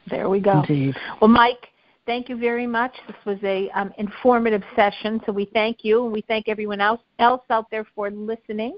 There 0.09 0.29
we 0.29 0.39
go. 0.39 0.61
Indeed. 0.61 0.95
Well, 1.21 1.29
Mike, 1.29 1.67
thank 2.05 2.29
you 2.29 2.37
very 2.37 2.65
much. 2.65 2.95
This 3.07 3.17
was 3.25 3.37
a 3.43 3.69
um, 3.71 3.91
informative 3.97 4.63
session, 4.75 5.21
so 5.25 5.33
we 5.33 5.45
thank 5.53 5.79
you 5.83 6.05
and 6.05 6.13
we 6.13 6.21
thank 6.21 6.47
everyone 6.47 6.79
else 6.79 7.01
else 7.19 7.43
out 7.49 7.69
there 7.69 7.85
for 7.93 8.09
listening. 8.09 8.77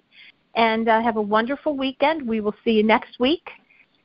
And 0.56 0.90
uh, 0.90 1.02
have 1.02 1.16
a 1.16 1.22
wonderful 1.22 1.78
weekend. 1.78 2.28
We 2.28 2.42
will 2.42 2.56
see 2.66 2.72
you 2.72 2.84
next 2.84 3.20
week. 3.20 3.48